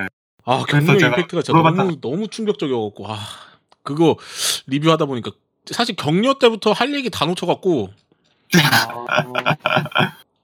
[0.45, 1.83] 아 격려 제가 임팩트가 진짜 물어봤다.
[1.83, 3.19] 너무 너무 충격적이어갖고 아
[3.83, 4.17] 그거
[4.67, 5.31] 리뷰하다 보니까
[5.71, 7.91] 사실 격려 때부터 할 얘기 다 놓쳐갖고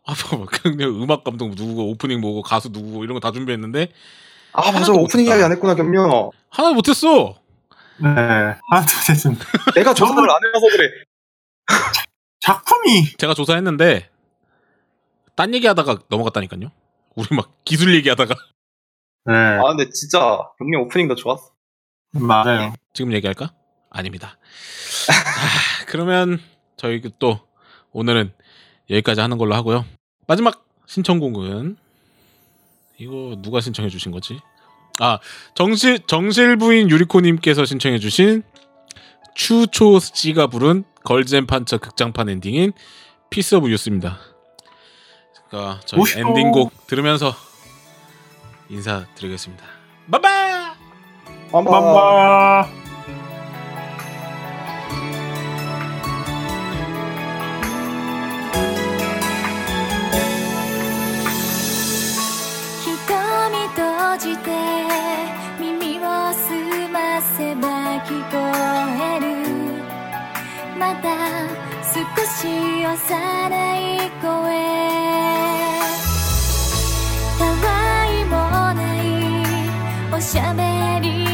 [0.05, 3.89] 아 뭐, 그냥 음악 감독 누구고 오프닝 뭐고 가수 누구고 이런 거 다 준비했는데
[4.55, 4.93] 아, 맞아.
[4.93, 5.27] 오프닝.
[5.27, 6.31] 이야기 안 했구나, 경려.
[6.51, 7.37] 하나도 못했어.
[8.03, 8.09] 네.
[8.71, 9.33] 하나, 둘, 셋.
[9.75, 10.91] 내가 조사를 안 해서 그래.
[12.41, 14.11] 작품이, 제가 조사했는데
[15.37, 16.71] 딴 얘기 하다가 넘어갔다니까요.
[17.15, 18.35] 우리 막 기술 얘기하다가
[19.27, 19.35] 네.
[19.35, 21.53] 아, 근데 진짜 경려 오프닝도 좋았어.
[22.13, 22.75] 맞아요.
[22.93, 23.55] 지금 얘기할까?
[23.91, 24.39] 아닙니다.
[25.07, 25.13] 자,
[25.87, 26.41] 그러면
[26.77, 27.41] 저희 또
[27.93, 28.33] 오늘은
[28.91, 29.85] 여기까지 하는 걸로 하고요.
[30.27, 31.77] 마지막 신청곡은
[32.99, 34.41] 이거 누가 신청해 주신 거지?
[35.01, 35.19] 아
[35.55, 38.43] 정실 정실 부인 유리코님께서 신청해 주신
[39.35, 42.73] 추초 씨가 부른 걸즈 앤 판처 극장판 엔딩인
[43.31, 44.19] piece of youth입니다.
[45.49, 46.21] 그러니까 저희 오쇼.
[46.21, 47.35] 엔딩곡 들으면서
[48.69, 49.65] 인사드리겠습니다.
[50.11, 52.92] 바이바이.
[70.83, 71.09] まだ
[71.95, 71.95] 少
[72.27, 72.89] し幼
[73.79, 74.27] い声。
[77.39, 78.35] たわいも
[78.75, 79.05] ない
[80.13, 80.61] おしゃべ
[81.01, 81.32] り。